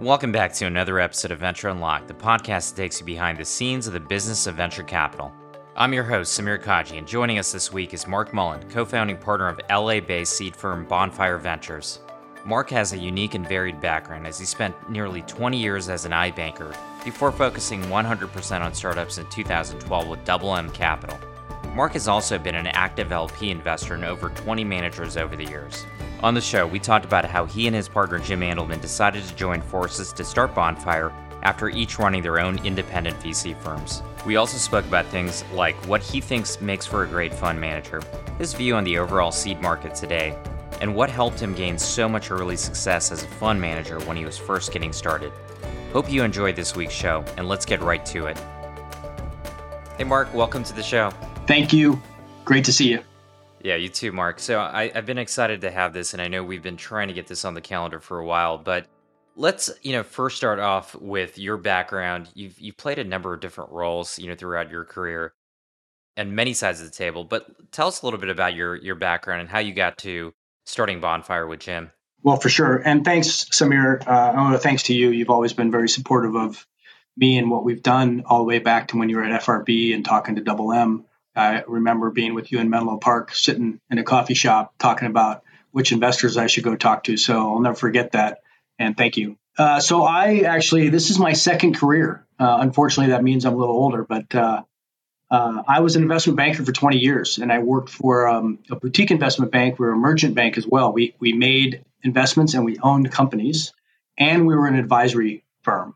Welcome 0.00 0.32
back 0.32 0.54
to 0.54 0.64
another 0.64 0.98
episode 0.98 1.30
of 1.30 1.40
Venture 1.40 1.68
Unlocked, 1.68 2.08
the 2.08 2.14
podcast 2.14 2.70
that 2.70 2.76
takes 2.76 3.00
you 3.00 3.04
behind 3.04 3.36
the 3.36 3.44
scenes 3.44 3.86
of 3.86 3.92
the 3.92 4.00
business 4.00 4.46
of 4.46 4.54
venture 4.54 4.82
capital. 4.82 5.30
I'm 5.76 5.92
your 5.92 6.04
host, 6.04 6.40
Samir 6.40 6.58
Kaji, 6.58 6.96
and 6.96 7.06
joining 7.06 7.38
us 7.38 7.52
this 7.52 7.70
week 7.70 7.92
is 7.92 8.06
Mark 8.06 8.32
Mullen, 8.32 8.66
co 8.70 8.86
founding 8.86 9.18
partner 9.18 9.48
of 9.48 9.60
LA 9.68 10.00
based 10.00 10.32
seed 10.32 10.56
firm 10.56 10.86
Bonfire 10.86 11.36
Ventures. 11.36 12.00
Mark 12.46 12.70
has 12.70 12.94
a 12.94 12.98
unique 12.98 13.34
and 13.34 13.46
varied 13.46 13.78
background 13.82 14.26
as 14.26 14.38
he 14.38 14.46
spent 14.46 14.74
nearly 14.88 15.20
20 15.20 15.58
years 15.58 15.90
as 15.90 16.06
an 16.06 16.12
iBanker 16.12 16.74
before 17.04 17.30
focusing 17.30 17.82
100% 17.82 18.60
on 18.62 18.72
startups 18.72 19.18
in 19.18 19.26
2012 19.28 20.08
with 20.08 20.24
Double 20.24 20.56
M 20.56 20.70
Capital. 20.70 21.18
Mark 21.74 21.92
has 21.92 22.08
also 22.08 22.38
been 22.38 22.54
an 22.54 22.68
active 22.68 23.12
LP 23.12 23.50
investor 23.50 23.96
in 23.96 24.04
over 24.04 24.30
20 24.30 24.64
managers 24.64 25.18
over 25.18 25.36
the 25.36 25.44
years. 25.44 25.84
On 26.22 26.34
the 26.34 26.40
show, 26.40 26.66
we 26.66 26.78
talked 26.78 27.06
about 27.06 27.24
how 27.24 27.46
he 27.46 27.66
and 27.66 27.74
his 27.74 27.88
partner 27.88 28.18
Jim 28.18 28.40
Andelman 28.40 28.82
decided 28.82 29.24
to 29.24 29.34
join 29.36 29.62
forces 29.62 30.12
to 30.12 30.22
start 30.22 30.54
Bonfire 30.54 31.14
after 31.42 31.70
each 31.70 31.98
running 31.98 32.22
their 32.22 32.38
own 32.38 32.58
independent 32.58 33.18
VC 33.20 33.58
firms. 33.62 34.02
We 34.26 34.36
also 34.36 34.58
spoke 34.58 34.84
about 34.84 35.06
things 35.06 35.44
like 35.54 35.76
what 35.86 36.02
he 36.02 36.20
thinks 36.20 36.60
makes 36.60 36.84
for 36.84 37.04
a 37.04 37.06
great 37.06 37.32
fund 37.32 37.58
manager, 37.58 38.02
his 38.36 38.52
view 38.52 38.74
on 38.74 38.84
the 38.84 38.98
overall 38.98 39.32
seed 39.32 39.62
market 39.62 39.94
today, 39.94 40.36
and 40.82 40.94
what 40.94 41.08
helped 41.08 41.40
him 41.40 41.54
gain 41.54 41.78
so 41.78 42.06
much 42.06 42.30
early 42.30 42.56
success 42.56 43.10
as 43.10 43.22
a 43.22 43.28
fund 43.28 43.58
manager 43.58 43.98
when 44.00 44.18
he 44.18 44.26
was 44.26 44.36
first 44.36 44.72
getting 44.72 44.92
started. 44.92 45.32
Hope 45.94 46.12
you 46.12 46.22
enjoyed 46.22 46.54
this 46.54 46.76
week's 46.76 46.92
show, 46.92 47.24
and 47.38 47.48
let's 47.48 47.64
get 47.64 47.80
right 47.80 48.04
to 48.04 48.26
it. 48.26 48.38
Hey, 49.96 50.04
Mark, 50.04 50.34
welcome 50.34 50.64
to 50.64 50.74
the 50.74 50.82
show. 50.82 51.12
Thank 51.46 51.72
you. 51.72 51.98
Great 52.44 52.66
to 52.66 52.74
see 52.74 52.90
you. 52.90 53.02
Yeah, 53.62 53.76
you 53.76 53.88
too, 53.88 54.12
Mark. 54.12 54.38
So 54.38 54.58
I, 54.58 54.90
I've 54.94 55.06
been 55.06 55.18
excited 55.18 55.60
to 55.62 55.70
have 55.70 55.92
this, 55.92 56.12
and 56.12 56.22
I 56.22 56.28
know 56.28 56.42
we've 56.42 56.62
been 56.62 56.76
trying 56.76 57.08
to 57.08 57.14
get 57.14 57.26
this 57.26 57.44
on 57.44 57.54
the 57.54 57.60
calendar 57.60 58.00
for 58.00 58.18
a 58.18 58.24
while. 58.24 58.56
But 58.56 58.86
let's, 59.36 59.70
you 59.82 59.92
know, 59.92 60.02
first 60.02 60.36
start 60.36 60.58
off 60.58 60.94
with 60.94 61.38
your 61.38 61.56
background. 61.56 62.28
You've 62.34 62.58
you've 62.58 62.76
played 62.76 62.98
a 62.98 63.04
number 63.04 63.34
of 63.34 63.40
different 63.40 63.70
roles, 63.70 64.18
you 64.18 64.28
know, 64.28 64.34
throughout 64.34 64.70
your 64.70 64.84
career, 64.84 65.34
and 66.16 66.34
many 66.34 66.54
sides 66.54 66.80
of 66.80 66.86
the 66.86 66.96
table. 66.96 67.24
But 67.24 67.70
tell 67.70 67.88
us 67.88 68.02
a 68.02 68.06
little 68.06 68.20
bit 68.20 68.30
about 68.30 68.54
your 68.54 68.76
your 68.76 68.94
background 68.94 69.42
and 69.42 69.50
how 69.50 69.58
you 69.58 69.74
got 69.74 69.98
to 69.98 70.32
starting 70.64 71.00
Bonfire 71.00 71.46
with 71.46 71.60
Jim. 71.60 71.90
Well, 72.22 72.36
for 72.36 72.48
sure, 72.48 72.76
and 72.76 73.04
thanks, 73.04 73.46
Samir. 73.46 74.06
Uh, 74.06 74.52
to 74.52 74.58
thanks 74.58 74.84
to 74.84 74.94
you. 74.94 75.10
You've 75.10 75.30
always 75.30 75.52
been 75.52 75.70
very 75.70 75.88
supportive 75.88 76.34
of 76.34 76.66
me 77.16 77.38
and 77.38 77.50
what 77.50 77.64
we've 77.64 77.82
done 77.82 78.22
all 78.26 78.38
the 78.38 78.44
way 78.44 78.58
back 78.58 78.88
to 78.88 78.96
when 78.96 79.08
you 79.08 79.16
were 79.16 79.24
at 79.24 79.42
FRB 79.42 79.94
and 79.94 80.04
talking 80.04 80.36
to 80.36 80.40
Double 80.40 80.72
M. 80.72 81.04
I 81.34 81.62
remember 81.66 82.10
being 82.10 82.34
with 82.34 82.50
you 82.50 82.58
in 82.58 82.70
Menlo 82.70 82.98
Park, 82.98 83.34
sitting 83.34 83.80
in 83.90 83.98
a 83.98 84.04
coffee 84.04 84.34
shop, 84.34 84.74
talking 84.78 85.08
about 85.08 85.42
which 85.70 85.92
investors 85.92 86.36
I 86.36 86.46
should 86.46 86.64
go 86.64 86.76
talk 86.76 87.04
to. 87.04 87.16
So 87.16 87.34
I'll 87.34 87.60
never 87.60 87.76
forget 87.76 88.12
that. 88.12 88.38
And 88.78 88.96
thank 88.96 89.16
you. 89.16 89.36
Uh, 89.56 89.80
so 89.80 90.02
I 90.04 90.40
actually, 90.40 90.88
this 90.88 91.10
is 91.10 91.18
my 91.18 91.32
second 91.32 91.76
career. 91.76 92.26
Uh, 92.38 92.58
unfortunately, 92.60 93.12
that 93.12 93.22
means 93.22 93.44
I'm 93.44 93.54
a 93.54 93.58
little 93.58 93.74
older, 93.74 94.04
but 94.04 94.34
uh, 94.34 94.62
uh 95.30 95.62
I 95.68 95.80
was 95.80 95.96
an 95.96 96.02
investment 96.02 96.36
banker 96.36 96.64
for 96.64 96.72
20 96.72 96.98
years, 96.98 97.38
and 97.38 97.52
I 97.52 97.58
worked 97.58 97.90
for 97.90 98.26
um, 98.26 98.58
a 98.70 98.76
boutique 98.76 99.10
investment 99.10 99.52
bank. 99.52 99.78
We 99.78 99.86
were 99.86 99.92
a 99.92 99.96
merchant 99.96 100.34
bank 100.34 100.56
as 100.56 100.66
well. 100.66 100.92
We 100.92 101.14
we 101.18 101.34
made 101.34 101.84
investments 102.02 102.54
and 102.54 102.64
we 102.64 102.78
owned 102.78 103.10
companies, 103.12 103.72
and 104.16 104.46
we 104.46 104.54
were 104.54 104.66
an 104.66 104.76
advisory 104.76 105.44
firm. 105.62 105.94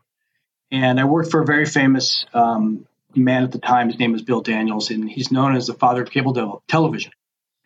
And 0.71 0.99
I 0.99 1.05
worked 1.05 1.31
for 1.31 1.41
a 1.41 1.45
very 1.45 1.65
famous 1.65 2.25
um, 2.33 2.85
man 3.15 3.43
at 3.43 3.51
the 3.51 3.59
time. 3.59 3.89
His 3.89 3.99
name 3.99 4.11
was 4.11 4.21
Bill 4.21 4.41
Daniels, 4.41 4.89
and 4.91 5.09
he's 5.09 5.31
known 5.31 5.55
as 5.55 5.67
the 5.67 5.73
father 5.73 6.03
of 6.03 6.11
cable 6.11 6.63
television. 6.67 7.11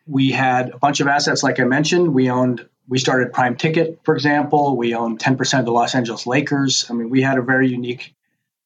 We 0.05 0.31
had 0.31 0.69
a 0.69 0.77
bunch 0.77 0.99
of 0.99 1.07
assets, 1.07 1.43
like 1.43 1.59
I 1.59 1.65
mentioned. 1.65 2.13
We 2.13 2.29
owned, 2.29 2.67
we 2.87 2.97
started 2.97 3.33
Prime 3.33 3.55
Ticket, 3.55 3.99
for 4.03 4.15
example. 4.15 4.75
We 4.75 4.95
owned 4.95 5.19
10% 5.19 5.59
of 5.59 5.65
the 5.65 5.71
Los 5.71 5.93
Angeles 5.93 6.25
Lakers. 6.25 6.87
I 6.89 6.93
mean, 6.93 7.09
we 7.09 7.21
had 7.21 7.37
a 7.37 7.41
very 7.41 7.69
unique, 7.69 8.15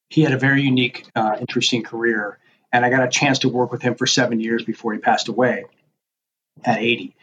he 0.10 0.22
had 0.22 0.34
a 0.34 0.38
very 0.38 0.62
unique, 0.62 1.06
uh, 1.16 1.38
interesting 1.40 1.84
career. 1.84 2.40
And 2.72 2.86
I 2.86 2.90
got 2.90 3.04
a 3.04 3.10
chance 3.10 3.40
to 3.40 3.50
work 3.50 3.72
with 3.72 3.82
him 3.82 3.96
for 3.96 4.08
seven 4.08 4.40
years 4.40 4.64
before 4.64 4.94
he 4.94 5.00
passed 5.00 5.28
away 5.28 5.66
at 6.64 6.80
80. 6.80 7.16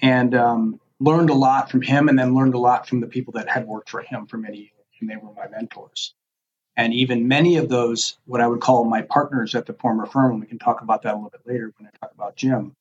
And 0.00 0.34
um, 0.34 0.80
learned 1.00 1.30
a 1.30 1.34
lot 1.34 1.70
from 1.70 1.82
him 1.82 2.08
and 2.08 2.18
then 2.18 2.34
learned 2.34 2.54
a 2.54 2.58
lot 2.58 2.88
from 2.88 3.00
the 3.00 3.06
people 3.06 3.34
that 3.34 3.48
had 3.48 3.66
worked 3.66 3.90
for 3.90 4.00
him 4.00 4.26
for 4.26 4.36
many 4.36 4.58
years. 4.58 4.72
And 5.00 5.08
they 5.08 5.16
were 5.16 5.32
my 5.32 5.48
mentors. 5.48 6.14
And 6.78 6.94
even 6.94 7.26
many 7.26 7.56
of 7.56 7.68
those, 7.68 8.16
what 8.24 8.40
I 8.40 8.46
would 8.46 8.60
call 8.60 8.84
my 8.84 9.02
partners 9.02 9.56
at 9.56 9.66
the 9.66 9.72
former 9.72 10.06
firm, 10.06 10.30
and 10.30 10.40
we 10.40 10.46
can 10.46 10.60
talk 10.60 10.80
about 10.80 11.02
that 11.02 11.14
a 11.14 11.16
little 11.16 11.30
bit 11.30 11.40
later 11.44 11.72
when 11.76 11.88
I 11.88 11.90
talk 11.98 12.14
about 12.14 12.36
Jim, 12.36 12.76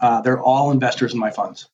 uh, 0.00 0.22
they're 0.22 0.40
all 0.40 0.70
investors 0.70 1.12
in 1.12 1.20
my 1.20 1.30
funds. 1.30 1.68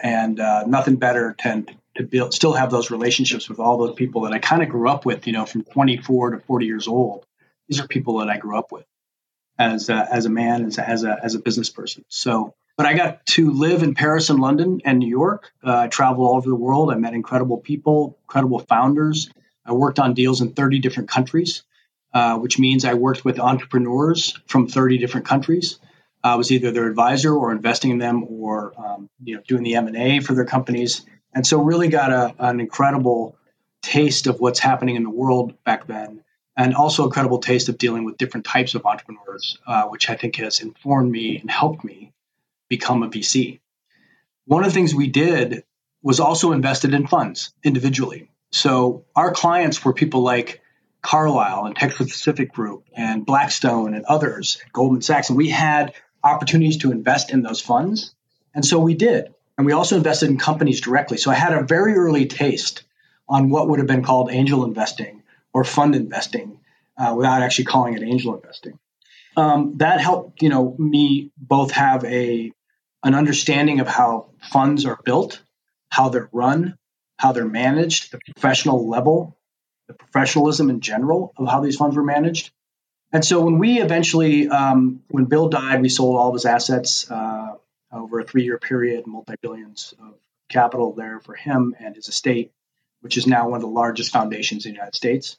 And 0.00 0.40
uh, 0.40 0.64
nothing 0.66 0.96
better 0.96 1.36
than 1.44 1.66
to 1.96 2.04
build, 2.04 2.32
still 2.32 2.54
have 2.54 2.70
those 2.70 2.90
relationships 2.90 3.50
with 3.50 3.58
all 3.58 3.76
those 3.76 3.96
people 3.96 4.22
that 4.22 4.32
I 4.32 4.38
kind 4.38 4.62
of 4.62 4.70
grew 4.70 4.88
up 4.88 5.04
with, 5.04 5.26
you 5.26 5.34
know, 5.34 5.44
from 5.44 5.62
24 5.62 6.30
to 6.30 6.40
40 6.40 6.64
years 6.64 6.88
old. 6.88 7.26
These 7.68 7.80
are 7.80 7.86
people 7.86 8.20
that 8.20 8.30
I 8.30 8.38
grew 8.38 8.56
up 8.56 8.72
with 8.72 8.86
as 9.58 9.90
a, 9.90 10.08
as 10.10 10.24
a 10.24 10.30
man, 10.30 10.64
as 10.64 10.78
a, 10.78 10.88
as 10.88 11.04
a, 11.04 11.18
as 11.22 11.34
a 11.34 11.38
business 11.38 11.68
person. 11.68 12.06
So, 12.08 12.54
but 12.78 12.86
I 12.86 12.94
got 12.94 13.26
to 13.26 13.50
live 13.50 13.82
in 13.82 13.94
Paris 13.94 14.30
and 14.30 14.40
London 14.40 14.80
and 14.86 15.00
New 15.00 15.08
York. 15.08 15.50
Uh, 15.62 15.80
I 15.80 15.88
traveled 15.88 16.26
all 16.26 16.36
over 16.36 16.48
the 16.48 16.54
world. 16.54 16.90
I 16.90 16.94
met 16.94 17.12
incredible 17.12 17.58
people, 17.58 18.16
incredible 18.22 18.60
founders 18.60 19.28
I 19.68 19.72
worked 19.72 19.98
on 19.98 20.14
deals 20.14 20.40
in 20.40 20.52
30 20.52 20.78
different 20.78 21.10
countries, 21.10 21.62
uh, 22.14 22.38
which 22.38 22.58
means 22.58 22.84
I 22.84 22.94
worked 22.94 23.24
with 23.24 23.38
entrepreneurs 23.38 24.38
from 24.46 24.66
30 24.66 24.98
different 24.98 25.26
countries. 25.26 25.78
I 26.24 26.36
was 26.36 26.50
either 26.50 26.70
their 26.70 26.88
advisor 26.88 27.34
or 27.34 27.52
investing 27.52 27.90
in 27.90 27.98
them 27.98 28.24
or 28.28 28.72
um, 28.78 29.10
you 29.22 29.36
know 29.36 29.42
doing 29.46 29.62
the 29.62 29.76
M&A 29.76 30.20
for 30.20 30.34
their 30.34 30.46
companies. 30.46 31.04
And 31.34 31.46
so 31.46 31.60
really 31.60 31.88
got 31.88 32.10
a, 32.10 32.34
an 32.38 32.60
incredible 32.60 33.36
taste 33.82 34.26
of 34.26 34.40
what's 34.40 34.58
happening 34.58 34.96
in 34.96 35.04
the 35.04 35.10
world 35.10 35.62
back 35.64 35.86
then 35.86 36.24
and 36.56 36.74
also 36.74 37.06
a 37.06 37.10
credible 37.10 37.38
taste 37.38 37.68
of 37.68 37.78
dealing 37.78 38.04
with 38.04 38.18
different 38.18 38.44
types 38.44 38.74
of 38.74 38.84
entrepreneurs, 38.84 39.58
uh, 39.64 39.84
which 39.84 40.10
I 40.10 40.16
think 40.16 40.36
has 40.36 40.60
informed 40.60 41.10
me 41.10 41.38
and 41.38 41.48
helped 41.48 41.84
me 41.84 42.12
become 42.68 43.04
a 43.04 43.08
VC. 43.08 43.60
One 44.46 44.64
of 44.64 44.70
the 44.70 44.74
things 44.74 44.92
we 44.92 45.06
did 45.06 45.62
was 46.02 46.18
also 46.18 46.50
invested 46.50 46.94
in 46.94 47.06
funds 47.06 47.52
individually. 47.62 48.28
So 48.50 49.04
our 49.14 49.32
clients 49.32 49.84
were 49.84 49.92
people 49.92 50.22
like 50.22 50.62
Carlyle 51.02 51.66
and 51.66 51.76
Texas 51.76 52.10
Pacific 52.12 52.52
Group 52.52 52.84
and 52.94 53.24
Blackstone 53.24 53.94
and 53.94 54.04
others, 54.04 54.60
Goldman 54.72 55.02
Sachs, 55.02 55.28
and 55.28 55.36
we 55.36 55.48
had 55.48 55.94
opportunities 56.24 56.78
to 56.78 56.90
invest 56.90 57.30
in 57.30 57.42
those 57.42 57.60
funds. 57.60 58.14
And 58.54 58.64
so 58.64 58.78
we 58.78 58.94
did. 58.94 59.32
And 59.56 59.66
we 59.66 59.72
also 59.72 59.96
invested 59.96 60.30
in 60.30 60.38
companies 60.38 60.80
directly. 60.80 61.18
So 61.18 61.30
I 61.30 61.34
had 61.34 61.52
a 61.52 61.62
very 61.62 61.94
early 61.94 62.26
taste 62.26 62.84
on 63.28 63.50
what 63.50 63.68
would 63.68 63.78
have 63.78 63.88
been 63.88 64.04
called 64.04 64.30
angel 64.30 64.64
investing 64.64 65.22
or 65.52 65.64
fund 65.64 65.94
investing 65.94 66.60
uh, 66.96 67.14
without 67.16 67.42
actually 67.42 67.66
calling 67.66 67.94
it 67.94 68.02
angel 68.02 68.34
investing. 68.34 68.78
Um, 69.36 69.74
that 69.78 70.00
helped, 70.00 70.42
you 70.42 70.48
know, 70.48 70.74
me 70.78 71.30
both 71.36 71.72
have 71.72 72.04
a 72.04 72.52
an 73.04 73.14
understanding 73.14 73.80
of 73.80 73.86
how 73.86 74.30
funds 74.50 74.84
are 74.84 74.98
built, 75.04 75.40
how 75.90 76.08
they're 76.08 76.28
run, 76.32 76.77
how 77.18 77.32
they're 77.32 77.46
managed, 77.46 78.12
the 78.12 78.20
professional 78.32 78.88
level, 78.88 79.36
the 79.88 79.94
professionalism 79.94 80.70
in 80.70 80.80
general 80.80 81.32
of 81.36 81.48
how 81.48 81.60
these 81.60 81.76
funds 81.76 81.96
were 81.96 82.04
managed. 82.04 82.50
And 83.12 83.24
so 83.24 83.40
when 83.44 83.58
we 83.58 83.80
eventually, 83.80 84.48
um, 84.48 85.02
when 85.08 85.24
Bill 85.24 85.48
died, 85.48 85.82
we 85.82 85.88
sold 85.88 86.16
all 86.16 86.28
of 86.28 86.34
his 86.34 86.44
assets 86.44 87.10
uh, 87.10 87.54
over 87.92 88.20
a 88.20 88.24
three 88.24 88.44
year 88.44 88.58
period, 88.58 89.06
multi 89.06 89.34
billions 89.40 89.94
of 90.00 90.14
capital 90.48 90.92
there 90.92 91.20
for 91.20 91.34
him 91.34 91.74
and 91.78 91.96
his 91.96 92.08
estate, 92.08 92.52
which 93.00 93.16
is 93.16 93.26
now 93.26 93.48
one 93.48 93.56
of 93.56 93.62
the 93.62 93.68
largest 93.68 94.12
foundations 94.12 94.64
in 94.64 94.72
the 94.72 94.76
United 94.76 94.94
States. 94.94 95.38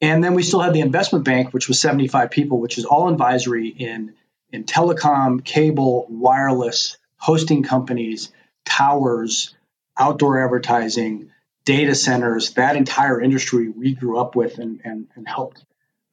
And 0.00 0.22
then 0.22 0.34
we 0.34 0.42
still 0.42 0.60
had 0.60 0.74
the 0.74 0.80
investment 0.80 1.24
bank, 1.24 1.52
which 1.54 1.68
was 1.68 1.80
75 1.80 2.30
people, 2.30 2.60
which 2.60 2.78
is 2.78 2.84
all 2.84 3.08
advisory 3.08 3.68
in, 3.68 4.14
in 4.52 4.64
telecom, 4.64 5.42
cable, 5.42 6.06
wireless, 6.10 6.98
hosting 7.16 7.62
companies, 7.62 8.30
towers, 8.64 9.54
outdoor 9.98 10.42
advertising, 10.42 11.30
data 11.64 11.94
centers, 11.94 12.52
that 12.54 12.76
entire 12.76 13.20
industry 13.20 13.68
we 13.68 13.94
grew 13.94 14.18
up 14.18 14.36
with 14.36 14.58
and, 14.58 14.80
and, 14.84 15.06
and 15.14 15.26
helped 15.26 15.64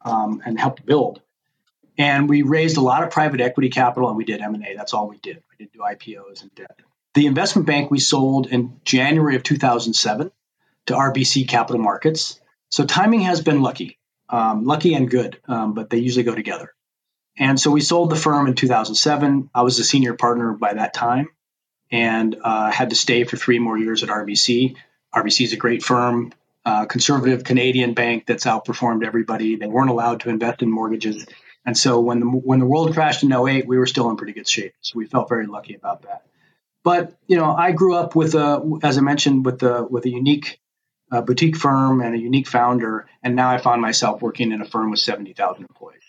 um, 0.03 0.41
and 0.45 0.59
helped 0.59 0.85
build. 0.85 1.21
And 1.97 2.29
we 2.29 2.41
raised 2.41 2.77
a 2.77 2.81
lot 2.81 3.03
of 3.03 3.11
private 3.11 3.41
equity 3.41 3.69
capital 3.69 4.09
and 4.09 4.17
we 4.17 4.25
did 4.25 4.41
M&A. 4.41 4.75
That's 4.75 4.93
all 4.93 5.07
we 5.07 5.17
did. 5.17 5.43
We 5.51 5.65
did 5.65 5.73
do 5.73 5.79
IPOs 5.79 6.41
and 6.41 6.53
debt. 6.55 6.79
The 7.13 7.27
investment 7.27 7.67
bank 7.67 7.91
we 7.91 7.99
sold 7.99 8.47
in 8.47 8.79
January 8.85 9.35
of 9.35 9.43
2007 9.43 10.31
to 10.87 10.93
RBC 10.93 11.47
Capital 11.47 11.81
Markets. 11.81 12.39
So 12.69 12.85
timing 12.85 13.21
has 13.21 13.41
been 13.41 13.61
lucky, 13.61 13.99
um, 14.29 14.65
lucky 14.65 14.93
and 14.93 15.09
good, 15.09 15.39
um, 15.47 15.73
but 15.73 15.89
they 15.89 15.97
usually 15.97 16.23
go 16.23 16.33
together. 16.33 16.73
And 17.37 17.59
so 17.59 17.71
we 17.71 17.81
sold 17.81 18.09
the 18.09 18.15
firm 18.15 18.47
in 18.47 18.55
2007. 18.55 19.49
I 19.53 19.61
was 19.63 19.77
a 19.79 19.83
senior 19.83 20.13
partner 20.13 20.53
by 20.53 20.73
that 20.73 20.93
time 20.93 21.27
and 21.91 22.35
uh, 22.41 22.71
had 22.71 22.89
to 22.91 22.95
stay 22.95 23.23
for 23.23 23.37
three 23.37 23.59
more 23.59 23.77
years 23.77 24.03
at 24.03 24.09
RBC. 24.09 24.75
RBC 25.13 25.45
is 25.45 25.53
a 25.53 25.57
great 25.57 25.83
firm, 25.83 26.33
uh, 26.65 26.85
conservative 26.85 27.43
Canadian 27.43 27.93
bank 27.93 28.25
that's 28.25 28.45
outperformed 28.45 29.05
everybody. 29.05 29.55
They 29.55 29.67
weren't 29.67 29.89
allowed 29.89 30.21
to 30.21 30.29
invest 30.29 30.61
in 30.61 30.71
mortgages. 30.71 31.25
And 31.65 31.77
so 31.77 31.99
when 31.99 32.19
the, 32.21 32.25
when 32.25 32.59
the 32.59 32.65
world 32.65 32.93
crashed 32.93 33.23
in 33.23 33.33
08, 33.33 33.67
we 33.67 33.77
were 33.77 33.85
still 33.85 34.09
in 34.09 34.15
pretty 34.15 34.33
good 34.33 34.47
shape. 34.47 34.73
So 34.81 34.93
we 34.97 35.05
felt 35.05 35.29
very 35.29 35.47
lucky 35.47 35.75
about 35.75 36.03
that. 36.03 36.23
But, 36.83 37.15
you 37.27 37.37
know, 37.37 37.53
I 37.53 37.73
grew 37.73 37.93
up 37.93 38.15
with 38.15 38.33
a, 38.33 38.79
as 38.81 38.97
I 38.97 39.01
mentioned, 39.01 39.45
with 39.45 39.61
a, 39.61 39.83
with 39.83 40.05
a 40.05 40.09
unique 40.09 40.59
a 41.11 41.21
boutique 41.21 41.57
firm 41.57 42.01
and 42.01 42.15
a 42.15 42.17
unique 42.17 42.47
founder, 42.47 43.05
and 43.21 43.35
now 43.35 43.51
I 43.51 43.57
found 43.57 43.81
myself 43.81 44.21
working 44.21 44.51
in 44.53 44.61
a 44.61 44.65
firm 44.65 44.91
with 44.91 45.01
70,000 45.01 45.63
employees. 45.63 46.01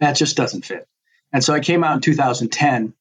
That 0.00 0.14
just 0.16 0.36
doesn't 0.36 0.64
fit. 0.64 0.88
And 1.32 1.44
so 1.44 1.52
I 1.52 1.60
came 1.60 1.84
out 1.84 1.96
in 1.96 2.00
2010, 2.00 2.94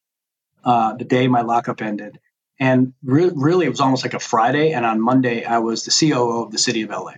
uh, 0.66 0.96
the 0.96 1.06
day 1.06 1.28
my 1.28 1.42
lockup 1.42 1.82
ended, 1.82 2.20
and 2.60 2.94
re- 3.04 3.32
really 3.34 3.66
it 3.66 3.70
was 3.70 3.82
almost 3.82 4.04
like 4.04 4.14
a 4.14 4.20
Friday. 4.20 4.72
And 4.72 4.86
on 4.86 5.02
Monday, 5.02 5.44
I 5.44 5.60
was 5.60 5.84
the 5.84 5.92
COO 5.92 6.44
of 6.44 6.52
the 6.52 6.58
city 6.58 6.84
of 6.84 6.90
LA. 6.90 7.14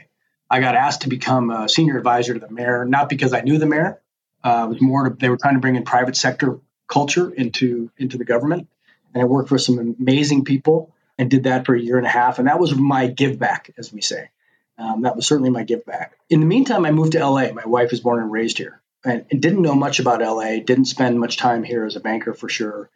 I 0.50 0.60
got 0.60 0.76
asked 0.76 1.02
to 1.02 1.10
become 1.10 1.50
a 1.50 1.68
senior 1.68 1.98
advisor 1.98 2.34
to 2.34 2.40
the 2.40 2.50
mayor, 2.50 2.86
not 2.86 3.10
because 3.10 3.34
I 3.34 3.42
knew 3.42 3.58
the 3.58 3.66
mayor. 3.66 4.02
Uh, 4.44 4.66
it 4.66 4.74
was 4.74 4.82
more 4.82 5.10
to, 5.10 5.16
they 5.16 5.30
were 5.30 5.38
trying 5.38 5.56
to 5.56 5.60
bring 5.60 5.76
in 5.76 5.84
private 5.84 6.16
sector 6.16 6.60
culture 6.88 7.30
into 7.30 7.92
into 7.98 8.18
the 8.18 8.24
government, 8.24 8.70
and 9.14 9.22
I 9.22 9.26
worked 9.26 9.52
with 9.52 9.62
some 9.62 9.96
amazing 10.00 10.46
people 10.46 10.94
and 11.18 11.30
did 11.30 11.44
that 11.44 11.66
for 11.66 11.76
a 11.76 11.82
year 11.82 11.98
and 11.98 12.06
a 12.06 12.10
half. 12.10 12.40
And 12.40 12.48
that 12.48 12.60
was 12.60 12.76
my 12.76 13.08
give 13.08 13.40
back, 13.40 13.72
as 13.78 13.92
we 13.92 14.02
say. 14.02 14.30
Um, 14.78 15.02
that 15.02 15.16
was 15.16 15.26
certainly 15.26 15.50
my 15.50 15.64
give 15.64 15.86
back. 15.86 16.18
In 16.30 16.40
the 16.40 16.46
meantime, 16.46 16.86
I 16.86 16.92
moved 16.92 17.14
to 17.14 17.28
LA. 17.28 17.52
My 17.52 17.66
wife 17.66 17.90
was 17.92 18.00
born 18.00 18.22
and 18.22 18.32
raised 18.32 18.60
here 18.60 18.80
and, 19.04 19.26
and 19.32 19.42
didn't 19.42 19.64
know 19.64 19.74
much 19.74 20.00
about 20.00 20.22
LA, 20.22 20.60
didn't 20.60 20.86
spend 20.86 21.20
much 21.20 21.38
time 21.38 21.64
here 21.64 21.86
as 21.86 21.96
a 21.96 22.00
banker 22.00 22.34
for 22.34 22.48
sure. 22.48 22.90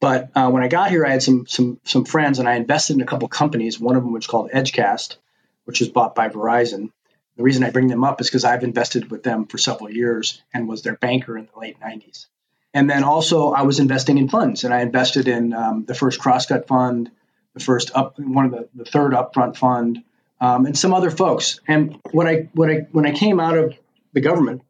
But 0.00 0.30
uh, 0.34 0.50
when 0.50 0.62
I 0.62 0.68
got 0.68 0.90
here, 0.90 1.06
I 1.06 1.10
had 1.10 1.22
some 1.22 1.46
some 1.46 1.80
some 1.84 2.04
friends, 2.04 2.38
and 2.38 2.48
I 2.48 2.54
invested 2.54 2.96
in 2.96 3.02
a 3.02 3.06
couple 3.06 3.28
companies. 3.28 3.80
One 3.80 3.96
of 3.96 4.02
them 4.02 4.12
was 4.12 4.26
called 4.26 4.50
Edgecast, 4.50 5.16
which 5.64 5.80
was 5.80 5.88
bought 5.88 6.14
by 6.14 6.28
Verizon. 6.28 6.90
The 7.36 7.42
reason 7.42 7.64
I 7.64 7.70
bring 7.70 7.88
them 7.88 8.04
up 8.04 8.20
is 8.20 8.28
because 8.28 8.44
I've 8.44 8.64
invested 8.64 9.10
with 9.10 9.22
them 9.22 9.46
for 9.46 9.58
several 9.58 9.90
years 9.90 10.42
and 10.54 10.68
was 10.68 10.82
their 10.82 10.96
banker 10.96 11.36
in 11.36 11.48
the 11.52 11.60
late 11.60 11.78
90s. 11.80 12.26
And 12.72 12.88
then 12.88 13.04
also, 13.04 13.52
I 13.52 13.62
was 13.62 13.78
investing 13.78 14.18
in 14.18 14.28
funds, 14.28 14.64
and 14.64 14.72
I 14.72 14.80
invested 14.80 15.28
in 15.28 15.52
um, 15.52 15.84
the 15.84 15.94
first 15.94 16.20
Crosscut 16.20 16.66
fund, 16.66 17.10
the 17.54 17.60
first 17.60 17.90
up, 17.94 18.18
one 18.18 18.46
of 18.46 18.50
the, 18.52 18.68
the 18.74 18.84
third 18.84 19.12
upfront 19.12 19.56
fund, 19.56 20.02
um, 20.40 20.66
and 20.66 20.76
some 20.76 20.92
other 20.92 21.10
folks. 21.10 21.60
And 21.66 21.98
when 22.10 22.26
I 22.26 22.48
when 22.52 22.70
I 22.70 22.86
when 22.92 23.06
I 23.06 23.12
came 23.12 23.40
out 23.40 23.56
of 23.56 23.74
the 24.12 24.20
government, 24.20 24.62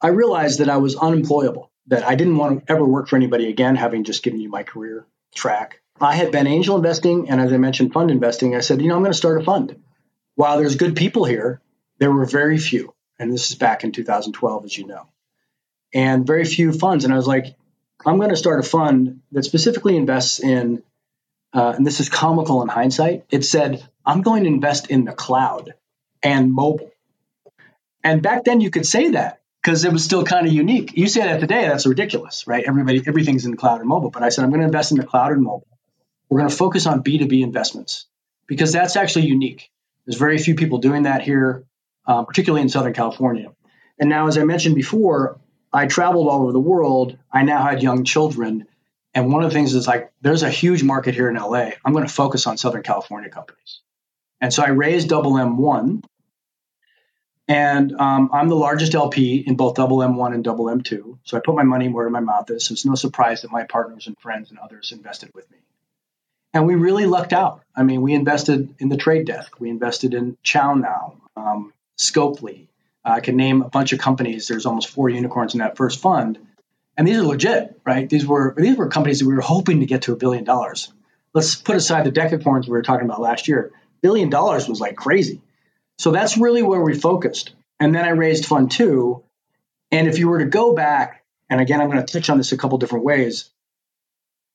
I 0.00 0.08
realized 0.08 0.60
that 0.60 0.70
I 0.70 0.78
was 0.78 0.96
unemployable. 0.96 1.70
That 1.88 2.04
I 2.04 2.14
didn't 2.14 2.36
want 2.36 2.66
to 2.66 2.72
ever 2.72 2.84
work 2.84 3.08
for 3.08 3.16
anybody 3.16 3.48
again, 3.48 3.76
having 3.76 4.04
just 4.04 4.22
given 4.22 4.40
you 4.40 4.48
my 4.48 4.62
career 4.62 5.06
track. 5.34 5.80
I 6.00 6.14
had 6.14 6.32
been 6.32 6.46
angel 6.46 6.76
investing, 6.76 7.30
and 7.30 7.40
as 7.40 7.52
I 7.52 7.56
mentioned, 7.56 7.92
fund 7.92 8.10
investing. 8.10 8.54
I 8.54 8.60
said, 8.60 8.82
you 8.82 8.88
know, 8.88 8.96
I'm 8.96 9.02
going 9.02 9.12
to 9.12 9.18
start 9.18 9.40
a 9.40 9.44
fund. 9.44 9.76
While 10.34 10.58
there's 10.58 10.76
good 10.76 10.96
people 10.96 11.24
here, 11.24 11.60
there 11.98 12.12
were 12.12 12.26
very 12.26 12.58
few, 12.58 12.92
and 13.18 13.32
this 13.32 13.50
is 13.50 13.56
back 13.56 13.84
in 13.84 13.92
2012, 13.92 14.64
as 14.64 14.76
you 14.76 14.86
know, 14.86 15.08
and 15.94 16.26
very 16.26 16.44
few 16.44 16.72
funds. 16.72 17.04
And 17.04 17.14
I 17.14 17.16
was 17.16 17.26
like, 17.26 17.46
I'm 18.04 18.18
going 18.18 18.30
to 18.30 18.36
start 18.36 18.60
a 18.60 18.68
fund 18.68 19.20
that 19.32 19.44
specifically 19.44 19.96
invests 19.96 20.40
in 20.40 20.82
uh, 21.56 21.72
and 21.74 21.86
this 21.86 22.00
is 22.00 22.10
comical 22.10 22.60
in 22.60 22.68
hindsight, 22.68 23.24
it 23.30 23.42
said, 23.42 23.82
I'm 24.04 24.20
going 24.20 24.44
to 24.44 24.48
invest 24.50 24.90
in 24.90 25.06
the 25.06 25.12
cloud 25.12 25.72
and 26.22 26.52
mobile. 26.52 26.90
And 28.04 28.20
back 28.20 28.44
then 28.44 28.60
you 28.60 28.70
could 28.70 28.84
say 28.84 29.12
that 29.12 29.40
because 29.66 29.84
it 29.84 29.92
was 29.92 30.04
still 30.04 30.22
kind 30.22 30.46
of 30.46 30.52
unique. 30.52 30.92
You 30.96 31.08
say 31.08 31.22
that 31.22 31.40
today, 31.40 31.62
that's 31.66 31.86
ridiculous, 31.86 32.46
right? 32.46 32.62
Everybody, 32.64 33.02
everything's 33.04 33.46
in 33.46 33.50
the 33.50 33.56
cloud 33.56 33.80
and 33.80 33.88
mobile. 33.88 34.10
But 34.10 34.22
I 34.22 34.28
said, 34.28 34.44
I'm 34.44 34.50
going 34.50 34.60
to 34.60 34.66
invest 34.66 34.92
in 34.92 34.96
the 34.96 35.04
cloud 35.04 35.32
and 35.32 35.42
mobile. 35.42 35.66
We're 36.28 36.38
going 36.38 36.50
to 36.50 36.56
focus 36.56 36.86
on 36.86 37.02
B2B 37.02 37.42
investments 37.42 38.06
because 38.46 38.72
that's 38.72 38.94
actually 38.94 39.26
unique. 39.26 39.68
There's 40.06 40.20
very 40.20 40.38
few 40.38 40.54
people 40.54 40.78
doing 40.78 41.02
that 41.02 41.22
here, 41.22 41.64
uh, 42.06 42.22
particularly 42.22 42.62
in 42.62 42.68
Southern 42.68 42.92
California. 42.92 43.50
And 43.98 44.08
now, 44.08 44.28
as 44.28 44.38
I 44.38 44.44
mentioned 44.44 44.76
before, 44.76 45.40
I 45.72 45.86
traveled 45.86 46.28
all 46.28 46.42
over 46.42 46.52
the 46.52 46.60
world. 46.60 47.18
I 47.32 47.42
now 47.42 47.64
had 47.64 47.82
young 47.82 48.04
children. 48.04 48.68
And 49.14 49.32
one 49.32 49.42
of 49.42 49.50
the 49.50 49.54
things 49.54 49.74
is 49.74 49.88
like, 49.88 50.12
there's 50.20 50.44
a 50.44 50.50
huge 50.50 50.84
market 50.84 51.16
here 51.16 51.28
in 51.28 51.34
LA. 51.34 51.70
I'm 51.84 51.92
going 51.92 52.06
to 52.06 52.12
focus 52.12 52.46
on 52.46 52.56
Southern 52.56 52.84
California 52.84 53.30
companies. 53.30 53.80
And 54.40 54.54
so 54.54 54.62
I 54.62 54.68
raised 54.68 55.08
Double 55.08 55.32
M1. 55.32 56.04
And 57.48 57.92
um, 58.00 58.30
I'm 58.32 58.48
the 58.48 58.56
largest 58.56 58.94
LP 58.94 59.44
in 59.46 59.56
both 59.56 59.76
Double 59.76 59.98
M1 59.98 60.34
and 60.34 60.42
Double 60.42 60.64
M2. 60.66 61.18
So 61.22 61.36
I 61.36 61.40
put 61.44 61.54
my 61.54 61.62
money 61.62 61.88
where 61.88 62.10
my 62.10 62.20
mouth 62.20 62.50
is. 62.50 62.66
So 62.66 62.72
it's 62.72 62.84
no 62.84 62.96
surprise 62.96 63.42
that 63.42 63.52
my 63.52 63.64
partners 63.64 64.08
and 64.08 64.18
friends 64.18 64.50
and 64.50 64.58
others 64.58 64.90
invested 64.90 65.30
with 65.32 65.48
me. 65.50 65.58
And 66.52 66.66
we 66.66 66.74
really 66.74 67.06
lucked 67.06 67.32
out. 67.32 67.62
I 67.74 67.82
mean, 67.84 68.02
we 68.02 68.14
invested 68.14 68.74
in 68.78 68.88
the 68.88 68.96
trade 68.96 69.26
desk, 69.26 69.60
we 69.60 69.68
invested 69.68 70.14
in 70.14 70.36
ChowNow, 70.42 71.16
um, 71.36 71.72
Scopely. 71.98 72.66
I 73.04 73.20
can 73.20 73.36
name 73.36 73.62
a 73.62 73.68
bunch 73.68 73.92
of 73.92 74.00
companies. 74.00 74.48
There's 74.48 74.66
almost 74.66 74.88
four 74.88 75.08
unicorns 75.08 75.54
in 75.54 75.60
that 75.60 75.76
first 75.76 76.00
fund 76.00 76.38
and 76.96 77.06
these 77.06 77.18
are 77.18 77.22
legit, 77.22 77.80
right? 77.84 78.08
These 78.08 78.26
were 78.26 78.54
these 78.56 78.76
were 78.76 78.88
companies 78.88 79.18
that 79.18 79.26
we 79.26 79.34
were 79.34 79.42
hoping 79.42 79.80
to 79.80 79.86
get 79.86 80.02
to 80.02 80.12
a 80.12 80.16
billion 80.16 80.44
dollars. 80.44 80.92
Let's 81.34 81.54
put 81.54 81.76
aside 81.76 82.06
the 82.06 82.12
decacorns 82.12 82.64
we 82.64 82.70
were 82.70 82.82
talking 82.82 83.04
about 83.04 83.20
last 83.20 83.48
year. 83.48 83.72
Billion 84.00 84.30
dollars 84.30 84.68
was 84.68 84.80
like 84.80 84.96
crazy. 84.96 85.42
So 85.98 86.10
that's 86.10 86.36
really 86.36 86.62
where 86.62 86.80
we 86.80 86.94
focused. 86.94 87.52
And 87.80 87.94
then 87.94 88.04
I 88.04 88.10
raised 88.10 88.46
fund 88.46 88.70
two. 88.70 89.22
And 89.90 90.08
if 90.08 90.18
you 90.18 90.28
were 90.28 90.38
to 90.38 90.46
go 90.46 90.74
back, 90.74 91.24
and 91.48 91.60
again, 91.60 91.80
I'm 91.80 91.90
going 91.90 92.04
to 92.04 92.12
touch 92.12 92.28
on 92.30 92.38
this 92.38 92.52
a 92.52 92.56
couple 92.56 92.78
different 92.78 93.04
ways. 93.04 93.50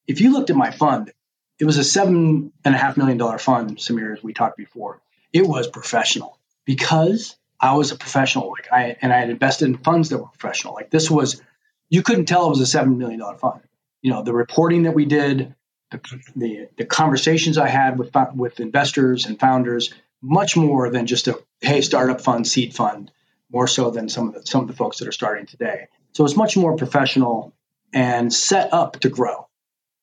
If 0.07 0.21
you 0.21 0.33
looked 0.33 0.49
at 0.49 0.55
my 0.55 0.71
fund, 0.71 1.11
it 1.59 1.65
was 1.65 1.77
a 1.77 1.83
seven 1.83 2.51
and 2.65 2.75
a 2.75 2.77
half 2.77 2.97
million 2.97 3.17
dollar 3.17 3.38
fund, 3.38 3.77
Samir, 3.77 4.17
as 4.17 4.23
we 4.23 4.33
talked 4.33 4.57
before. 4.57 4.99
It 5.31 5.47
was 5.47 5.67
professional 5.67 6.38
because 6.65 7.38
I 7.59 7.75
was 7.75 7.91
a 7.91 7.95
professional. 7.95 8.49
Like 8.49 8.67
I 8.71 8.97
and 9.01 9.13
I 9.13 9.19
had 9.19 9.29
invested 9.29 9.65
in 9.65 9.77
funds 9.77 10.09
that 10.09 10.17
were 10.17 10.27
professional. 10.27 10.73
Like 10.73 10.89
this 10.89 11.09
was 11.09 11.41
you 11.89 12.01
couldn't 12.01 12.25
tell 12.25 12.47
it 12.47 12.49
was 12.49 12.61
a 12.61 12.65
seven 12.65 12.97
million 12.97 13.19
dollar 13.19 13.38
fund. 13.38 13.61
You 14.01 14.11
know, 14.11 14.23
the 14.23 14.33
reporting 14.33 14.83
that 14.83 14.95
we 14.95 15.05
did, 15.05 15.53
the, 15.91 15.99
the, 16.35 16.69
the 16.77 16.85
conversations 16.85 17.59
I 17.59 17.67
had 17.67 17.99
with 17.99 18.11
with 18.33 18.59
investors 18.59 19.27
and 19.27 19.39
founders, 19.39 19.93
much 20.21 20.56
more 20.56 20.89
than 20.89 21.07
just 21.07 21.27
a 21.27 21.39
hey 21.62 21.81
startup 21.81 22.21
fund, 22.21 22.47
seed 22.47 22.73
fund, 22.73 23.12
more 23.51 23.68
so 23.68 23.89
than 23.89 24.09
some 24.09 24.29
of 24.29 24.33
the 24.33 24.45
some 24.45 24.62
of 24.62 24.68
the 24.68 24.75
folks 24.75 25.00
that 25.00 25.07
are 25.07 25.13
starting 25.13 25.45
today. 25.45 25.88
So 26.13 26.25
it's 26.25 26.35
much 26.35 26.57
more 26.57 26.75
professional 26.75 27.53
and 27.94 28.33
set 28.33 28.73
up 28.73 29.00
to 29.01 29.09
grow. 29.09 29.47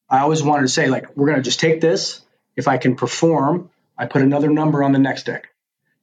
I 0.09 0.20
always 0.20 0.43
wanted 0.43 0.62
to 0.62 0.69
say 0.69 0.88
like 0.88 1.17
we're 1.17 1.26
going 1.26 1.38
to 1.38 1.43
just 1.43 1.61
take 1.61 1.81
this. 1.81 2.20
If 2.56 2.67
I 2.67 2.79
can 2.79 2.97
perform, 2.97 3.70
I 3.97 4.06
put 4.06 4.23
another 4.23 4.49
number 4.49 4.82
on 4.82 4.93
the 4.93 4.99
next 4.99 5.26
deck. 5.26 5.49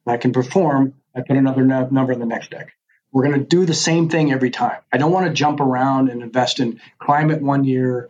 If 0.06 0.14
I 0.14 0.18
can 0.18 0.32
perform, 0.32 0.94
I 1.16 1.22
put 1.22 1.38
another 1.38 1.64
no- 1.64 1.90
number 1.90 2.14
on 2.14 2.20
the 2.20 2.26
next 2.26 2.52
deck. 2.52 2.74
We're 3.12 3.24
going 3.24 3.40
to 3.40 3.46
do 3.46 3.66
the 3.66 3.74
same 3.74 4.10
thing 4.10 4.32
every 4.32 4.52
time. 4.52 4.80
I 4.92 4.98
don't 4.98 5.12
want 5.12 5.28
to 5.28 5.34
jump 5.34 5.60
around 5.60 6.10
and 6.10 6.22
invest 6.22 6.60
in 6.60 6.82
climate 7.00 7.42
one 7.42 7.64
year, 7.64 8.10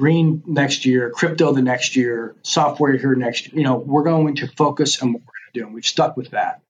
green 0.00 0.42
next 0.46 0.84
year, 0.84 1.10
crypto 1.10 1.52
the 1.52 1.62
next 1.62 1.94
year, 1.94 2.34
software 2.42 2.96
here 2.96 3.14
next. 3.14 3.46
Year. 3.46 3.58
You 3.58 3.64
know, 3.64 3.76
we're 3.76 4.02
going 4.02 4.34
to 4.36 4.48
focus 4.48 5.00
on 5.02 5.12
what 5.12 5.22
we're 5.22 5.26
going 5.26 5.52
to 5.54 5.60
do, 5.60 5.66
and 5.66 5.74
we've 5.74 5.86
stuck 5.86 6.16
with 6.16 6.30
that. 6.30 6.60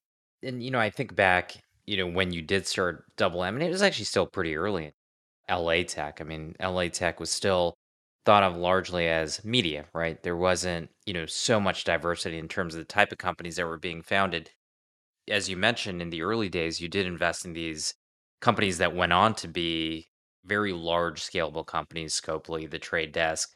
And 0.42 0.62
you 0.62 0.70
know, 0.70 0.78
I 0.78 0.90
think 0.90 1.14
back, 1.14 1.56
you 1.86 1.96
know, 1.96 2.06
when 2.06 2.32
you 2.32 2.42
did 2.42 2.66
start 2.66 3.04
Double 3.16 3.42
M, 3.42 3.54
and 3.54 3.62
it 3.62 3.70
was 3.70 3.82
actually 3.82 4.04
still 4.04 4.26
pretty 4.26 4.56
early. 4.56 4.92
LA 5.48 5.82
Tech. 5.82 6.20
I 6.20 6.24
mean, 6.24 6.54
LA 6.62 6.88
Tech 6.88 7.18
was 7.18 7.30
still 7.30 7.74
thought 8.24 8.44
of 8.44 8.56
largely 8.56 9.08
as 9.08 9.44
media, 9.44 9.86
right? 9.92 10.22
There 10.22 10.36
wasn't, 10.36 10.90
you 11.06 11.14
know, 11.14 11.26
so 11.26 11.58
much 11.58 11.82
diversity 11.82 12.38
in 12.38 12.46
terms 12.46 12.74
of 12.74 12.78
the 12.78 12.84
type 12.84 13.10
of 13.10 13.18
companies 13.18 13.56
that 13.56 13.66
were 13.66 13.78
being 13.78 14.02
founded 14.02 14.50
as 15.30 15.48
you 15.48 15.56
mentioned 15.56 16.02
in 16.02 16.10
the 16.10 16.22
early 16.22 16.48
days, 16.48 16.80
you 16.80 16.88
did 16.88 17.06
invest 17.06 17.44
in 17.44 17.52
these 17.52 17.94
companies 18.40 18.78
that 18.78 18.94
went 18.94 19.12
on 19.12 19.34
to 19.34 19.48
be 19.48 20.08
very 20.44 20.72
large 20.72 21.22
scalable 21.22 21.66
companies, 21.66 22.18
Scopely, 22.18 22.68
the 22.68 22.78
trade 22.78 23.12
desk. 23.12 23.54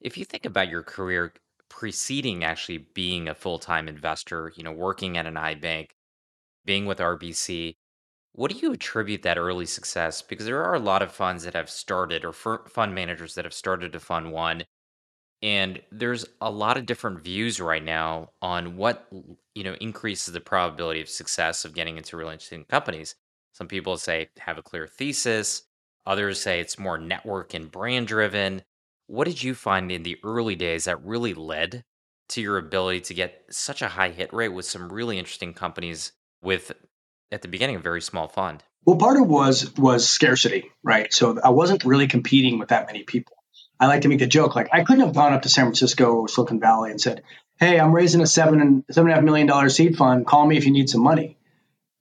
If 0.00 0.16
you 0.18 0.24
think 0.24 0.44
about 0.44 0.68
your 0.68 0.82
career 0.82 1.32
preceding 1.68 2.44
actually 2.44 2.78
being 2.94 3.28
a 3.28 3.34
full-time 3.34 3.88
investor, 3.88 4.52
you 4.56 4.62
know, 4.62 4.72
working 4.72 5.16
at 5.18 5.26
an 5.26 5.34
iBank, 5.34 5.90
being 6.64 6.86
with 6.86 6.98
RBC, 6.98 7.76
what 8.32 8.52
do 8.52 8.58
you 8.58 8.72
attribute 8.72 9.22
that 9.22 9.38
early 9.38 9.66
success? 9.66 10.22
Because 10.22 10.46
there 10.46 10.64
are 10.64 10.74
a 10.74 10.80
lot 10.80 11.02
of 11.02 11.12
funds 11.12 11.44
that 11.44 11.54
have 11.54 11.70
started 11.70 12.24
or 12.24 12.32
fund 12.32 12.94
managers 12.94 13.34
that 13.34 13.44
have 13.44 13.54
started 13.54 13.92
to 13.92 14.00
fund 14.00 14.32
one 14.32 14.64
and 15.42 15.80
there's 15.92 16.24
a 16.40 16.50
lot 16.50 16.76
of 16.76 16.86
different 16.86 17.20
views 17.22 17.60
right 17.60 17.84
now 17.84 18.30
on 18.42 18.76
what 18.76 19.06
you 19.54 19.62
know 19.62 19.74
increases 19.74 20.34
the 20.34 20.40
probability 20.40 21.00
of 21.00 21.08
success 21.08 21.64
of 21.64 21.74
getting 21.74 21.96
into 21.96 22.16
really 22.16 22.32
interesting 22.32 22.64
companies 22.64 23.14
some 23.52 23.68
people 23.68 23.96
say 23.96 24.28
have 24.38 24.58
a 24.58 24.62
clear 24.62 24.86
thesis 24.86 25.62
others 26.08 26.40
say 26.40 26.60
it's 26.60 26.78
more 26.78 26.98
network 26.98 27.54
and 27.54 27.70
brand 27.70 28.06
driven 28.06 28.62
what 29.06 29.26
did 29.26 29.42
you 29.42 29.54
find 29.54 29.92
in 29.92 30.02
the 30.02 30.18
early 30.24 30.56
days 30.56 30.84
that 30.84 31.04
really 31.04 31.34
led 31.34 31.84
to 32.28 32.40
your 32.40 32.58
ability 32.58 33.00
to 33.00 33.14
get 33.14 33.44
such 33.50 33.82
a 33.82 33.88
high 33.88 34.10
hit 34.10 34.32
rate 34.32 34.48
with 34.48 34.64
some 34.64 34.92
really 34.92 35.18
interesting 35.18 35.54
companies 35.54 36.12
with 36.42 36.72
at 37.30 37.42
the 37.42 37.48
beginning 37.48 37.76
a 37.76 37.80
very 37.80 38.02
small 38.02 38.26
fund 38.28 38.64
well 38.84 38.96
part 38.96 39.20
of 39.20 39.26
was 39.26 39.76
was 39.76 40.08
scarcity 40.08 40.70
right 40.82 41.12
so 41.12 41.38
i 41.44 41.50
wasn't 41.50 41.84
really 41.84 42.08
competing 42.08 42.58
with 42.58 42.70
that 42.70 42.86
many 42.86 43.02
people 43.02 43.38
I 43.80 43.86
like 43.86 44.02
to 44.02 44.08
make 44.08 44.18
the 44.18 44.26
joke 44.26 44.56
like 44.56 44.68
I 44.72 44.82
couldn't 44.82 45.04
have 45.04 45.14
gone 45.14 45.32
up 45.32 45.42
to 45.42 45.48
San 45.48 45.66
Francisco 45.66 46.12
or 46.12 46.28
Silicon 46.28 46.58
Valley 46.58 46.90
and 46.90 47.00
said, 47.00 47.22
"Hey, 47.60 47.78
I'm 47.78 47.92
raising 47.92 48.20
a 48.20 48.26
seven 48.26 48.60
and 48.60 48.84
seven 48.90 49.10
and 49.10 49.12
a 49.12 49.14
half 49.16 49.24
million 49.24 49.46
dollar 49.46 49.68
seed 49.68 49.96
fund. 49.96 50.26
Call 50.26 50.46
me 50.46 50.56
if 50.56 50.66
you 50.66 50.72
need 50.72 50.90
some 50.90 51.02
money." 51.02 51.36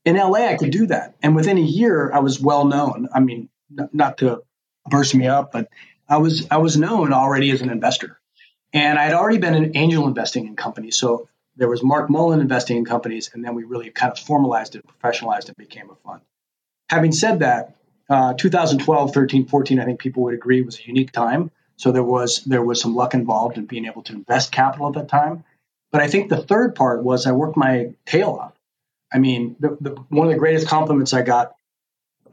In 0.03 0.15
LA, 0.15 0.47
I 0.47 0.55
could 0.55 0.71
do 0.71 0.87
that, 0.87 1.15
and 1.21 1.35
within 1.35 1.57
a 1.57 1.61
year, 1.61 2.11
I 2.11 2.19
was 2.19 2.39
well 2.39 2.65
known. 2.65 3.09
I 3.13 3.19
mean, 3.19 3.49
not 3.69 4.19
to 4.19 4.43
burst 4.89 5.15
me 5.15 5.27
up, 5.27 5.51
but 5.51 5.69
I 6.07 6.17
was 6.17 6.47
I 6.49 6.57
was 6.57 6.77
known 6.77 7.13
already 7.13 7.51
as 7.51 7.61
an 7.61 7.69
investor, 7.69 8.19
and 8.73 8.97
I'd 8.97 9.13
already 9.13 9.37
been 9.37 9.55
in 9.55 9.77
angel 9.77 10.07
investing 10.07 10.47
in 10.47 10.55
companies. 10.55 10.95
So 10.97 11.27
there 11.55 11.67
was 11.67 11.83
Mark 11.83 12.09
Mullen 12.09 12.39
investing 12.39 12.77
in 12.77 12.85
companies, 12.85 13.31
and 13.33 13.43
then 13.43 13.55
we 13.55 13.63
really 13.63 13.89
kind 13.89 14.11
of 14.11 14.19
formalized 14.19 14.75
it, 14.75 14.85
professionalized 14.87 15.49
it, 15.49 15.57
became 15.57 15.89
a 15.89 15.95
fund. 15.95 16.21
Having 16.89 17.11
said 17.11 17.39
that, 17.39 17.75
uh, 18.09 18.33
2012, 18.35 19.13
13, 19.13 19.47
14, 19.47 19.79
I 19.79 19.85
think 19.85 19.99
people 19.99 20.23
would 20.23 20.33
agree 20.33 20.61
was 20.61 20.79
a 20.79 20.87
unique 20.87 21.11
time. 21.11 21.51
So 21.75 21.91
there 21.91 22.03
was 22.03 22.43
there 22.45 22.63
was 22.63 22.81
some 22.81 22.95
luck 22.95 23.13
involved 23.13 23.57
in 23.57 23.65
being 23.65 23.85
able 23.85 24.03
to 24.03 24.13
invest 24.13 24.51
capital 24.51 24.87
at 24.87 24.93
that 24.93 25.09
time. 25.09 25.43
But 25.91 26.01
I 26.01 26.07
think 26.07 26.29
the 26.29 26.41
third 26.41 26.75
part 26.75 27.03
was 27.03 27.25
I 27.25 27.31
worked 27.31 27.57
my 27.57 27.93
tail 28.05 28.31
off. 28.41 28.53
I 29.11 29.19
mean, 29.19 29.55
the, 29.59 29.77
the, 29.79 29.91
one 30.09 30.27
of 30.27 30.33
the 30.33 30.39
greatest 30.39 30.67
compliments 30.67 31.13
I 31.13 31.21
got 31.21 31.55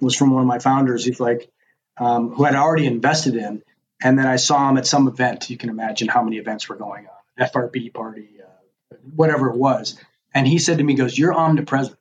was 0.00 0.16
from 0.16 0.30
one 0.30 0.42
of 0.42 0.46
my 0.46 0.58
founders. 0.58 1.04
He's 1.04 1.20
like, 1.20 1.50
um, 1.96 2.30
who 2.30 2.44
had 2.44 2.54
already 2.54 2.86
invested 2.86 3.36
in, 3.36 3.62
and 4.02 4.18
then 4.18 4.26
I 4.26 4.36
saw 4.36 4.68
him 4.68 4.76
at 4.76 4.86
some 4.86 5.08
event. 5.08 5.50
You 5.50 5.56
can 5.56 5.70
imagine 5.70 6.08
how 6.08 6.22
many 6.22 6.38
events 6.38 6.68
were 6.68 6.76
going 6.76 7.06
on, 7.06 7.46
FRB 7.48 7.92
party, 7.92 8.28
uh, 8.42 8.96
whatever 9.14 9.48
it 9.48 9.56
was. 9.56 9.98
And 10.34 10.46
he 10.46 10.58
said 10.58 10.78
to 10.78 10.84
me, 10.84 10.94
"Goes, 10.94 11.16
you're 11.16 11.34
omnipresent. 11.34 11.96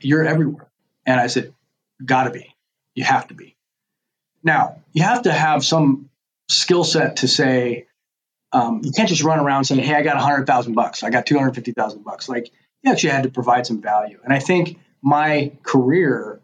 You're 0.00 0.24
everywhere." 0.24 0.70
And 1.04 1.20
I 1.20 1.26
said, 1.26 1.52
"Got 2.04 2.24
to 2.24 2.30
be. 2.30 2.54
You 2.94 3.04
have 3.04 3.28
to 3.28 3.34
be." 3.34 3.56
Now 4.42 4.82
you 4.92 5.02
have 5.02 5.22
to 5.22 5.32
have 5.32 5.64
some 5.64 6.10
skill 6.48 6.84
set 6.84 7.16
to 7.16 7.28
say. 7.28 7.86
Um, 8.52 8.82
you 8.84 8.92
can't 8.92 9.08
just 9.08 9.24
run 9.24 9.40
around 9.40 9.64
saying, 9.64 9.82
"Hey, 9.82 9.94
I 9.94 10.02
got 10.02 10.16
a 10.16 10.20
hundred 10.20 10.46
thousand 10.46 10.74
bucks. 10.74 11.02
I 11.02 11.10
got 11.10 11.26
two 11.26 11.36
hundred 11.36 11.56
fifty 11.56 11.72
thousand 11.72 12.04
bucks." 12.04 12.28
Like 12.28 12.52
you 12.82 12.92
actually 12.92 13.10
had 13.10 13.24
to 13.24 13.30
provide 13.30 13.66
some 13.66 13.82
value. 13.82 14.20
And 14.22 14.32
I 14.32 14.38
think 14.38 14.78
my 15.02 15.52
career 15.62 16.40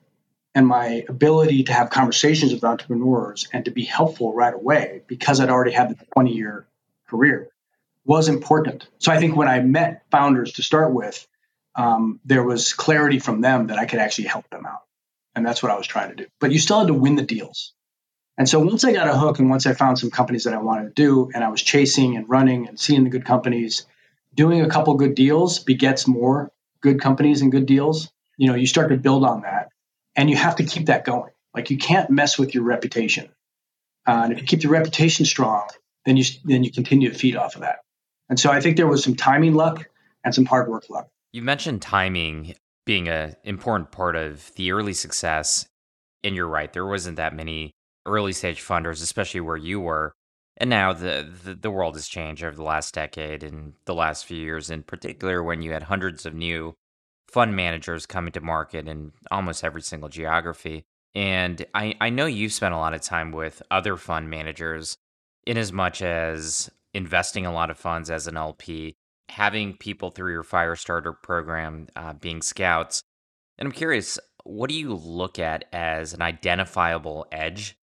and 0.54 0.66
my 0.66 1.04
ability 1.08 1.64
to 1.64 1.72
have 1.72 1.90
conversations 1.90 2.52
with 2.52 2.64
entrepreneurs 2.64 3.48
and 3.52 3.64
to 3.64 3.70
be 3.70 3.84
helpful 3.84 4.34
right 4.34 4.54
away 4.54 5.02
because 5.06 5.40
I'd 5.40 5.50
already 5.50 5.72
had 5.72 5.90
the 5.90 6.04
20 6.12 6.34
year 6.34 6.66
career 7.08 7.48
was 8.04 8.28
important. 8.28 8.88
So 8.98 9.12
I 9.12 9.18
think 9.18 9.36
when 9.36 9.48
I 9.48 9.60
met 9.60 10.02
founders 10.10 10.54
to 10.54 10.62
start 10.62 10.92
with, 10.92 11.26
um, 11.76 12.20
there 12.24 12.42
was 12.42 12.72
clarity 12.72 13.18
from 13.18 13.40
them 13.40 13.68
that 13.68 13.78
I 13.78 13.86
could 13.86 14.00
actually 14.00 14.28
help 14.28 14.48
them 14.50 14.66
out. 14.66 14.82
And 15.34 15.46
that's 15.46 15.62
what 15.62 15.70
I 15.70 15.76
was 15.76 15.86
trying 15.86 16.10
to 16.10 16.16
do. 16.16 16.26
But 16.40 16.50
you 16.50 16.58
still 16.58 16.80
had 16.80 16.88
to 16.88 16.94
win 16.94 17.14
the 17.14 17.22
deals. 17.22 17.72
And 18.36 18.48
so 18.48 18.58
once 18.58 18.84
I 18.84 18.92
got 18.92 19.06
a 19.06 19.16
hook 19.16 19.38
and 19.38 19.50
once 19.50 19.66
I 19.66 19.74
found 19.74 19.98
some 19.98 20.10
companies 20.10 20.44
that 20.44 20.54
I 20.54 20.58
wanted 20.58 20.84
to 20.84 21.02
do 21.02 21.30
and 21.32 21.44
I 21.44 21.48
was 21.50 21.62
chasing 21.62 22.16
and 22.16 22.28
running 22.28 22.66
and 22.66 22.80
seeing 22.80 23.04
the 23.04 23.10
good 23.10 23.24
companies, 23.24 23.86
doing 24.34 24.62
a 24.62 24.68
couple 24.68 24.94
good 24.94 25.14
deals 25.14 25.58
begets 25.60 26.08
more 26.08 26.50
good 26.80 27.00
companies 27.00 27.42
and 27.42 27.52
good 27.52 27.66
deals. 27.66 28.10
You 28.36 28.48
know, 28.48 28.54
you 28.54 28.66
start 28.66 28.88
to 28.88 28.96
build 28.96 29.24
on 29.24 29.42
that 29.42 29.68
and 30.16 30.30
you 30.30 30.36
have 30.36 30.56
to 30.56 30.64
keep 30.64 30.86
that 30.86 31.04
going. 31.04 31.30
Like 31.54 31.70
you 31.70 31.78
can't 31.78 32.10
mess 32.10 32.38
with 32.38 32.54
your 32.54 32.64
reputation. 32.64 33.28
Uh, 34.06 34.22
and 34.24 34.32
if 34.32 34.40
you 34.40 34.46
keep 34.46 34.62
your 34.62 34.72
reputation 34.72 35.26
strong, 35.26 35.68
then 36.04 36.16
you 36.16 36.24
then 36.44 36.64
you 36.64 36.70
continue 36.70 37.10
to 37.10 37.18
feed 37.18 37.36
off 37.36 37.54
of 37.54 37.62
that. 37.62 37.80
And 38.28 38.38
so 38.38 38.50
I 38.50 38.60
think 38.60 38.76
there 38.76 38.86
was 38.86 39.02
some 39.02 39.16
timing 39.16 39.54
luck 39.54 39.88
and 40.24 40.34
some 40.34 40.44
hard 40.44 40.68
work 40.68 40.88
luck. 40.88 41.08
You 41.32 41.42
mentioned 41.42 41.82
timing 41.82 42.54
being 42.86 43.08
an 43.08 43.36
important 43.44 43.90
part 43.90 44.16
of 44.16 44.52
the 44.54 44.72
early 44.72 44.94
success, 44.94 45.66
and 46.24 46.34
you're 46.34 46.48
right. 46.48 46.72
There 46.72 46.86
wasn't 46.86 47.16
that 47.16 47.34
many 47.34 47.72
early 48.06 48.32
stage 48.32 48.62
funders, 48.62 49.02
especially 49.02 49.40
where 49.40 49.56
you 49.56 49.80
were. 49.80 50.12
And 50.56 50.68
now 50.68 50.92
the, 50.92 51.28
the, 51.44 51.54
the 51.54 51.70
world 51.70 51.94
has 51.94 52.08
changed 52.08 52.44
over 52.44 52.56
the 52.56 52.62
last 52.62 52.94
decade 52.94 53.42
and 53.42 53.74
the 53.86 53.94
last 53.94 54.26
few 54.26 54.36
years, 54.36 54.70
in 54.70 54.82
particular, 54.82 55.42
when 55.42 55.62
you 55.62 55.72
had 55.72 55.84
hundreds 55.84 56.26
of 56.26 56.34
new 56.34 56.74
fund 57.32 57.54
managers 57.54 58.06
coming 58.06 58.32
to 58.32 58.40
market 58.40 58.88
in 58.88 59.12
almost 59.30 59.64
every 59.64 59.82
single 59.82 60.08
geography. 60.08 60.84
And 61.14 61.64
I, 61.74 61.94
I 62.00 62.10
know 62.10 62.26
you've 62.26 62.52
spent 62.52 62.74
a 62.74 62.78
lot 62.78 62.94
of 62.94 63.00
time 63.00 63.32
with 63.32 63.62
other 63.70 63.96
fund 63.96 64.30
managers 64.30 64.96
in 65.46 65.56
as 65.56 65.72
much 65.72 66.02
as 66.02 66.70
investing 66.94 67.46
a 67.46 67.52
lot 67.52 67.70
of 67.70 67.78
funds 67.78 68.10
as 68.10 68.26
an 68.26 68.36
LP, 68.36 68.94
having 69.28 69.76
people 69.76 70.10
through 70.10 70.32
your 70.32 70.44
Firestarter 70.44 71.14
program 71.22 71.88
uh, 71.96 72.12
being 72.12 72.42
scouts. 72.42 73.02
And 73.58 73.66
I'm 73.66 73.72
curious, 73.72 74.18
what 74.44 74.70
do 74.70 74.76
you 74.76 74.94
look 74.94 75.38
at 75.38 75.64
as 75.72 76.12
an 76.12 76.22
identifiable 76.22 77.26
edge 77.32 77.76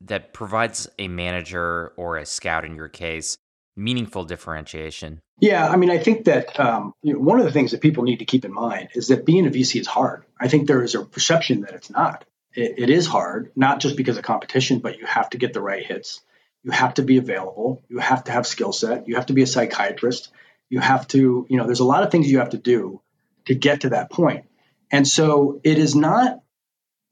that 0.00 0.34
provides 0.34 0.88
a 0.98 1.08
manager 1.08 1.92
or 1.96 2.16
a 2.16 2.26
scout 2.26 2.64
in 2.64 2.74
your 2.74 2.88
case 2.88 3.38
meaningful 3.76 4.24
differentiation? 4.24 5.20
Yeah, 5.40 5.68
I 5.68 5.76
mean, 5.76 5.90
I 5.90 5.98
think 5.98 6.24
that 6.24 6.58
um, 6.58 6.94
you 7.02 7.12
know, 7.12 7.20
one 7.20 7.38
of 7.38 7.44
the 7.44 7.52
things 7.52 7.72
that 7.72 7.80
people 7.80 8.04
need 8.04 8.20
to 8.20 8.24
keep 8.24 8.44
in 8.44 8.52
mind 8.52 8.88
is 8.94 9.08
that 9.08 9.26
being 9.26 9.46
a 9.46 9.50
VC 9.50 9.80
is 9.80 9.86
hard. 9.86 10.24
I 10.40 10.48
think 10.48 10.66
there 10.66 10.82
is 10.82 10.94
a 10.94 11.04
perception 11.04 11.60
that 11.62 11.74
it's 11.74 11.90
not. 11.90 12.24
It, 12.54 12.74
it 12.78 12.90
is 12.90 13.06
hard, 13.06 13.52
not 13.54 13.80
just 13.80 13.96
because 13.96 14.16
of 14.16 14.24
competition, 14.24 14.78
but 14.78 14.98
you 14.98 15.06
have 15.06 15.30
to 15.30 15.38
get 15.38 15.52
the 15.52 15.60
right 15.60 15.84
hits. 15.84 16.22
You 16.64 16.70
have 16.72 16.94
to 16.94 17.02
be 17.02 17.18
available. 17.18 17.84
You 17.88 17.98
have 17.98 18.24
to 18.24 18.32
have 18.32 18.46
skill 18.46 18.72
set. 18.72 19.06
You 19.06 19.16
have 19.16 19.26
to 19.26 19.34
be 19.34 19.42
a 19.42 19.46
psychiatrist. 19.46 20.30
You 20.68 20.80
have 20.80 21.06
to, 21.08 21.46
you 21.48 21.56
know, 21.58 21.66
there's 21.66 21.80
a 21.80 21.84
lot 21.84 22.02
of 22.02 22.10
things 22.10 22.30
you 22.30 22.38
have 22.38 22.50
to 22.50 22.58
do 22.58 23.00
to 23.44 23.54
get 23.54 23.82
to 23.82 23.90
that 23.90 24.10
point. 24.10 24.46
And 24.90 25.06
so 25.06 25.60
it 25.62 25.78
is 25.78 25.94
not 25.94 26.40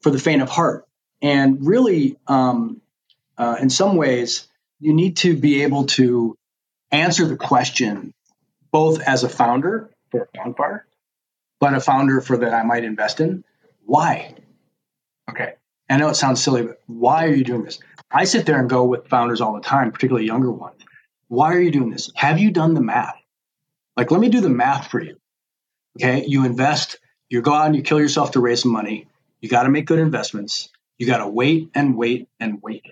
for 0.01 0.09
the 0.09 0.19
faint 0.19 0.41
of 0.41 0.49
heart. 0.49 0.85
And 1.21 1.65
really, 1.65 2.17
um, 2.27 2.81
uh, 3.37 3.57
in 3.61 3.69
some 3.69 3.95
ways, 3.95 4.47
you 4.79 4.93
need 4.93 5.17
to 5.17 5.35
be 5.35 5.63
able 5.63 5.85
to 5.85 6.37
answer 6.91 7.25
the 7.25 7.37
question 7.37 8.13
both 8.71 8.99
as 9.01 9.23
a 9.23 9.29
founder 9.29 9.89
for 10.11 10.29
Bonfire, 10.33 10.85
but 11.59 11.73
a 11.73 11.79
founder 11.79 12.21
for 12.21 12.37
that 12.37 12.53
I 12.53 12.63
might 12.63 12.83
invest 12.83 13.21
in. 13.21 13.43
Why? 13.85 14.35
Okay. 15.29 15.53
I 15.89 15.97
know 15.97 16.09
it 16.09 16.15
sounds 16.15 16.43
silly, 16.43 16.63
but 16.63 16.81
why 16.87 17.25
are 17.25 17.33
you 17.33 17.43
doing 17.43 17.63
this? 17.63 17.79
I 18.11 18.25
sit 18.25 18.45
there 18.45 18.59
and 18.59 18.69
go 18.69 18.85
with 18.85 19.07
founders 19.07 19.41
all 19.41 19.53
the 19.53 19.61
time, 19.61 19.91
particularly 19.91 20.27
younger 20.27 20.51
ones. 20.51 20.81
Why 21.27 21.53
are 21.53 21.59
you 21.59 21.71
doing 21.71 21.89
this? 21.89 22.11
Have 22.15 22.39
you 22.39 22.51
done 22.51 22.73
the 22.73 22.81
math? 22.81 23.15
Like, 23.95 24.11
let 24.11 24.19
me 24.19 24.29
do 24.29 24.41
the 24.41 24.49
math 24.49 24.91
for 24.91 25.01
you. 25.01 25.17
Okay. 25.97 26.25
You 26.27 26.45
invest, 26.45 26.97
you 27.29 27.41
go 27.41 27.53
out 27.53 27.67
and 27.67 27.75
you 27.75 27.81
kill 27.81 27.99
yourself 27.99 28.31
to 28.31 28.39
raise 28.39 28.61
some 28.61 28.71
money. 28.71 29.07
You 29.41 29.49
got 29.49 29.63
to 29.63 29.69
make 29.69 29.85
good 29.85 29.99
investments. 29.99 30.69
You 30.97 31.07
got 31.07 31.19
to 31.19 31.27
wait 31.27 31.69
and 31.75 31.95
wait 31.95 32.27
and 32.39 32.61
wait. 32.61 32.85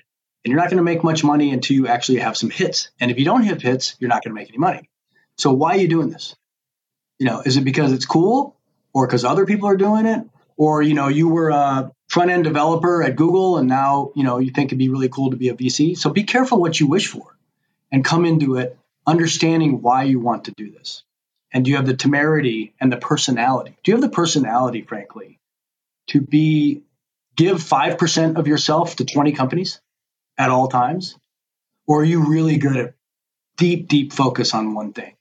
And 0.43 0.51
you're 0.51 0.59
not 0.59 0.69
going 0.69 0.77
to 0.77 0.83
make 0.83 1.03
much 1.03 1.23
money 1.23 1.51
until 1.51 1.75
you 1.75 1.87
actually 1.87 2.19
have 2.19 2.35
some 2.35 2.49
hits. 2.49 2.89
And 2.99 3.11
if 3.11 3.17
you 3.17 3.25
don't 3.25 3.43
have 3.43 3.61
hits, 3.61 3.95
you're 3.99 4.09
not 4.09 4.23
going 4.23 4.35
to 4.35 4.39
make 4.39 4.49
any 4.49 4.57
money. 4.57 4.89
So 5.37 5.53
why 5.53 5.75
are 5.75 5.77
you 5.77 5.87
doing 5.87 6.09
this? 6.09 6.35
You 7.19 7.27
know, 7.27 7.41
is 7.41 7.57
it 7.57 7.63
because 7.63 7.93
it's 7.93 8.05
cool 8.05 8.55
or 8.93 9.07
because 9.07 9.23
other 9.23 9.45
people 9.45 9.69
are 9.69 9.77
doing 9.77 10.05
it? 10.05 10.27
Or, 10.57 10.81
you 10.81 10.93
know, 10.93 11.07
you 11.07 11.29
were 11.29 11.49
a 11.49 11.91
front 12.09 12.29
end 12.29 12.43
developer 12.43 13.01
at 13.01 13.15
Google 13.15 13.57
and 13.57 13.67
now, 13.67 14.11
you 14.15 14.23
know, 14.23 14.37
you 14.37 14.51
think 14.51 14.69
it'd 14.69 14.77
be 14.77 14.89
really 14.89 15.09
cool 15.09 15.31
to 15.31 15.37
be 15.37 15.49
a 15.49 15.55
VC. 15.55 15.97
So 15.97 16.09
be 16.09 16.23
careful 16.23 16.59
what 16.59 16.79
you 16.79 16.87
wish 16.87 17.07
for 17.07 17.35
and 17.91 18.03
come 18.05 18.25
into 18.25 18.57
it 18.57 18.77
understanding 19.05 19.81
why 19.81 20.03
you 20.03 20.19
want 20.19 20.45
to 20.45 20.51
do 20.51 20.71
this. 20.71 21.03
And 21.51 21.65
do 21.65 21.71
you 21.71 21.77
have 21.77 21.85
the 21.85 21.95
temerity 21.95 22.73
and 22.79 22.91
the 22.91 22.97
personality? 22.97 23.77
Do 23.83 23.91
you 23.91 23.95
have 23.95 24.01
the 24.01 24.15
personality, 24.15 24.81
frankly, 24.81 25.39
to 26.07 26.21
be 26.21 26.83
give 27.35 27.57
5% 27.57 28.37
of 28.37 28.47
yourself 28.47 28.95
to 28.97 29.05
20 29.05 29.31
companies 29.33 29.79
at 30.37 30.49
all 30.49 30.67
times? 30.67 31.17
Or 31.87 32.01
are 32.01 32.05
you 32.05 32.29
really 32.29 32.57
good 32.57 32.77
at 32.77 32.93
deep, 33.57 33.87
deep 33.87 34.13
focus 34.13 34.53
on 34.53 34.73
one 34.73 34.93
thing? 34.93 35.15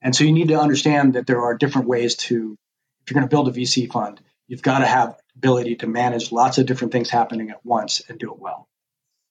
And 0.00 0.14
so 0.14 0.24
you 0.24 0.32
need 0.32 0.48
to 0.48 0.60
understand 0.60 1.14
that 1.14 1.26
there 1.26 1.42
are 1.42 1.56
different 1.56 1.88
ways 1.88 2.16
to, 2.16 2.58
if 3.02 3.10
you're 3.10 3.20
going 3.20 3.28
to 3.28 3.34
build 3.34 3.48
a 3.48 3.52
VC 3.52 3.90
fund, 3.90 4.20
you've 4.48 4.62
got 4.62 4.80
to 4.80 4.86
have 4.86 5.16
ability 5.36 5.76
to 5.76 5.86
manage 5.86 6.32
lots 6.32 6.58
of 6.58 6.66
different 6.66 6.92
things 6.92 7.08
happening 7.08 7.50
at 7.50 7.64
once 7.64 8.02
and 8.08 8.18
do 8.18 8.32
it 8.32 8.38
well. 8.38 8.68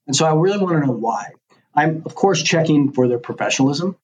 And 0.08 0.16
so 0.16 0.26
I 0.26 0.34
really 0.34 0.58
want 0.58 0.82
to 0.82 0.88
know 0.88 0.94
why. 0.94 1.32
I'm, 1.74 2.04
of 2.06 2.16
course, 2.16 2.42
checking 2.42 2.92
for 2.92 3.08
their 3.08 3.20
professionalism. 3.20 3.96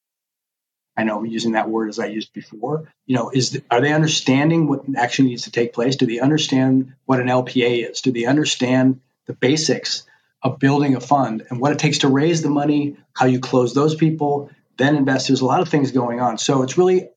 I 0.95 1.03
know 1.03 1.19
I'm 1.19 1.25
using 1.25 1.51
that 1.51 1.69
word 1.69 1.89
as 1.89 1.99
I 1.99 2.07
used 2.07 2.33
before. 2.33 2.91
You 3.05 3.15
know, 3.15 3.29
is 3.29 3.61
are 3.69 3.81
they 3.81 3.93
understanding 3.93 4.67
what 4.67 4.85
actually 4.95 5.29
needs 5.29 5.43
to 5.43 5.51
take 5.51 5.73
place? 5.73 5.95
Do 5.95 6.05
they 6.05 6.19
understand 6.19 6.93
what 7.05 7.19
an 7.19 7.27
LPA 7.27 7.89
is? 7.89 8.01
Do 8.01 8.11
they 8.11 8.25
understand 8.25 9.01
the 9.27 9.33
basics 9.33 10.03
of 10.47 10.59
building 10.59 10.95
a 10.95 10.99
fund 10.99 11.45
and 11.49 11.59
what 11.59 11.71
it 11.71 11.79
takes 11.79 11.99
to 11.99 12.07
raise 12.07 12.41
the 12.41 12.49
money, 12.49 12.97
how 13.13 13.25
you 13.25 13.39
close 13.39 13.73
those 13.73 13.95
people, 13.95 14.49
then 14.77 14.95
invest. 14.95 15.27
There's 15.27 15.41
a 15.41 15.45
lot 15.45 15.61
of 15.61 15.69
things 15.69 15.91
going 15.91 16.19
on. 16.19 16.37
So 16.37 16.63
it's 16.63 16.77
really 16.77 17.09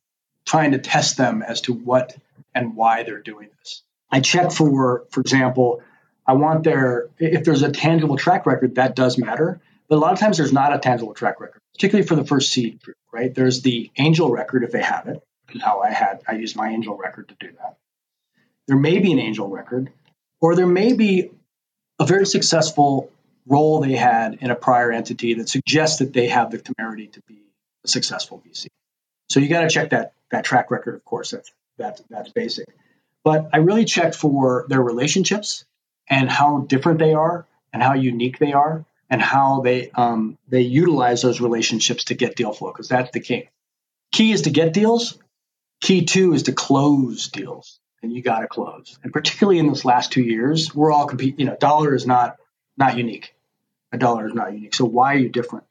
trying 0.45 0.73
to 0.73 0.79
test 0.79 1.17
them 1.17 1.43
as 1.43 1.63
to 1.63 1.73
what 1.73 2.17
and 2.55 2.75
why 2.77 3.03
they're 3.03 3.23
doing 3.23 3.49
this. 3.59 3.83
I 4.11 4.21
check 4.21 4.51
for, 4.51 5.05
for 5.11 5.21
example, 5.21 5.83
I 6.27 6.35
want 6.35 6.65
their, 6.65 7.09
if 7.19 7.45
there's 7.45 7.63
a 7.63 7.71
tangible 7.71 8.17
track 8.17 8.47
record, 8.47 8.77
that 8.77 8.97
does 8.97 9.19
matter. 9.19 9.61
But 9.89 9.97
a 9.97 10.01
lot 10.01 10.13
of 10.13 10.19
times 10.19 10.37
there's 10.37 10.53
not 10.53 10.75
a 10.75 10.79
tangible 10.79 11.15
track 11.15 11.41
record, 11.41 11.61
particularly 11.75 12.07
for 12.07 12.15
the 12.15 12.25
first 12.25 12.53
seed 12.53 12.81
group, 12.83 12.97
right? 13.13 13.35
There's 13.35 13.63
the 13.63 13.91
angel 13.97 14.31
record 14.31 14.63
if 14.63 14.71
they 14.71 14.83
have 14.83 15.09
it, 15.09 15.21
and 15.49 15.61
how 15.61 15.81
I 15.81 15.91
had, 15.91 16.23
I 16.29 16.35
used 16.35 16.55
my 16.55 16.71
angel 16.71 16.97
record 16.97 17.29
to 17.29 17.37
do 17.41 17.53
that. 17.59 17.77
There 18.69 18.77
may 18.77 19.01
be 19.01 19.13
an 19.13 19.19
angel 19.19 19.49
record, 19.49 19.91
or 20.41 20.55
there 20.55 20.67
may 20.67 20.93
be 20.93 21.31
a 21.99 22.07
very 22.07 22.25
successful 22.27 23.11
role 23.51 23.81
they 23.81 23.93
had 23.93 24.39
in 24.41 24.51
a 24.51 24.55
prior 24.55 24.93
entity 24.93 25.35
that 25.35 25.49
suggests 25.49 25.99
that 25.99 26.13
they 26.13 26.29
have 26.29 26.51
the 26.51 26.59
temerity 26.59 27.09
to 27.09 27.21
be 27.27 27.43
a 27.85 27.89
successful 27.89 28.43
VC. 28.47 28.69
So 29.29 29.41
you 29.41 29.49
got 29.49 29.63
to 29.63 29.69
check 29.69 29.91
that 29.91 30.13
that 30.31 30.45
track 30.45 30.71
record, 30.71 30.95
of 30.95 31.05
course. 31.05 31.33
That's 31.33 31.51
that's 31.77 32.03
that's 32.09 32.31
basic. 32.31 32.67
But 33.25 33.51
I 33.53 33.59
really 33.59 33.85
checked 33.85 34.15
for 34.15 34.67
their 34.69 34.81
relationships 34.81 35.65
and 36.09 36.31
how 36.31 36.61
different 36.61 36.99
they 37.01 37.13
are 37.13 37.47
and 37.73 37.83
how 37.83 37.95
unique 37.95 38.39
they 38.39 38.53
are 38.53 38.85
and 39.11 39.21
how 39.21 39.61
they 39.61 39.91
um, 39.91 40.39
they 40.49 40.63
utilize 40.63 41.21
those 41.23 41.41
relationships 41.41 42.05
to 42.05 42.15
get 42.15 42.37
deal 42.37 42.53
flow 42.53 42.71
because 42.73 42.89
that's 42.89 43.11
the 43.11 43.21
key. 43.21 43.49
key 44.13 44.33
is 44.33 44.43
to 44.43 44.51
get 44.51 44.73
deals. 44.73 45.19
Key 45.81 46.05
two 46.05 46.35
is 46.35 46.45
to 46.45 46.53
close 46.53 47.29
deals, 47.29 47.81
and 48.03 48.13
you 48.13 48.23
got 48.23 48.41
to 48.41 48.47
close. 48.47 48.99
And 49.03 49.13
particularly 49.13 49.59
in 49.59 49.69
this 49.69 49.85
last 49.85 50.13
two 50.13 50.23
years, 50.23 50.75
we're 50.75 50.93
all 50.93 51.07
compete. 51.07 51.39
You 51.39 51.47
know, 51.47 51.57
dollar 51.59 51.95
is 51.95 52.07
not 52.07 52.37
not 52.77 52.97
unique. 52.97 53.35
A 53.93 53.99
dollar 53.99 54.27
is 54.29 54.35
not 54.35 54.53
unique. 54.53 54.75
So 54.75 54.85
why 54.85 55.15
are 55.15 55.19
you 55.19 55.29
different? 55.29 55.65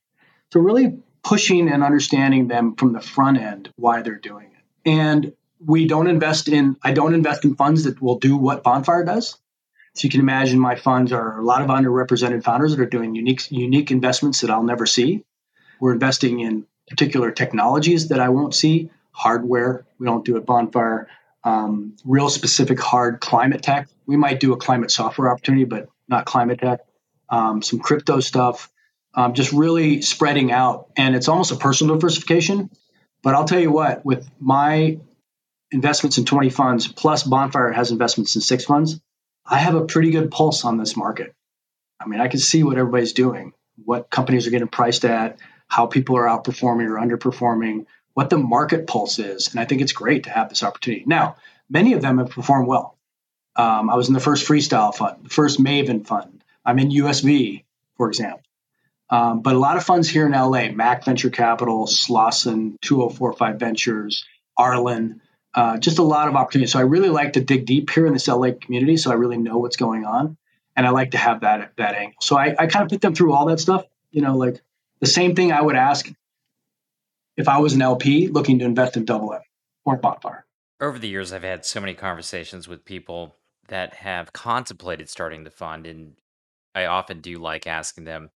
So 0.51 0.59
really 0.59 0.99
pushing 1.23 1.69
and 1.69 1.83
understanding 1.83 2.47
them 2.47 2.75
from 2.75 2.93
the 2.93 3.01
front 3.01 3.37
end 3.37 3.71
why 3.75 4.01
they're 4.01 4.15
doing 4.15 4.47
it. 4.47 4.89
And 4.89 5.33
we 5.65 5.87
don't 5.87 6.07
invest 6.07 6.47
in 6.47 6.77
I 6.83 6.93
don't 6.93 7.13
invest 7.13 7.45
in 7.45 7.55
funds 7.55 7.83
that 7.83 8.01
will 8.01 8.19
do 8.19 8.37
what 8.37 8.63
Bonfire 8.63 9.03
does. 9.03 9.37
So 9.95 10.05
you 10.05 10.09
can 10.09 10.21
imagine 10.21 10.59
my 10.59 10.75
funds 10.75 11.11
are 11.11 11.39
a 11.39 11.43
lot 11.43 11.61
of 11.61 11.67
underrepresented 11.67 12.43
founders 12.43 12.75
that 12.75 12.81
are 12.81 12.85
doing 12.85 13.15
unique 13.15 13.51
unique 13.51 13.91
investments 13.91 14.41
that 14.41 14.49
I'll 14.49 14.63
never 14.63 14.85
see. 14.85 15.25
We're 15.79 15.93
investing 15.93 16.39
in 16.39 16.65
particular 16.89 17.31
technologies 17.31 18.09
that 18.09 18.19
I 18.19 18.29
won't 18.29 18.55
see, 18.55 18.89
hardware 19.11 19.85
we 19.99 20.05
don't 20.05 20.25
do 20.25 20.37
at 20.37 20.45
Bonfire, 20.45 21.07
um, 21.43 21.95
real 22.05 22.29
specific 22.29 22.79
hard 22.79 23.19
climate 23.19 23.61
tech. 23.61 23.87
We 24.05 24.17
might 24.17 24.39
do 24.39 24.53
a 24.53 24.57
climate 24.57 24.91
software 24.91 25.29
opportunity, 25.29 25.65
but 25.65 25.89
not 26.07 26.25
climate 26.25 26.59
tech. 26.59 26.79
Um, 27.29 27.61
some 27.61 27.79
crypto 27.79 28.19
stuff, 28.19 28.71
um, 29.13 29.33
just 29.33 29.51
really 29.51 30.01
spreading 30.01 30.51
out, 30.51 30.89
and 30.97 31.15
it's 31.15 31.27
almost 31.27 31.51
a 31.51 31.55
personal 31.55 31.95
diversification. 31.95 32.69
But 33.21 33.35
I'll 33.35 33.45
tell 33.45 33.59
you 33.59 33.71
what, 33.71 34.05
with 34.05 34.27
my 34.39 34.99
investments 35.71 36.17
in 36.17 36.25
20 36.25 36.49
funds, 36.49 36.87
plus 36.87 37.23
Bonfire 37.23 37.71
has 37.71 37.91
investments 37.91 38.35
in 38.35 38.41
six 38.41 38.65
funds, 38.65 38.99
I 39.45 39.57
have 39.57 39.75
a 39.75 39.85
pretty 39.85 40.11
good 40.11 40.31
pulse 40.31 40.65
on 40.65 40.77
this 40.77 40.95
market. 40.95 41.33
I 41.99 42.07
mean, 42.07 42.21
I 42.21 42.27
can 42.27 42.39
see 42.39 42.63
what 42.63 42.77
everybody's 42.77 43.13
doing, 43.13 43.53
what 43.83 44.09
companies 44.09 44.47
are 44.47 44.51
getting 44.51 44.67
priced 44.67 45.05
at, 45.05 45.37
how 45.67 45.87
people 45.87 46.17
are 46.17 46.25
outperforming 46.25 46.87
or 46.87 46.99
underperforming, 46.99 47.85
what 48.13 48.29
the 48.29 48.37
market 48.37 48.87
pulse 48.87 49.19
is. 49.19 49.49
And 49.51 49.59
I 49.59 49.65
think 49.65 49.81
it's 49.81 49.91
great 49.91 50.23
to 50.23 50.29
have 50.29 50.49
this 50.49 50.63
opportunity. 50.63 51.03
Now, 51.05 51.37
many 51.69 51.93
of 51.93 52.01
them 52.01 52.17
have 52.17 52.29
performed 52.29 52.67
well. 52.67 52.97
Um, 53.55 53.89
I 53.89 53.95
was 53.95 54.07
in 54.07 54.13
the 54.13 54.19
first 54.19 54.47
Freestyle 54.47 54.95
fund, 54.95 55.25
the 55.25 55.29
first 55.29 55.61
Maven 55.61 56.05
fund. 56.05 56.43
I'm 56.69 56.79
in 56.79 56.89
USV, 56.89 57.63
for 57.97 58.07
example. 58.07 58.41
Um, 59.09 59.41
but 59.41 59.55
a 59.55 59.59
lot 59.59 59.77
of 59.77 59.83
funds 59.83 60.07
here 60.07 60.27
in 60.27 60.33
LA, 60.33 60.69
Mac 60.71 61.03
Venture 61.03 61.31
Capital, 61.31 61.87
Slauson, 61.87 62.79
2045 62.81 63.59
Ventures, 63.59 64.23
Arlen, 64.55 65.21
uh, 65.55 65.77
just 65.77 65.97
a 65.97 66.03
lot 66.03 66.27
of 66.27 66.35
opportunities. 66.35 66.71
So 66.71 66.79
I 66.79 66.83
really 66.83 67.09
like 67.09 67.33
to 67.33 67.41
dig 67.41 67.65
deep 67.65 67.89
here 67.89 68.05
in 68.05 68.13
this 68.13 68.27
LA 68.27 68.51
community, 68.61 68.97
so 68.97 69.09
I 69.09 69.15
really 69.15 69.37
know 69.37 69.57
what's 69.57 69.77
going 69.77 70.05
on, 70.05 70.37
and 70.75 70.85
I 70.85 70.91
like 70.91 71.11
to 71.11 71.17
have 71.17 71.41
that 71.41 71.71
that 71.77 71.95
angle. 71.95 72.21
So 72.21 72.37
I, 72.37 72.55
I 72.57 72.67
kind 72.67 72.83
of 72.83 72.89
put 72.89 73.01
them 73.01 73.15
through 73.15 73.33
all 73.33 73.47
that 73.47 73.59
stuff. 73.59 73.83
You 74.11 74.21
know, 74.21 74.37
like 74.37 74.61
the 74.99 75.07
same 75.07 75.35
thing 75.35 75.51
I 75.51 75.61
would 75.61 75.75
ask 75.75 76.07
if 77.35 77.47
I 77.47 77.57
was 77.59 77.73
an 77.73 77.81
LP 77.81 78.27
looking 78.27 78.59
to 78.59 78.65
invest 78.65 78.95
in 78.95 79.05
Double 79.05 79.33
M 79.33 79.41
or 79.85 79.97
Bonfire. 79.97 80.45
Over 80.79 80.99
the 80.99 81.09
years, 81.09 81.33
I've 81.33 81.43
had 81.43 81.65
so 81.65 81.81
many 81.81 81.95
conversations 81.95 82.67
with 82.67 82.85
people 82.85 83.35
that 83.69 83.95
have 83.95 84.33
contemplated 84.33 85.09
starting 85.09 85.45
the 85.45 85.51
fund, 85.51 85.87
and 85.87 86.13
I 86.75 86.85
often 86.85 87.21
do 87.21 87.37
like 87.37 87.67
asking 87.67 88.05
them, 88.05 88.29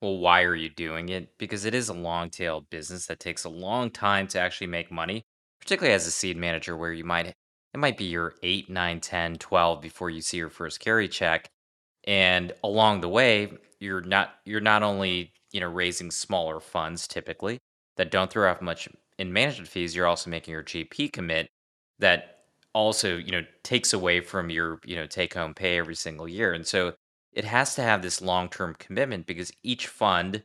well, 0.00 0.18
why 0.18 0.42
are 0.42 0.54
you 0.54 0.68
doing 0.68 1.08
it? 1.08 1.38
Because 1.38 1.64
it 1.64 1.74
is 1.74 1.88
a 1.88 1.94
long 1.94 2.30
tail 2.30 2.66
business 2.70 3.06
that 3.06 3.20
takes 3.20 3.44
a 3.44 3.48
long 3.48 3.90
time 3.90 4.26
to 4.28 4.40
actually 4.40 4.66
make 4.68 4.90
money 4.90 5.24
particularly 5.60 5.94
as 5.94 6.06
a 6.06 6.10
seed 6.10 6.36
manager 6.36 6.76
where 6.76 6.92
you 6.92 7.04
might 7.04 7.26
it 7.26 7.78
might 7.78 7.98
be 7.98 8.04
your 8.04 8.34
8 8.42 8.70
9 8.70 9.00
10 9.00 9.36
12 9.36 9.80
before 9.80 10.10
you 10.10 10.20
see 10.20 10.36
your 10.36 10.48
first 10.48 10.80
carry 10.80 11.08
check 11.08 11.48
and 12.04 12.52
along 12.62 13.00
the 13.00 13.08
way 13.08 13.52
you're 13.80 14.00
not 14.00 14.34
you're 14.44 14.60
not 14.60 14.82
only 14.82 15.32
you 15.52 15.60
know 15.60 15.68
raising 15.68 16.10
smaller 16.10 16.60
funds 16.60 17.06
typically 17.06 17.58
that 17.96 18.10
don't 18.10 18.30
throw 18.30 18.50
off 18.50 18.62
much 18.62 18.88
in 19.18 19.32
management 19.32 19.68
fees 19.68 19.94
you're 19.94 20.06
also 20.06 20.30
making 20.30 20.52
your 20.52 20.62
gp 20.62 21.12
commit 21.12 21.48
that 21.98 22.44
also 22.74 23.16
you 23.16 23.32
know 23.32 23.42
takes 23.62 23.92
away 23.92 24.20
from 24.20 24.50
your 24.50 24.78
you 24.84 24.96
know 24.96 25.06
take 25.06 25.34
home 25.34 25.54
pay 25.54 25.78
every 25.78 25.94
single 25.94 26.28
year 26.28 26.52
and 26.52 26.66
so 26.66 26.92
it 27.36 27.44
has 27.44 27.76
to 27.76 27.82
have 27.82 28.02
this 28.02 28.20
long 28.20 28.48
term 28.48 28.74
commitment 28.74 29.26
because 29.26 29.52
each 29.62 29.86
fund 29.86 30.42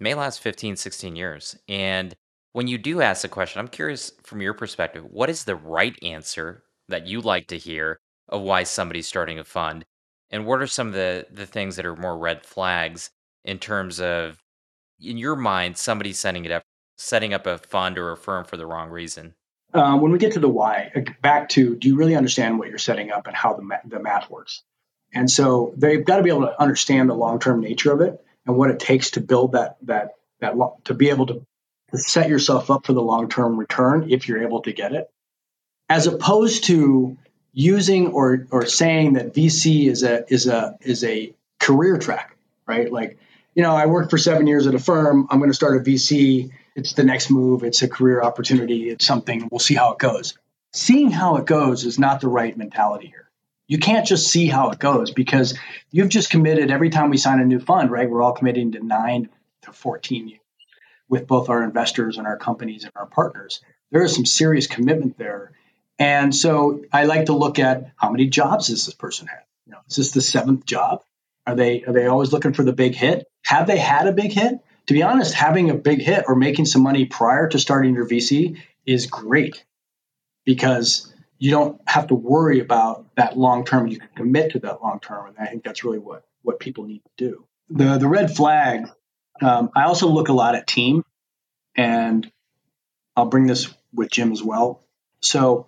may 0.00 0.14
last 0.14 0.40
15 0.40 0.76
16 0.76 1.14
years 1.14 1.56
and 1.68 2.16
when 2.52 2.66
you 2.66 2.78
do 2.78 3.00
ask 3.00 3.22
the 3.22 3.28
question, 3.28 3.60
I'm 3.60 3.68
curious 3.68 4.12
from 4.22 4.40
your 4.40 4.54
perspective, 4.54 5.04
what 5.04 5.30
is 5.30 5.44
the 5.44 5.54
right 5.54 5.96
answer 6.02 6.64
that 6.88 7.06
you 7.06 7.20
like 7.20 7.46
to 7.48 7.58
hear 7.58 8.00
of 8.28 8.42
why 8.42 8.64
somebody's 8.64 9.06
starting 9.06 9.38
a 9.38 9.44
fund? 9.44 9.84
And 10.30 10.46
what 10.46 10.60
are 10.60 10.66
some 10.66 10.88
of 10.88 10.94
the, 10.94 11.26
the 11.30 11.46
things 11.46 11.76
that 11.76 11.86
are 11.86 11.96
more 11.96 12.18
red 12.18 12.44
flags 12.44 13.10
in 13.44 13.58
terms 13.58 14.00
of, 14.00 14.42
in 15.00 15.16
your 15.16 15.36
mind, 15.36 15.76
somebody 15.76 16.12
setting 16.12 16.44
it 16.44 16.50
up, 16.50 16.62
setting 16.96 17.34
up 17.34 17.46
a 17.46 17.58
fund 17.58 17.98
or 17.98 18.12
a 18.12 18.16
firm 18.16 18.44
for 18.44 18.56
the 18.56 18.66
wrong 18.66 18.90
reason? 18.90 19.34
Um, 19.72 20.00
when 20.00 20.10
we 20.10 20.18
get 20.18 20.32
to 20.32 20.40
the 20.40 20.48
why, 20.48 20.90
uh, 20.96 21.00
back 21.22 21.48
to 21.50 21.76
do 21.76 21.88
you 21.88 21.96
really 21.96 22.16
understand 22.16 22.58
what 22.58 22.68
you're 22.68 22.78
setting 22.78 23.12
up 23.12 23.28
and 23.28 23.36
how 23.36 23.54
the, 23.54 23.68
the 23.86 24.00
math 24.00 24.28
works? 24.28 24.64
And 25.12 25.30
so 25.30 25.74
they've 25.76 26.04
got 26.04 26.16
to 26.16 26.22
be 26.22 26.30
able 26.30 26.42
to 26.42 26.60
understand 26.60 27.08
the 27.08 27.14
long 27.14 27.40
term 27.40 27.60
nature 27.60 27.92
of 27.92 28.00
it 28.00 28.24
and 28.46 28.56
what 28.56 28.70
it 28.70 28.80
takes 28.80 29.12
to 29.12 29.20
build 29.20 29.52
that 29.52 29.76
that 29.82 30.14
that 30.40 30.54
to 30.84 30.94
be 30.94 31.10
able 31.10 31.26
to 31.26 31.46
set 31.94 32.28
yourself 32.28 32.70
up 32.70 32.86
for 32.86 32.92
the 32.92 33.02
long 33.02 33.28
term 33.28 33.58
return 33.58 34.10
if 34.10 34.28
you're 34.28 34.42
able 34.42 34.62
to 34.62 34.72
get 34.72 34.92
it, 34.92 35.10
as 35.88 36.06
opposed 36.06 36.64
to 36.64 37.16
using 37.52 38.08
or 38.08 38.46
or 38.50 38.66
saying 38.66 39.14
that 39.14 39.34
VC 39.34 39.88
is 39.88 40.02
a 40.02 40.24
is 40.32 40.46
a 40.46 40.76
is 40.80 41.04
a 41.04 41.34
career 41.58 41.98
track, 41.98 42.36
right? 42.66 42.90
Like, 42.90 43.18
you 43.54 43.62
know, 43.62 43.74
I 43.74 43.86
worked 43.86 44.10
for 44.10 44.18
seven 44.18 44.46
years 44.46 44.66
at 44.66 44.74
a 44.74 44.78
firm. 44.78 45.26
I'm 45.30 45.38
going 45.38 45.50
to 45.50 45.54
start 45.54 45.76
a 45.76 45.80
VC. 45.80 46.50
It's 46.76 46.94
the 46.94 47.04
next 47.04 47.30
move. 47.30 47.64
It's 47.64 47.82
a 47.82 47.88
career 47.88 48.22
opportunity. 48.22 48.88
It's 48.88 49.04
something. 49.04 49.48
We'll 49.50 49.58
see 49.58 49.74
how 49.74 49.92
it 49.92 49.98
goes. 49.98 50.38
Seeing 50.72 51.10
how 51.10 51.36
it 51.36 51.46
goes 51.46 51.84
is 51.84 51.98
not 51.98 52.20
the 52.20 52.28
right 52.28 52.56
mentality 52.56 53.08
here. 53.08 53.19
You 53.70 53.78
can't 53.78 54.04
just 54.04 54.26
see 54.26 54.48
how 54.48 54.70
it 54.70 54.80
goes 54.80 55.12
because 55.12 55.56
you've 55.92 56.08
just 56.08 56.28
committed 56.28 56.72
every 56.72 56.90
time 56.90 57.08
we 57.08 57.18
sign 57.18 57.38
a 57.38 57.44
new 57.44 57.60
fund, 57.60 57.92
right? 57.92 58.10
We're 58.10 58.20
all 58.20 58.32
committing 58.32 58.72
to 58.72 58.84
nine 58.84 59.28
to 59.62 59.72
14 59.72 60.26
years 60.26 60.40
with 61.08 61.28
both 61.28 61.48
our 61.48 61.62
investors 61.62 62.18
and 62.18 62.26
our 62.26 62.36
companies 62.36 62.82
and 62.82 62.92
our 62.96 63.06
partners. 63.06 63.60
There 63.92 64.02
is 64.02 64.12
some 64.12 64.26
serious 64.26 64.66
commitment 64.66 65.18
there. 65.18 65.52
And 66.00 66.34
so 66.34 66.82
I 66.92 67.04
like 67.04 67.26
to 67.26 67.32
look 67.32 67.60
at 67.60 67.92
how 67.94 68.10
many 68.10 68.26
jobs 68.26 68.66
does 68.66 68.86
this 68.86 68.94
person 68.96 69.28
have? 69.28 69.44
You 69.66 69.74
know, 69.74 69.78
is 69.88 69.94
this 69.94 70.10
the 70.10 70.20
seventh 70.20 70.66
job? 70.66 71.04
Are 71.46 71.54
they 71.54 71.84
are 71.84 71.92
they 71.92 72.08
always 72.08 72.32
looking 72.32 72.54
for 72.54 72.64
the 72.64 72.72
big 72.72 72.96
hit? 72.96 73.28
Have 73.44 73.68
they 73.68 73.78
had 73.78 74.08
a 74.08 74.12
big 74.12 74.32
hit? 74.32 74.58
To 74.88 74.94
be 74.94 75.04
honest, 75.04 75.32
having 75.32 75.70
a 75.70 75.74
big 75.74 76.00
hit 76.00 76.24
or 76.26 76.34
making 76.34 76.64
some 76.64 76.82
money 76.82 77.04
prior 77.04 77.46
to 77.46 77.58
starting 77.60 77.94
your 77.94 78.08
VC 78.08 78.60
is 78.84 79.06
great 79.06 79.64
because 80.44 81.09
you 81.40 81.50
don't 81.50 81.80
have 81.88 82.06
to 82.08 82.14
worry 82.14 82.60
about 82.60 83.16
that 83.16 83.36
long 83.36 83.64
term. 83.64 83.88
You 83.88 83.98
can 83.98 84.10
commit 84.14 84.52
to 84.52 84.60
that 84.60 84.80
long 84.80 85.00
term, 85.00 85.26
and 85.26 85.36
I 85.38 85.46
think 85.46 85.64
that's 85.64 85.82
really 85.82 85.98
what 85.98 86.24
what 86.42 86.60
people 86.60 86.84
need 86.84 87.02
to 87.16 87.24
do. 87.28 87.44
The 87.70 87.98
the 87.98 88.06
red 88.06 88.30
flag 88.36 88.86
um, 89.40 89.70
I 89.74 89.84
also 89.84 90.08
look 90.08 90.28
a 90.28 90.34
lot 90.34 90.54
at 90.54 90.66
team, 90.66 91.04
and 91.74 92.30
I'll 93.16 93.26
bring 93.26 93.46
this 93.46 93.72
with 93.92 94.10
Jim 94.10 94.32
as 94.32 94.42
well. 94.42 94.82
So 95.22 95.66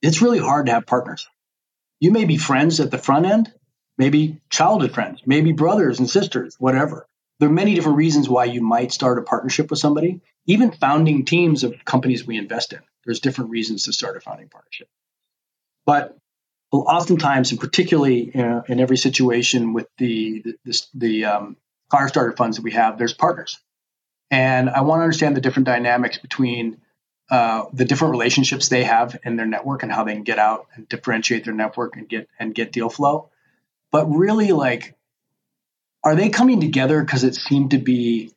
it's 0.00 0.22
really 0.22 0.38
hard 0.38 0.66
to 0.66 0.72
have 0.72 0.86
partners. 0.86 1.28
You 2.00 2.10
may 2.10 2.24
be 2.24 2.36
friends 2.36 2.80
at 2.80 2.90
the 2.90 2.98
front 2.98 3.26
end, 3.26 3.52
maybe 3.96 4.40
childhood 4.50 4.92
friends, 4.92 5.22
maybe 5.24 5.52
brothers 5.52 6.00
and 6.00 6.10
sisters, 6.10 6.56
whatever. 6.58 7.06
There 7.38 7.48
are 7.48 7.52
many 7.52 7.74
different 7.74 7.98
reasons 7.98 8.28
why 8.28 8.46
you 8.46 8.60
might 8.60 8.92
start 8.92 9.18
a 9.18 9.22
partnership 9.22 9.70
with 9.70 9.78
somebody, 9.78 10.20
even 10.46 10.72
founding 10.72 11.24
teams 11.24 11.64
of 11.64 11.84
companies 11.84 12.26
we 12.26 12.36
invest 12.36 12.72
in. 12.72 12.80
There's 13.04 13.20
different 13.20 13.50
reasons 13.50 13.84
to 13.84 13.92
start 13.92 14.16
a 14.16 14.20
founding 14.20 14.48
partnership. 14.48 14.88
But 15.84 16.16
oftentimes, 16.72 17.50
and 17.50 17.60
particularly 17.60 18.34
uh, 18.34 18.62
in 18.68 18.80
every 18.80 18.96
situation 18.96 19.72
with 19.72 19.88
the 19.98 20.44
the, 20.64 20.82
the 20.94 21.24
um, 21.26 21.56
Firestarter 21.92 22.36
funds 22.36 22.56
that 22.56 22.62
we 22.62 22.72
have, 22.72 22.98
there's 22.98 23.14
partners. 23.14 23.58
And 24.30 24.70
I 24.70 24.80
want 24.80 25.00
to 25.00 25.02
understand 25.02 25.36
the 25.36 25.42
different 25.42 25.66
dynamics 25.66 26.16
between 26.16 26.80
uh, 27.30 27.66
the 27.72 27.84
different 27.84 28.12
relationships 28.12 28.68
they 28.68 28.84
have 28.84 29.18
in 29.24 29.36
their 29.36 29.46
network 29.46 29.82
and 29.82 29.92
how 29.92 30.04
they 30.04 30.14
can 30.14 30.22
get 30.22 30.38
out 30.38 30.68
and 30.74 30.88
differentiate 30.88 31.44
their 31.44 31.54
network 31.54 31.96
and 31.96 32.08
get 32.08 32.28
and 32.38 32.54
get 32.54 32.72
deal 32.72 32.88
flow. 32.88 33.30
But 33.90 34.06
really, 34.06 34.52
like, 34.52 34.94
are 36.02 36.14
they 36.14 36.30
coming 36.30 36.60
together 36.60 37.02
because 37.02 37.24
it 37.24 37.34
seemed 37.34 37.72
to 37.72 37.78
be 37.78 38.32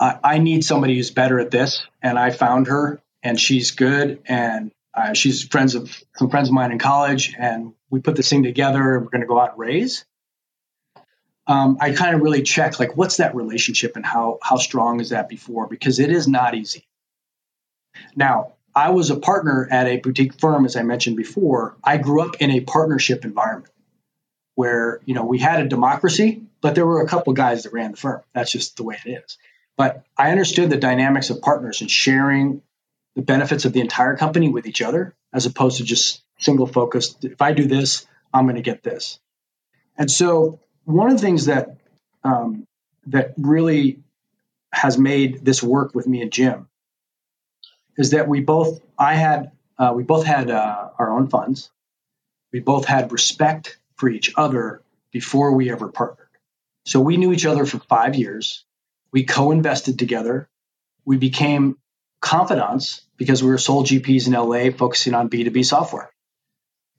I, 0.00 0.18
I, 0.22 0.38
need 0.38 0.64
somebody 0.64 0.96
who's 0.96 1.10
better 1.10 1.38
at 1.40 1.50
this, 1.50 1.86
and 2.02 2.18
I 2.18 2.30
found 2.30 2.68
her, 2.68 3.00
and 3.22 3.38
she's 3.38 3.72
good, 3.72 4.22
and 4.26 4.70
uh, 4.94 5.12
she's 5.12 5.44
friends 5.44 5.74
of 5.74 5.96
some 6.16 6.30
friends 6.30 6.48
of 6.48 6.54
mine 6.54 6.72
in 6.72 6.78
college, 6.78 7.34
and 7.38 7.74
we 7.90 8.00
put 8.00 8.16
this 8.16 8.28
thing 8.28 8.42
together, 8.42 8.94
and 8.94 9.04
we're 9.04 9.10
going 9.10 9.22
to 9.22 9.26
go 9.26 9.40
out 9.40 9.50
and 9.50 9.58
raise 9.58 10.04
um, 11.48 11.78
I 11.80 11.92
kind 11.92 12.14
of 12.14 12.20
really 12.20 12.42
check 12.42 12.78
like 12.78 12.96
what's 12.96 13.16
that 13.16 13.34
relationship 13.34 13.96
and 13.96 14.04
how 14.04 14.38
how 14.42 14.58
strong 14.58 15.00
is 15.00 15.10
that 15.10 15.28
before 15.28 15.66
because 15.66 15.98
it 15.98 16.10
is 16.10 16.28
not 16.28 16.54
easy. 16.54 16.86
Now, 18.14 18.52
I 18.74 18.90
was 18.90 19.10
a 19.10 19.16
partner 19.16 19.66
at 19.70 19.86
a 19.86 19.96
boutique 19.96 20.38
firm, 20.38 20.66
as 20.66 20.76
I 20.76 20.82
mentioned 20.82 21.16
before. 21.16 21.76
I 21.82 21.96
grew 21.96 22.20
up 22.20 22.36
in 22.40 22.50
a 22.50 22.60
partnership 22.60 23.24
environment 23.24 23.72
where 24.54 25.00
you 25.06 25.14
know 25.14 25.24
we 25.24 25.38
had 25.38 25.60
a 25.60 25.68
democracy, 25.68 26.42
but 26.60 26.74
there 26.74 26.86
were 26.86 27.00
a 27.00 27.08
couple 27.08 27.32
guys 27.32 27.62
that 27.62 27.72
ran 27.72 27.92
the 27.92 27.96
firm. 27.96 28.20
That's 28.34 28.52
just 28.52 28.76
the 28.76 28.84
way 28.84 28.98
it 29.04 29.10
is. 29.24 29.38
But 29.78 30.04
I 30.18 30.32
understood 30.32 30.68
the 30.68 30.76
dynamics 30.76 31.30
of 31.30 31.40
partners 31.40 31.80
and 31.80 31.90
sharing 31.90 32.60
the 33.18 33.24
benefits 33.24 33.64
of 33.64 33.72
the 33.72 33.80
entire 33.80 34.16
company 34.16 34.48
with 34.48 34.64
each 34.68 34.80
other 34.80 35.12
as 35.32 35.44
opposed 35.44 35.78
to 35.78 35.84
just 35.84 36.22
single 36.38 36.68
focused. 36.68 37.24
If 37.24 37.42
I 37.42 37.50
do 37.50 37.66
this, 37.66 38.06
I'm 38.32 38.44
going 38.44 38.54
to 38.54 38.62
get 38.62 38.84
this. 38.84 39.18
And 39.96 40.08
so 40.08 40.60
one 40.84 41.10
of 41.10 41.16
the 41.16 41.22
things 41.26 41.46
that 41.46 41.78
um, 42.22 42.64
that 43.08 43.34
really 43.36 43.98
has 44.72 44.96
made 44.96 45.44
this 45.44 45.64
work 45.64 45.96
with 45.96 46.06
me 46.06 46.22
and 46.22 46.30
Jim 46.30 46.68
is 47.96 48.10
that 48.10 48.28
we 48.28 48.38
both 48.38 48.80
I 48.96 49.14
had 49.14 49.50
uh, 49.76 49.92
we 49.96 50.04
both 50.04 50.24
had 50.24 50.48
uh, 50.48 50.90
our 50.96 51.10
own 51.10 51.26
funds. 51.26 51.72
We 52.52 52.60
both 52.60 52.84
had 52.84 53.10
respect 53.10 53.78
for 53.96 54.08
each 54.08 54.32
other 54.36 54.80
before 55.10 55.56
we 55.56 55.72
ever 55.72 55.88
partnered. 55.88 56.28
So 56.86 57.00
we 57.00 57.16
knew 57.16 57.32
each 57.32 57.46
other 57.46 57.66
for 57.66 57.80
five 57.80 58.14
years. 58.14 58.64
We 59.10 59.24
co-invested 59.24 59.98
together. 59.98 60.48
We 61.04 61.16
became 61.16 61.78
confidants 62.20 63.02
because 63.16 63.42
we 63.42 63.50
were 63.50 63.58
sole 63.58 63.84
GPs 63.84 64.26
in 64.26 64.32
LA 64.32 64.76
focusing 64.76 65.14
on 65.14 65.30
B2B 65.30 65.64
software. 65.64 66.10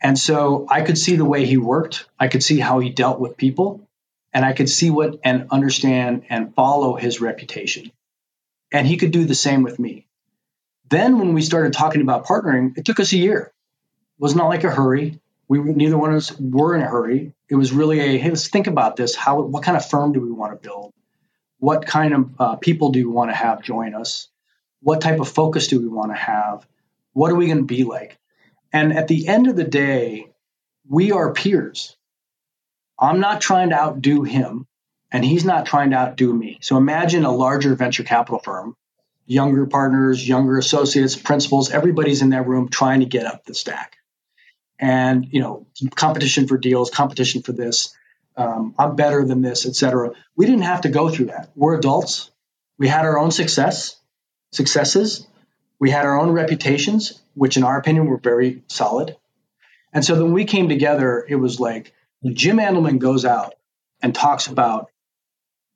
And 0.02 0.18
so 0.18 0.66
I 0.70 0.82
could 0.82 0.98
see 0.98 1.16
the 1.16 1.26
way 1.26 1.46
he 1.46 1.58
worked. 1.58 2.06
I 2.20 2.28
could 2.28 2.44
see 2.44 2.60
how 2.60 2.80
he 2.80 2.90
dealt 2.90 3.20
with 3.20 3.38
people 3.38 3.88
and 4.34 4.46
I 4.46 4.54
could 4.54 4.70
see 4.70 4.90
what 4.90 5.20
and 5.24 5.48
understand 5.52 6.24
and 6.30 6.54
follow 6.54 6.96
his 6.96 7.20
reputation. 7.20 7.92
And 8.72 8.88
he 8.88 8.98
could 8.98 9.12
do 9.12 9.26
the 9.26 9.36
same 9.36 9.64
with 9.64 9.80
me. 9.80 10.08
Then 10.90 11.20
when 11.20 11.34
we 11.34 11.42
started 11.42 11.74
talking 11.74 12.02
about 12.02 12.26
partnering, 12.26 12.78
it 12.78 12.86
took 12.86 13.00
us 13.00 13.12
a 13.14 13.18
year. 13.18 13.42
It 13.42 14.22
was 14.22 14.36
not 14.36 14.48
like 14.48 14.64
a 14.64 14.72
hurry. 14.72 15.20
We 15.48 15.60
neither 15.60 15.98
one 15.98 16.12
of 16.12 16.18
us 16.18 16.40
were 16.40 16.76
in 16.76 16.82
a 16.82 16.88
hurry. 16.88 17.34
It 17.50 17.56
was 17.56 17.72
really 17.72 18.00
a 18.00 18.18
hey, 18.20 18.30
let's 18.30 18.48
think 18.48 18.68
about 18.68 18.96
this. 18.96 19.16
How 19.16 19.42
what 19.42 19.64
kind 19.64 19.78
of 19.78 19.88
firm 19.88 20.14
do 20.14 20.22
we 20.22 20.32
want 20.32 20.54
to 20.54 20.68
build? 20.68 20.94
What 21.58 21.86
kind 21.86 22.14
of 22.14 22.30
uh, 22.40 22.56
people 22.58 22.92
do 22.92 23.08
we 23.08 23.14
want 23.14 23.32
to 23.32 23.36
have 23.36 23.64
join 23.64 23.96
us? 23.96 24.30
What 24.82 25.02
type 25.02 25.20
of 25.20 25.28
focus 25.28 25.68
do 25.68 25.80
we 25.80 25.88
want 25.88 26.12
to 26.12 26.18
have? 26.18 26.66
What 27.14 27.32
are 27.32 27.36
we 27.36 27.48
going 27.48 27.60
to 27.60 27.64
be 27.64 27.84
like? 27.84 28.18
And 28.72 28.94
at 28.94 29.08
the 29.08 29.28
end 29.28 29.48
of 29.48 29.56
the 29.56 29.64
day, 29.64 30.32
we 30.88 31.12
are 31.12 31.34
peers. 31.34 31.98
I'm 32.98 33.20
not 33.20 33.42
trying 33.42 33.70
to 33.70 33.80
outdo 33.80 34.24
him, 34.24 34.68
and 35.12 35.24
he's 35.24 35.46
not 35.46 35.66
trying 35.66 35.92
to 35.92 35.98
outdo 35.98 36.34
me. 36.34 36.60
So 36.62 36.78
imagine 36.78 37.26
a 37.26 37.32
larger 37.32 37.76
venture 37.76 38.04
capital 38.04 38.40
firm, 38.40 38.76
younger 39.26 39.66
partners, 39.66 40.28
younger 40.28 40.58
associates, 40.58 41.16
principals, 41.16 41.72
everybody's 41.72 42.22
in 42.22 42.30
that 42.30 42.48
room 42.48 42.70
trying 42.70 43.02
to 43.02 43.06
get 43.06 43.26
up 43.26 43.46
the 43.46 43.54
stack. 43.54 43.98
And, 44.80 45.28
you 45.30 45.42
know, 45.42 45.68
competition 45.96 46.48
for 46.48 46.58
deals, 46.58 46.90
competition 46.90 47.42
for 47.42 47.52
this. 47.52 47.96
Um, 48.38 48.74
I'm 48.80 48.96
better 48.96 49.26
than 49.26 49.42
this, 49.42 49.66
et 49.66 49.76
cetera. 49.76 50.12
We 50.36 50.46
didn't 50.46 50.62
have 50.62 50.82
to 50.82 50.90
go 50.90 51.10
through 51.10 51.28
that. 51.28 51.50
We're 51.56 51.78
adults. 51.78 52.32
We 52.78 52.88
had 52.88 53.06
our 53.06 53.20
own 53.20 53.32
success, 53.32 53.99
successes. 54.52 55.28
We 55.80 55.92
had 55.92 56.06
our 56.06 56.20
own 56.20 56.32
reputations, 56.32 57.22
which 57.36 57.58
in 57.58 57.64
our 57.64 57.78
opinion 57.78 58.08
were 58.08 58.18
very 58.18 58.64
solid. 58.68 59.16
And 59.94 60.04
so 60.04 60.22
when 60.22 60.34
we 60.34 60.46
came 60.46 60.70
together, 60.70 61.26
it 61.28 61.36
was 61.36 61.60
like 61.60 61.94
Jim 62.26 62.58
Andelman 62.58 63.00
goes 63.00 63.26
out 63.26 63.56
and 64.02 64.14
talks 64.14 64.48
about 64.48 64.90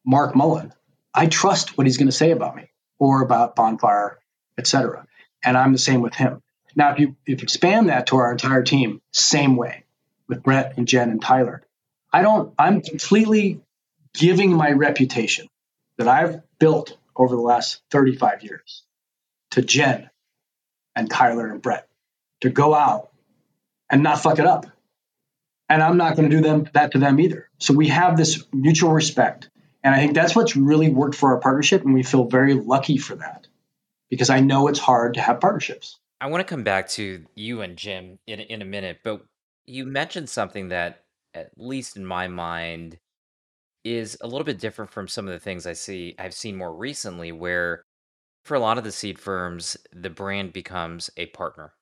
Mark 0.06 0.36
Mullen, 0.36 0.74
I 1.14 1.28
trust 1.28 1.78
what 1.78 1.88
he's 1.88 1.98
going 1.98 2.08
to 2.08 2.12
say 2.12 2.32
about 2.32 2.56
me 2.56 2.70
or 3.00 3.22
about 3.22 3.56
Bonfire, 3.56 4.20
et 4.58 4.68
cetera. 4.68 5.08
And 5.44 5.58
I'm 5.58 5.72
the 5.72 5.78
same 5.78 6.02
with 6.02 6.16
him. 6.16 6.42
Now, 6.76 6.92
if 6.94 7.00
you 7.00 7.16
if 7.26 7.42
you 7.42 7.44
expand 7.44 7.90
that 7.90 8.08
to 8.08 8.18
our 8.18 8.32
entire 8.32 8.64
team, 8.64 9.02
same 9.12 9.56
way 9.56 9.84
with 10.28 10.42
Brett 10.42 10.78
and 10.78 10.88
Jen 10.88 11.12
and 11.12 11.22
Tyler. 11.22 11.62
I 12.12 12.22
don't. 12.22 12.54
I'm 12.58 12.82
completely 12.82 13.62
giving 14.14 14.54
my 14.54 14.72
reputation 14.72 15.48
that 15.98 16.08
I've 16.08 16.42
built 16.60 16.98
over 17.16 17.36
the 17.36 17.42
last 17.42 17.82
35 17.92 18.44
years 18.44 18.84
to 19.52 19.62
Jen 19.62 20.10
and 20.96 21.10
Tyler 21.10 21.48
and 21.48 21.62
Brett 21.62 21.88
to 22.42 22.50
go 22.50 22.74
out 22.74 23.12
and 23.90 24.04
not 24.04 24.22
fuck 24.22 24.40
it 24.40 24.46
up. 24.46 24.66
And 25.70 25.82
I'm 25.82 25.98
not 25.98 26.16
going 26.16 26.30
to 26.30 26.36
do 26.36 26.42
them 26.42 26.70
that 26.74 26.92
to 26.92 27.00
them 27.00 27.20
either. 27.20 27.50
So 27.60 27.74
we 27.74 27.88
have 27.88 28.18
this 28.18 28.44
mutual 28.52 28.92
respect. 28.92 29.50
And 29.84 29.94
I 29.94 30.00
think 30.00 30.14
that's 30.14 30.36
what's 30.36 30.56
really 30.56 30.90
worked 30.90 31.16
for 31.16 31.34
our 31.34 31.40
partnership. 31.40 31.84
And 31.84 31.94
we 31.94 32.04
feel 32.04 32.26
very 32.26 32.54
lucky 32.54 32.98
for 32.98 33.16
that 33.16 33.48
because 34.10 34.30
I 34.30 34.40
know 34.40 34.68
it's 34.68 34.80
hard 34.80 35.16
to 35.16 35.22
have 35.22 35.40
partnerships. 35.40 35.98
I 36.22 36.28
want 36.28 36.42
to 36.42 36.50
come 36.50 36.64
back 36.64 36.90
to 36.90 37.26
you 37.36 37.62
and 37.62 37.78
Jim 37.78 38.20
in, 38.28 38.40
in 38.40 38.62
a 38.62 38.66
minute, 38.66 39.00
but 39.04 39.26
you 39.66 39.86
mentioned 39.86 40.30
something 40.30 40.70
that, 40.70 41.04
at 41.34 41.52
least 41.58 41.98
in 41.98 42.06
my 42.06 42.28
mind, 42.28 42.98
is 43.84 44.18
a 44.22 44.28
little 44.28 44.46
bit 44.46 44.60
different 44.60 44.92
from 44.92 45.08
some 45.08 45.28
of 45.28 45.34
the 45.34 45.40
things 45.40 45.68
I 45.68 45.74
see 45.74 46.16
I've 46.20 46.34
seen 46.34 46.56
more 46.58 46.74
recently 46.74 47.32
where 47.32 47.84
for 48.46 48.56
a 48.56 48.60
lot 48.60 48.78
of 48.78 48.84
the 48.84 48.92
seed 48.92 49.20
firms 49.20 49.78
the 49.92 50.10
brand 50.10 50.54
becomes 50.54 51.10
a 51.18 51.28
partner. 51.28 51.74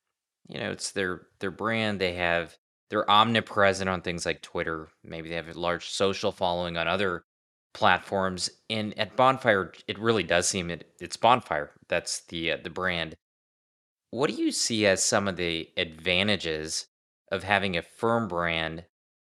You 0.48 0.60
know, 0.60 0.72
it's 0.72 0.92
their 0.92 1.28
their 1.40 1.52
brand, 1.52 2.00
they 2.02 2.14
have 2.14 2.58
they're 2.90 3.10
omnipresent 3.10 3.90
on 3.90 4.02
things 4.02 4.26
like 4.26 4.42
Twitter, 4.42 4.90
maybe 5.04 5.30
they 5.30 5.36
have 5.36 5.50
a 5.50 5.60
large 5.60 5.90
social 5.90 6.32
following 6.32 6.78
on 6.78 6.88
other 6.88 7.24
platforms 7.74 8.50
and 8.70 8.98
at 9.00 9.16
Bonfire 9.16 9.72
it 9.88 9.98
really 10.00 10.24
does 10.24 10.48
seem 10.48 10.70
it, 10.70 10.94
it's 11.00 11.18
Bonfire. 11.18 11.72
That's 11.88 12.22
the 12.26 12.54
uh, 12.54 12.58
the 12.64 12.70
brand. 12.70 13.16
What 14.12 14.30
do 14.30 14.36
you 14.36 14.52
see 14.52 14.86
as 14.86 15.04
some 15.04 15.28
of 15.28 15.38
the 15.38 15.70
advantages 15.78 16.88
of 17.32 17.44
having 17.44 17.78
a 17.78 17.82
firm 17.82 18.28
brand? 18.28 18.86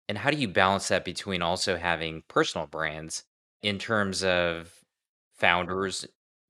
And 0.09 0.19
how 0.19 0.31
do 0.31 0.37
you 0.37 0.49
balance 0.49 0.88
that 0.88 1.05
between 1.05 1.43
also 1.43 1.77
having 1.77 2.23
personal 2.29 2.67
brands 2.67 3.25
in 3.62 3.79
terms 3.79 4.25
of 4.25 4.73
founders 5.38 6.07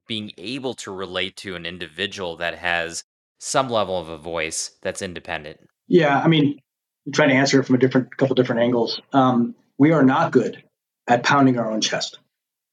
being 0.08 0.32
able 0.36 0.74
to 0.74 0.90
relate 0.90 1.36
to 1.38 1.54
an 1.54 1.66
individual 1.66 2.36
that 2.36 2.58
has 2.58 3.04
some 3.38 3.68
level 3.68 3.98
of 3.98 4.08
a 4.08 4.18
voice 4.18 4.72
that's 4.82 5.02
independent? 5.02 5.60
Yeah, 5.88 6.18
I 6.18 6.28
mean, 6.28 6.60
I'm 7.06 7.12
trying 7.12 7.30
to 7.30 7.36
answer 7.36 7.60
it 7.60 7.64
from 7.64 7.76
a 7.76 7.78
different 7.78 8.16
couple 8.16 8.34
different 8.34 8.62
angles. 8.62 9.00
Um, 9.12 9.54
we 9.78 9.92
are 9.92 10.02
not 10.02 10.32
good 10.32 10.62
at 11.06 11.22
pounding 11.22 11.58
our 11.58 11.70
own 11.70 11.80
chest. 11.80 12.18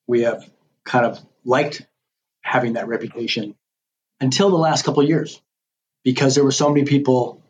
We 0.08 0.22
have 0.22 0.50
kind 0.84 1.06
of 1.06 1.20
liked 1.44 1.86
having 2.42 2.74
that 2.74 2.88
reputation 2.88 3.56
until 4.20 4.50
the 4.50 4.58
last 4.58 4.84
couple 4.86 5.04
of 5.04 5.10
years 5.10 5.42
because 6.04 6.36
there 6.36 6.44
were 6.44 6.52
so 6.52 6.70
many 6.70 6.86
people 6.86 7.42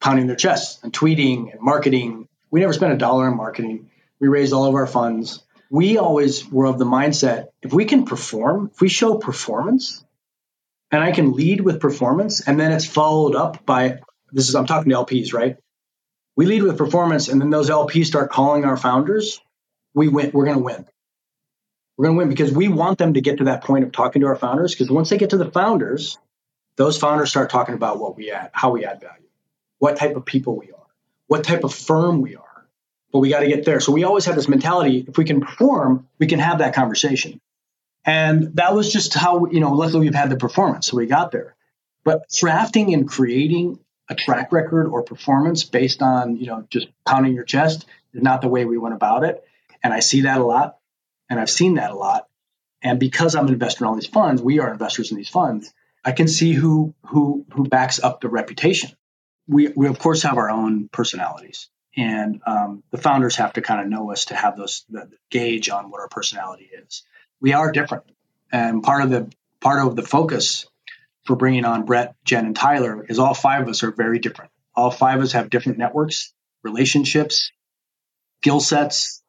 pounding 0.00 0.26
their 0.26 0.36
chests 0.36 0.78
and 0.82 0.92
tweeting 0.92 1.52
and 1.52 1.60
marketing. 1.60 2.27
We 2.50 2.60
never 2.60 2.72
spent 2.72 2.92
a 2.92 2.96
dollar 2.96 3.26
on 3.26 3.36
marketing. 3.36 3.90
We 4.20 4.28
raised 4.28 4.52
all 4.52 4.66
of 4.66 4.74
our 4.74 4.86
funds. 4.86 5.44
We 5.70 5.98
always 5.98 6.46
were 6.48 6.66
of 6.66 6.78
the 6.78 6.84
mindset 6.84 7.48
if 7.62 7.72
we 7.72 7.84
can 7.84 8.04
perform, 8.04 8.70
if 8.72 8.80
we 8.80 8.88
show 8.88 9.18
performance, 9.18 10.04
and 10.90 11.02
I 11.02 11.12
can 11.12 11.32
lead 11.32 11.60
with 11.60 11.80
performance, 11.80 12.46
and 12.46 12.58
then 12.58 12.72
it's 12.72 12.86
followed 12.86 13.34
up 13.34 13.66
by 13.66 14.00
this 14.32 14.48
is 14.48 14.54
I'm 14.54 14.66
talking 14.66 14.90
to 14.90 14.96
LPs, 14.96 15.32
right? 15.32 15.56
We 16.36 16.46
lead 16.46 16.62
with 16.62 16.78
performance, 16.78 17.28
and 17.28 17.40
then 17.40 17.50
those 17.50 17.68
LPs 17.68 18.06
start 18.06 18.30
calling 18.30 18.64
our 18.64 18.76
founders. 18.76 19.40
We 19.94 20.08
win. 20.08 20.30
We're 20.32 20.44
going 20.44 20.58
to 20.58 20.62
win. 20.62 20.86
We're 21.96 22.06
going 22.06 22.16
to 22.16 22.18
win 22.18 22.28
because 22.28 22.52
we 22.52 22.68
want 22.68 22.98
them 22.98 23.14
to 23.14 23.20
get 23.20 23.38
to 23.38 23.44
that 23.44 23.64
point 23.64 23.84
of 23.84 23.92
talking 23.92 24.20
to 24.20 24.28
our 24.28 24.36
founders. 24.36 24.72
Because 24.72 24.90
once 24.90 25.10
they 25.10 25.18
get 25.18 25.30
to 25.30 25.36
the 25.36 25.50
founders, 25.50 26.16
those 26.76 26.96
founders 26.96 27.30
start 27.30 27.50
talking 27.50 27.74
about 27.74 27.98
what 27.98 28.16
we 28.16 28.30
add, 28.30 28.50
how 28.52 28.70
we 28.70 28.84
add 28.84 29.00
value, 29.00 29.26
what 29.78 29.96
type 29.96 30.14
of 30.14 30.24
people 30.24 30.56
we 30.56 30.70
are, 30.70 30.77
what 31.28 31.44
type 31.44 31.64
of 31.64 31.72
firm 31.72 32.20
we 32.20 32.36
are. 32.36 32.44
But 33.12 33.20
we 33.20 33.30
got 33.30 33.40
to 33.40 33.48
get 33.48 33.64
there. 33.64 33.80
So 33.80 33.92
we 33.92 34.04
always 34.04 34.26
have 34.26 34.34
this 34.34 34.48
mentality 34.48 35.04
if 35.08 35.16
we 35.16 35.24
can 35.24 35.40
perform, 35.40 36.08
we 36.18 36.26
can 36.26 36.40
have 36.40 36.58
that 36.58 36.74
conversation. 36.74 37.40
And 38.04 38.56
that 38.56 38.74
was 38.74 38.92
just 38.92 39.14
how, 39.14 39.46
you 39.46 39.60
know, 39.60 39.72
luckily 39.72 40.06
we've 40.06 40.14
had 40.14 40.30
the 40.30 40.36
performance. 40.36 40.88
So 40.88 40.96
we 40.96 41.06
got 41.06 41.30
there. 41.30 41.54
But 42.04 42.28
crafting 42.30 42.92
and 42.92 43.08
creating 43.08 43.78
a 44.08 44.14
track 44.14 44.52
record 44.52 44.88
or 44.88 45.02
performance 45.02 45.64
based 45.64 46.02
on, 46.02 46.36
you 46.36 46.46
know, 46.46 46.66
just 46.70 46.88
pounding 47.06 47.34
your 47.34 47.44
chest 47.44 47.86
is 48.14 48.22
not 48.22 48.40
the 48.40 48.48
way 48.48 48.64
we 48.64 48.78
went 48.78 48.94
about 48.94 49.24
it. 49.24 49.44
And 49.82 49.92
I 49.92 50.00
see 50.00 50.22
that 50.22 50.40
a 50.40 50.44
lot. 50.44 50.78
And 51.28 51.38
I've 51.38 51.50
seen 51.50 51.74
that 51.74 51.90
a 51.90 51.94
lot. 51.94 52.26
And 52.82 52.98
because 52.98 53.34
I'm 53.34 53.46
an 53.46 53.52
investor 53.52 53.84
in 53.84 53.88
all 53.88 53.94
these 53.94 54.06
funds, 54.06 54.40
we 54.40 54.60
are 54.60 54.70
investors 54.70 55.10
in 55.10 55.16
these 55.16 55.28
funds. 55.28 55.72
I 56.04 56.12
can 56.12 56.28
see 56.28 56.52
who 56.52 56.94
who 57.06 57.44
who 57.52 57.64
backs 57.64 58.00
up 58.02 58.20
the 58.20 58.28
reputation. 58.28 58.92
We 59.48 59.68
we 59.68 59.88
of 59.88 59.98
course 59.98 60.22
have 60.22 60.36
our 60.36 60.50
own 60.50 60.88
personalities, 60.88 61.68
and 61.96 62.40
um, 62.46 62.82
the 62.90 62.98
founders 62.98 63.36
have 63.36 63.54
to 63.54 63.62
kind 63.62 63.80
of 63.80 63.88
know 63.88 64.12
us 64.12 64.26
to 64.26 64.34
have 64.34 64.56
those 64.56 64.84
the, 64.90 65.08
gauge 65.30 65.68
on 65.70 65.90
what 65.90 66.00
our 66.00 66.08
personality 66.08 66.70
is. 66.72 67.02
We 67.40 67.54
are 67.54 67.72
different, 67.72 68.04
and 68.52 68.82
part 68.82 69.02
of 69.02 69.10
the 69.10 69.32
part 69.60 69.84
of 69.86 69.96
the 69.96 70.02
focus 70.02 70.66
for 71.24 71.36
bringing 71.36 71.64
on 71.64 71.84
Brett, 71.84 72.14
Jen, 72.24 72.46
and 72.46 72.56
Tyler 72.56 73.04
is 73.08 73.18
all 73.18 73.34
five 73.34 73.62
of 73.62 73.68
us 73.68 73.82
are 73.82 73.90
very 73.90 74.18
different. 74.18 74.50
All 74.74 74.90
five 74.90 75.18
of 75.18 75.24
us 75.24 75.32
have 75.32 75.50
different 75.50 75.78
networks, 75.78 76.32
relationships, 76.62 77.50
skill 78.40 78.60
sets, 78.60 79.22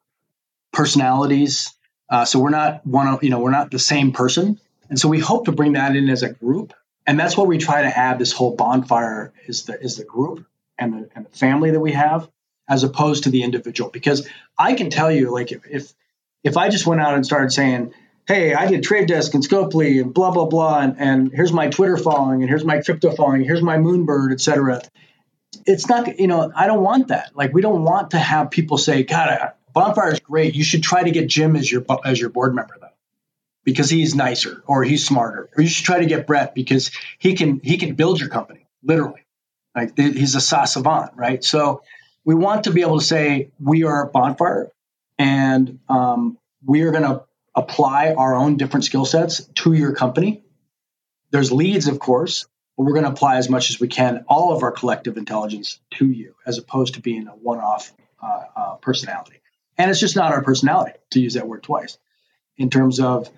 personalities. 0.72 1.74
Uh, 2.08 2.24
so 2.24 2.38
we're 2.38 2.50
not 2.50 2.86
one, 2.86 3.06
of 3.06 3.22
you 3.22 3.30
know, 3.30 3.40
we're 3.40 3.50
not 3.50 3.70
the 3.70 3.78
same 3.78 4.12
person. 4.12 4.58
And 4.88 4.98
so 4.98 5.08
we 5.08 5.20
hope 5.20 5.44
to 5.44 5.52
bring 5.52 5.74
that 5.74 5.94
in 5.94 6.08
as 6.08 6.22
a 6.22 6.32
group. 6.32 6.72
And 7.06 7.18
that's 7.18 7.36
what 7.36 7.46
we 7.46 7.58
try 7.58 7.82
to 7.82 7.88
add 7.88 8.18
this 8.18 8.32
whole 8.32 8.54
bonfire 8.54 9.32
is 9.46 9.64
the 9.64 9.80
is 9.80 9.96
the 9.96 10.04
group 10.04 10.46
and 10.78 10.92
the 10.92 11.10
and 11.14 11.26
the 11.26 11.36
family 11.36 11.70
that 11.70 11.80
we 11.80 11.92
have 11.92 12.28
as 12.68 12.84
opposed 12.84 13.24
to 13.24 13.30
the 13.30 13.42
individual. 13.42 13.90
Because 13.90 14.28
I 14.56 14.74
can 14.74 14.90
tell 14.90 15.10
you, 15.10 15.30
like 15.30 15.52
if 15.52 15.66
if, 15.66 15.92
if 16.44 16.56
I 16.56 16.68
just 16.68 16.86
went 16.86 17.00
out 17.00 17.14
and 17.14 17.26
started 17.26 17.52
saying, 17.52 17.92
hey, 18.28 18.54
I 18.54 18.66
did 18.66 18.84
Trade 18.84 19.08
Desk 19.08 19.34
and 19.34 19.42
Scopely 19.46 20.00
and 20.00 20.14
blah 20.14 20.30
blah 20.30 20.46
blah, 20.46 20.80
and, 20.80 20.96
and 20.98 21.32
here's 21.32 21.52
my 21.52 21.68
Twitter 21.68 21.96
following, 21.96 22.42
and 22.42 22.48
here's 22.48 22.64
my 22.64 22.80
crypto 22.80 23.12
following, 23.12 23.42
here's 23.42 23.62
my 23.62 23.76
Moonbird, 23.76 24.32
etc. 24.32 24.82
It's 25.66 25.88
not, 25.88 26.18
you 26.20 26.28
know, 26.28 26.52
I 26.54 26.68
don't 26.68 26.82
want 26.82 27.08
that. 27.08 27.32
Like, 27.34 27.52
we 27.52 27.60
don't 27.60 27.82
want 27.82 28.12
to 28.12 28.18
have 28.18 28.52
people 28.52 28.78
say, 28.78 29.02
God, 29.02 29.52
Bonfire 29.72 30.12
is 30.12 30.20
great. 30.20 30.54
You 30.54 30.64
should 30.64 30.82
try 30.82 31.02
to 31.02 31.10
get 31.10 31.28
Jim 31.28 31.56
as 31.56 31.70
your 31.70 31.84
as 32.04 32.20
your 32.20 32.30
board 32.30 32.54
member 32.54 32.76
though, 32.80 32.88
because 33.64 33.90
he's 33.90 34.14
nicer 34.14 34.62
or 34.66 34.84
he's 34.84 35.06
smarter. 35.06 35.50
Or 35.56 35.62
you 35.62 35.68
should 35.68 35.84
try 35.84 36.00
to 36.00 36.06
get 36.06 36.26
Brett 36.26 36.54
because 36.54 36.90
he 37.18 37.34
can 37.34 37.60
he 37.62 37.76
can 37.76 37.94
build 37.94 38.20
your 38.20 38.28
company 38.28 38.66
literally. 38.82 39.24
Like 39.74 39.96
he's 39.96 40.34
a 40.34 40.40
savant, 40.40 41.12
right? 41.16 41.42
So 41.44 41.82
we 42.24 42.34
want 42.34 42.64
to 42.64 42.70
be 42.70 42.82
able 42.82 42.98
to 42.98 43.04
say 43.04 43.50
we 43.60 43.84
are 43.84 44.06
Bonfire, 44.06 44.70
and 45.18 45.78
um, 45.88 46.38
we 46.64 46.82
are 46.82 46.90
going 46.90 47.04
to 47.04 47.24
apply 47.54 48.14
our 48.14 48.34
own 48.34 48.56
different 48.56 48.84
skill 48.84 49.04
sets 49.04 49.44
to 49.44 49.72
your 49.72 49.94
company. 49.94 50.42
There's 51.30 51.52
leads, 51.52 51.86
of 51.86 51.98
course, 51.98 52.46
but 52.76 52.84
we're 52.84 52.92
going 52.92 53.04
to 53.04 53.10
apply 53.10 53.36
as 53.36 53.48
much 53.48 53.70
as 53.70 53.78
we 53.78 53.88
can 53.88 54.24
all 54.28 54.54
of 54.54 54.62
our 54.62 54.72
collective 54.72 55.16
intelligence 55.16 55.78
to 55.92 56.06
you, 56.06 56.34
as 56.46 56.58
opposed 56.58 56.94
to 56.94 57.00
being 57.00 57.28
a 57.28 57.32
one-off 57.32 57.92
uh, 58.22 58.42
uh, 58.56 58.74
personality. 58.76 59.40
And 59.78 59.90
it's 59.90 60.00
just 60.00 60.16
not 60.16 60.32
our 60.32 60.42
personality 60.42 60.92
to 61.10 61.20
use 61.20 61.34
that 61.34 61.46
word 61.46 61.62
twice. 61.62 61.98
In 62.56 62.68
terms 62.68 63.00
of, 63.00 63.30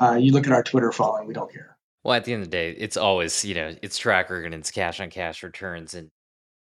uh, 0.00 0.14
you 0.14 0.32
look 0.32 0.46
at 0.46 0.52
our 0.52 0.62
Twitter 0.62 0.90
following, 0.92 1.26
we 1.26 1.34
don't 1.34 1.52
care. 1.52 1.76
Well, 2.02 2.14
at 2.14 2.24
the 2.24 2.32
end 2.32 2.42
of 2.42 2.50
the 2.50 2.56
day, 2.56 2.70
it's 2.70 2.96
always 2.96 3.44
you 3.44 3.54
know 3.54 3.74
it's 3.82 3.98
tracker 3.98 4.42
and 4.42 4.54
it's 4.54 4.70
cash 4.70 5.00
on 5.00 5.10
cash 5.10 5.42
returns, 5.42 5.94
and 5.94 6.08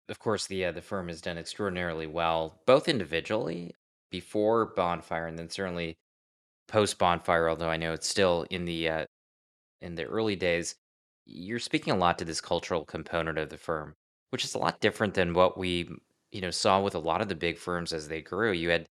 of 0.09 0.19
course 0.19 0.45
the 0.47 0.65
uh, 0.65 0.71
the 0.71 0.81
firm 0.81 1.07
has 1.07 1.21
done 1.21 1.37
extraordinarily 1.37 2.07
well, 2.07 2.61
both 2.67 2.87
individually 2.87 3.73
before 4.11 4.67
Bonfire, 4.75 5.27
and 5.27 5.39
then 5.39 5.49
certainly 5.49 5.95
post 6.67 6.99
Bonfire. 6.99 7.49
Although 7.49 7.69
I 7.69 7.77
know 7.77 7.93
it's 7.93 8.07
still 8.07 8.45
in 8.51 8.65
the 8.65 8.89
uh, 8.89 9.05
in 9.81 9.95
the 9.95 10.05
early 10.05 10.35
days, 10.35 10.75
you're 11.25 11.59
speaking 11.59 11.93
a 11.93 11.97
lot 11.97 12.19
to 12.19 12.25
this 12.25 12.41
cultural 12.41 12.85
component 12.85 13.39
of 13.39 13.49
the 13.49 13.57
firm, 13.57 13.95
which 14.29 14.45
is 14.45 14.53
a 14.55 14.59
lot 14.59 14.81
different 14.81 15.15
than 15.15 15.33
what 15.33 15.57
we 15.57 15.89
you 16.31 16.41
know 16.41 16.51
saw 16.51 16.79
with 16.81 16.95
a 16.95 16.99
lot 16.99 17.21
of 17.21 17.29
the 17.29 17.35
big 17.35 17.57
firms 17.57 17.91
as 17.93 18.07
they 18.07 18.21
grew. 18.21 18.51
You 18.51 18.69
had 18.69 18.85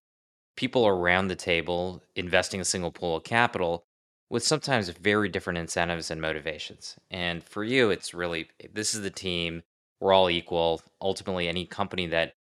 people 0.57 0.87
around 0.88 1.28
the 1.28 1.37
table 1.37 2.02
investing 2.16 2.61
a 2.61 2.64
single 2.64 2.90
pool 2.92 3.16
of 3.16 3.24
capital 3.24 3.85
with 4.33 4.42
sometimes 4.42 4.88
very 4.88 5.29
different 5.29 5.59
incentives 5.59 6.11
and 6.11 6.18
motivations. 6.18 6.97
And 7.11 7.45
for 7.45 7.62
you, 7.62 7.90
it's 7.90 8.14
really 8.14 8.49
this 8.73 8.95
is 8.95 9.03
the 9.03 9.11
team. 9.11 9.62
We're 10.01 10.14
all 10.14 10.31
equal. 10.31 10.81
Ultimately, 11.03 11.49
any 11.49 11.66
company 11.66 12.07
that 12.07 12.33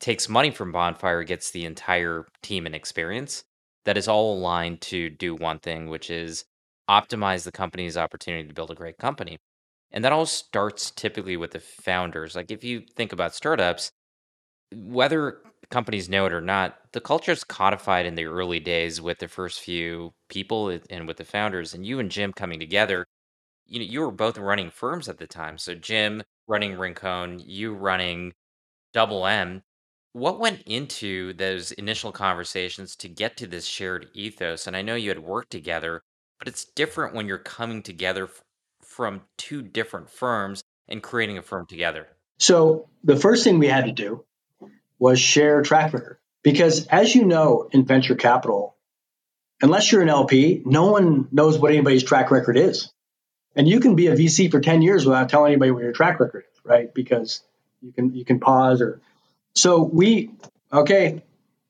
takes 0.00 0.26
money 0.26 0.50
from 0.50 0.72
Bonfire 0.72 1.22
gets 1.22 1.50
the 1.50 1.66
entire 1.66 2.26
team 2.42 2.64
and 2.64 2.74
experience 2.74 3.44
that 3.84 3.98
is 3.98 4.08
all 4.08 4.38
aligned 4.38 4.80
to 4.80 5.10
do 5.10 5.34
one 5.34 5.58
thing, 5.58 5.90
which 5.90 6.08
is 6.08 6.46
optimize 6.88 7.44
the 7.44 7.52
company's 7.52 7.98
opportunity 7.98 8.48
to 8.48 8.54
build 8.54 8.70
a 8.70 8.74
great 8.74 8.96
company. 8.96 9.36
And 9.92 10.02
that 10.02 10.12
all 10.12 10.26
starts 10.26 10.90
typically 10.90 11.36
with 11.36 11.50
the 11.50 11.60
founders. 11.60 12.34
Like 12.34 12.50
if 12.50 12.64
you 12.64 12.84
think 12.96 13.12
about 13.12 13.34
startups, 13.34 13.92
whether 14.72 15.42
companies 15.74 16.08
know 16.08 16.24
it 16.24 16.32
or 16.32 16.40
not, 16.40 16.78
the 16.92 17.00
culture 17.00 17.32
is 17.32 17.42
codified 17.42 18.06
in 18.06 18.14
the 18.14 18.26
early 18.26 18.60
days 18.60 19.00
with 19.00 19.18
the 19.18 19.26
first 19.26 19.58
few 19.58 20.14
people 20.28 20.68
and 20.88 21.08
with 21.08 21.16
the 21.16 21.24
founders. 21.24 21.74
And 21.74 21.84
you 21.84 21.98
and 21.98 22.12
Jim 22.12 22.32
coming 22.32 22.60
together, 22.60 23.04
you 23.66 23.80
know, 23.80 23.84
you 23.84 24.00
were 24.02 24.12
both 24.12 24.38
running 24.38 24.70
firms 24.70 25.08
at 25.08 25.18
the 25.18 25.26
time. 25.26 25.58
So 25.58 25.74
Jim 25.74 26.22
running 26.46 26.78
Rincon, 26.78 27.42
you 27.44 27.74
running 27.74 28.34
Double 28.92 29.26
M. 29.26 29.64
What 30.12 30.38
went 30.38 30.62
into 30.62 31.32
those 31.32 31.72
initial 31.72 32.12
conversations 32.12 32.94
to 32.96 33.08
get 33.08 33.36
to 33.38 33.48
this 33.48 33.64
shared 33.64 34.06
ethos? 34.14 34.68
And 34.68 34.76
I 34.76 34.82
know 34.82 34.94
you 34.94 35.08
had 35.08 35.18
worked 35.18 35.50
together, 35.50 36.02
but 36.38 36.46
it's 36.46 36.64
different 36.64 37.16
when 37.16 37.26
you're 37.26 37.38
coming 37.38 37.82
together 37.82 38.26
f- 38.26 38.42
from 38.80 39.22
two 39.38 39.60
different 39.60 40.08
firms 40.08 40.62
and 40.86 41.02
creating 41.02 41.36
a 41.36 41.42
firm 41.42 41.66
together. 41.66 42.06
So 42.38 42.88
the 43.02 43.16
first 43.16 43.42
thing 43.42 43.58
we 43.58 43.66
had 43.66 43.86
to 43.86 43.92
do 43.92 44.24
was 44.98 45.20
share 45.20 45.62
track 45.62 45.92
record. 45.92 46.18
Because 46.42 46.86
as 46.86 47.14
you 47.14 47.24
know, 47.24 47.68
in 47.72 47.84
venture 47.84 48.14
capital, 48.14 48.76
unless 49.62 49.90
you're 49.90 50.02
an 50.02 50.08
LP, 50.08 50.62
no 50.64 50.90
one 50.90 51.28
knows 51.32 51.58
what 51.58 51.72
anybody's 51.72 52.02
track 52.02 52.30
record 52.30 52.56
is. 52.56 52.92
And 53.56 53.68
you 53.68 53.80
can 53.80 53.94
be 53.94 54.08
a 54.08 54.16
VC 54.16 54.50
for 54.50 54.60
10 54.60 54.82
years 54.82 55.06
without 55.06 55.28
telling 55.28 55.52
anybody 55.52 55.70
what 55.70 55.82
your 55.82 55.92
track 55.92 56.20
record 56.20 56.44
is, 56.52 56.60
right? 56.64 56.92
Because 56.92 57.42
you 57.82 57.92
can 57.92 58.14
you 58.14 58.24
can 58.24 58.40
pause 58.40 58.80
or 58.80 59.00
so 59.54 59.82
we 59.82 60.30
okay, 60.72 61.22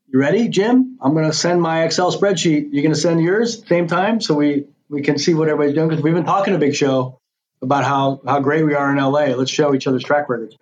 you 0.09 0.19
ready, 0.19 0.49
Jim? 0.49 0.99
I'm 1.01 1.15
gonna 1.15 1.33
send 1.33 1.61
my 1.61 1.85
Excel 1.85 2.13
spreadsheet. 2.13 2.69
You're 2.73 2.83
gonna 2.83 2.95
send 2.95 3.21
yours 3.21 3.67
same 3.67 3.87
time 3.87 4.21
so 4.21 4.35
we 4.35 4.67
we 4.89 5.03
can 5.03 5.19
see 5.19 5.35
what 5.35 5.49
everybody's 5.49 5.75
doing 5.75 5.89
because 5.89 6.03
we've 6.03 6.15
been 6.15 6.25
talking 6.25 6.55
a 6.55 6.59
big 6.59 6.75
show 6.75 7.19
about 7.61 7.85
how 7.85 8.21
how 8.25 8.41
great 8.41 8.65
we 8.65 8.75
are 8.75 8.91
in 8.91 8.97
LA. 8.97 9.35
Let's 9.37 9.51
show 9.51 9.75
each 9.75 9.87
other's 9.87 10.05
track 10.05 10.29
records. 10.29 10.57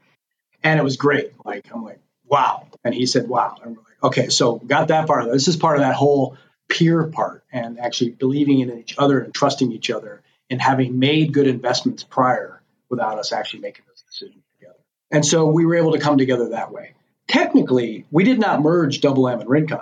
And 0.65 0.79
it 0.79 0.83
was 0.83 0.97
great. 0.97 1.33
Like 1.45 1.67
I'm 1.73 1.85
like, 1.85 2.01
wow. 2.33 2.67
And 2.83 2.95
he 2.95 3.07
said, 3.07 3.29
wow. 3.29 3.57
And 3.63 3.77
we're 3.77 3.83
like, 3.83 4.03
okay, 4.03 4.29
so 4.31 4.57
got 4.57 4.89
that 4.89 5.07
part 5.07 5.23
of 5.23 5.29
it. 5.29 5.33
This 5.33 5.49
is 5.49 5.57
part 5.57 5.77
of 5.77 5.83
that 5.83 5.95
whole 5.95 6.37
peer 6.69 7.05
part 7.05 7.45
and 7.53 7.79
actually 7.79 8.11
believing 8.11 8.61
in 8.61 8.79
each 8.79 8.95
other 8.99 9.21
and 9.21 9.35
trusting 9.35 9.71
each 9.71 9.91
other 9.91 10.23
and 10.49 10.61
having 10.61 10.99
made 10.99 11.35
good 11.35 11.47
investments 11.47 12.03
prior 12.03 12.63
without 12.89 13.19
us 13.19 13.33
actually 13.33 13.61
making 13.61 13.85
those 13.87 14.03
decisions 14.03 14.43
together. 14.59 14.79
And 15.11 15.25
so 15.25 15.47
we 15.47 15.67
were 15.67 15.77
able 15.77 15.93
to 15.93 15.99
come 15.99 16.17
together 16.17 16.49
that 16.49 16.73
way. 16.73 16.95
Technically, 17.29 18.07
we 18.11 18.25
did 18.25 18.41
not 18.41 18.63
merge 18.63 19.01
Double 19.01 19.29
M 19.29 19.41
and 19.41 19.49
Rincon. 19.49 19.81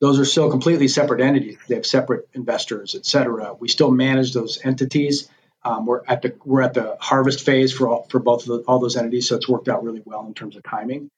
Those 0.00 0.18
are 0.18 0.24
still 0.24 0.50
completely 0.50 0.88
separate 0.88 1.20
entities. 1.20 1.58
They 1.68 1.76
have 1.76 1.86
separate 1.86 2.28
investors, 2.34 2.94
et 2.94 3.06
cetera. 3.06 3.54
We 3.54 3.68
still 3.68 3.90
manage 3.90 4.34
those 4.34 4.58
entities. 4.62 5.28
Um, 5.64 5.86
we're 5.86 6.02
at 6.06 6.22
the 6.22 6.36
we're 6.44 6.62
at 6.62 6.74
the 6.74 6.96
harvest 7.00 7.44
phase 7.44 7.72
for 7.72 7.88
all, 7.88 8.06
for 8.10 8.18
both 8.20 8.42
of 8.42 8.48
the, 8.48 8.58
all 8.68 8.78
those 8.78 8.96
entities, 8.96 9.28
so 9.28 9.36
it's 9.36 9.48
worked 9.48 9.68
out 9.68 9.82
really 9.82 10.02
well 10.04 10.26
in 10.26 10.34
terms 10.34 10.54
of 10.56 10.62
timing. 10.62 11.08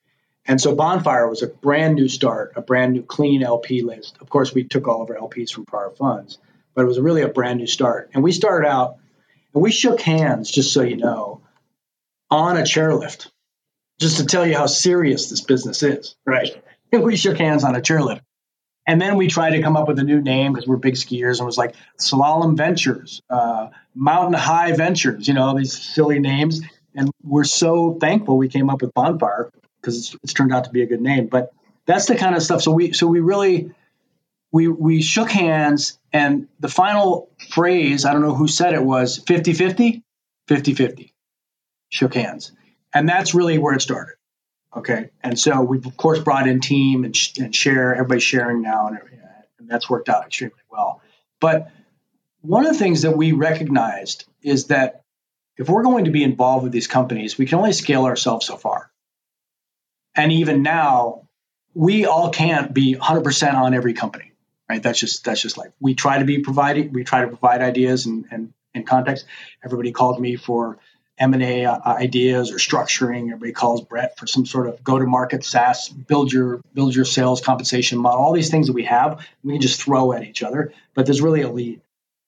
And 0.49 0.59
so 0.59 0.75
Bonfire 0.75 1.29
was 1.29 1.43
a 1.43 1.47
brand 1.47 1.95
new 1.95 2.09
start, 2.09 2.55
a 2.57 2.63
brand 2.63 2.95
new 2.95 3.03
clean 3.03 3.43
LP 3.43 3.83
list. 3.83 4.17
Of 4.23 4.31
course, 4.31 4.55
we 4.55 4.65
took 4.65 4.89
all 4.89 5.03
of 5.03 5.11
our 5.11 5.17
LPs 5.17 5.53
from 5.53 5.67
prior 5.67 5.91
funds, 5.91 6.39
but 6.75 6.83
it 6.83 6.89
was 6.89 6.99
really 6.99 7.21
a 7.21 7.29
brand 7.29 7.59
new 7.59 7.67
start. 7.67 8.11
And 8.15 8.25
we 8.25 8.33
started 8.33 8.67
out 8.67 8.97
and 9.53 9.63
we 9.63 9.71
shook 9.71 10.01
hands, 10.01 10.51
just 10.51 10.73
so 10.73 10.83
you 10.83 10.97
know, 10.97 11.43
on 12.31 12.57
a 12.57 12.63
chairlift, 12.63 13.31
just 14.01 14.17
to 14.17 14.27
tell 14.27 14.47
you 14.47 14.57
how 14.57 14.65
serious 14.67 15.29
this 15.29 15.43
business 15.43 15.83
is, 15.83 16.17
right? 16.25 16.63
And 16.93 17.03
we 17.05 17.17
shook 17.17 17.37
hands 17.37 17.63
on 17.63 17.77
a 17.77 17.81
chairlift. 17.81 18.23
And 18.87 18.99
then 19.03 19.19
we 19.19 19.27
tried 19.27 19.51
to 19.51 19.61
come 19.61 19.77
up 19.77 19.87
with 19.87 19.99
a 19.99 20.03
new 20.03 20.23
name 20.23 20.55
because 20.55 20.67
we're 20.67 20.79
big 20.79 20.95
skiers 20.95 21.33
and 21.33 21.41
it 21.41 21.45
was 21.45 21.59
like 21.59 21.75
Slalom 22.01 22.57
Ventures, 22.57 23.21
uh, 23.29 23.69
Mountain 23.95 24.33
High 24.33 24.73
Ventures, 24.73 25.29
you 25.29 25.35
know, 25.35 25.55
these 25.59 25.79
silly 25.79 26.21
names. 26.21 26.63
And 26.95 27.11
we're 27.23 27.45
so 27.45 27.99
thankful 28.01 28.39
we 28.39 28.49
came 28.49 28.71
up 28.71 28.81
with 28.81 28.95
Bonfire 28.95 29.51
because 29.81 29.99
it's, 29.99 30.17
it's 30.23 30.33
turned 30.33 30.53
out 30.53 30.65
to 30.65 30.71
be 30.71 30.83
a 30.83 30.87
good 30.87 31.01
name. 31.01 31.27
But 31.27 31.53
that's 31.87 32.07
the 32.07 32.17
kind 32.17 32.37
of 32.37 32.43
stuff. 32.43 32.63
So 32.63 32.73
we 32.73 32.93
so 32.93 33.07
we 33.07 33.21
really 33.21 33.73
we 34.53 34.69
we 34.69 35.03
shook 35.03 35.31
hands 35.31 35.99
and 36.13 36.49
the 36.61 36.69
final 36.69 37.31
phrase, 37.51 38.05
I 38.05 38.13
don't 38.13 38.23
know 38.23 38.35
who 38.35 38.49
said 38.49 38.73
it 38.73 38.83
was 38.83 39.19
50-50, 39.19 40.03
50-50. 40.49 41.13
Shook 41.91 42.15
hands. 42.15 42.53
And 42.95 43.09
that's 43.09 43.35
really 43.35 43.59
where 43.59 43.75
it 43.75 43.83
started. 43.83 44.15
Okay. 44.75 45.11
And 45.23 45.39
so 45.39 45.61
we've 45.63 45.87
of 45.87 45.97
course 45.97 46.19
brought 46.21 46.49
in 46.49 46.61
team 46.61 47.05
and, 47.05 47.15
sh- 47.15 47.39
and 47.39 47.55
share, 47.55 47.95
everybody's 47.95 48.23
sharing 48.23 48.63
now 48.63 48.89
and, 48.89 48.99
and 49.59 49.69
that's 49.69 49.89
worked 49.89 50.09
out 50.09 50.27
extremely 50.27 50.57
well. 50.71 51.03
But 51.41 51.71
one 52.41 52.67
of 52.67 52.73
the 52.73 52.79
things 52.79 53.03
that 53.03 53.17
we 53.17 53.33
recognized 53.33 54.25
is 54.43 54.67
that 54.67 55.03
if 55.57 55.69
we're 55.69 55.83
going 55.83 56.05
to 56.05 56.11
be 56.11 56.23
involved 56.23 56.63
with 56.63 56.73
these 56.73 56.87
companies, 56.87 57.37
we 57.37 57.47
can 57.47 57.59
only 57.59 57.73
scale 57.73 58.05
ourselves 58.05 58.47
so 58.47 58.57
far. 58.57 58.91
And 60.19 60.33
even 60.33 60.63
now, 60.65 61.29
we 61.75 62.05
all 62.05 62.31
can't 62.31 62.75
be 62.75 62.97
100% 62.97 63.55
on 63.55 63.73
every 63.73 63.95
company, 63.95 64.33
right? 64.69 64.83
That's 64.83 64.99
just 64.99 65.25
that's 65.25 65.41
just 65.41 65.57
like 65.57 65.71
we 65.79 65.95
try 65.95 66.19
to 66.19 66.25
be 66.25 66.41
providing, 66.41 66.93
we 66.93 67.05
try 67.05 67.21
to 67.23 67.29
provide 67.29 67.63
ideas 67.63 68.07
and 68.07 68.27
and, 68.33 68.53
and 68.75 68.85
context. 68.85 69.25
Everybody 69.65 69.93
called 69.93 70.21
me 70.21 70.35
for 70.35 70.79
M&A 71.19 71.67
uh, 71.67 71.79
ideas 71.85 72.51
or 72.51 72.57
structuring. 72.57 73.29
Everybody 73.29 73.53
calls 73.53 73.83
Brett 73.83 74.19
for 74.19 74.27
some 74.27 74.45
sort 74.45 74.67
of 74.67 74.83
go-to-market 74.83 75.45
SaaS, 75.45 75.89
build 75.89 76.33
your 76.33 76.61
build 76.75 76.97
your 76.97 77.05
sales 77.05 77.41
compensation 77.41 77.99
model. 77.99 78.21
All 78.21 78.33
these 78.33 78.51
things 78.51 78.67
that 78.67 78.73
we 78.73 78.85
have, 78.85 79.25
we 79.45 79.53
can 79.53 79.63
just 79.63 79.81
throw 79.81 80.13
at 80.13 80.25
each 80.25 80.43
other. 80.43 80.73
But 80.95 81.07
there's 81.07 81.23
really 81.23 81.43
a 81.43 81.49
lead. 81.49 81.81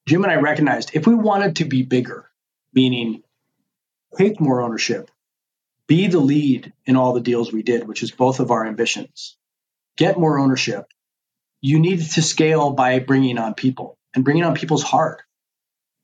Jim 0.07 0.22
and 0.22 0.31
I 0.31 0.37
recognized 0.37 0.92
if 0.94 1.09
we 1.09 1.14
wanted 1.16 1.57
to 1.57 1.64
be 1.64 1.83
bigger, 1.83 2.31
meaning 2.72 3.24
take 4.16 4.40
more 4.40 4.62
ownership, 4.62 5.11
be 5.90 6.07
the 6.07 6.20
lead 6.20 6.72
in 6.87 6.94
all 6.94 7.14
the 7.14 7.20
deals 7.20 7.53
we 7.53 7.64
did, 7.64 7.88
which 7.88 8.05
is 8.05 8.12
both 8.12 8.38
of 8.38 8.53
our 8.53 8.64
ambitions. 8.64 9.37
Get 9.96 10.16
more 10.16 10.38
ownership. 10.38 10.87
You 11.61 11.81
need 11.81 12.00
to 12.12 12.22
scale 12.22 12.70
by 12.70 13.00
bringing 13.00 13.38
on 13.38 13.55
people, 13.55 13.98
and 14.14 14.24
bringing 14.24 14.44
on 14.44 14.55
people's 14.55 14.85
hard. 14.85 15.20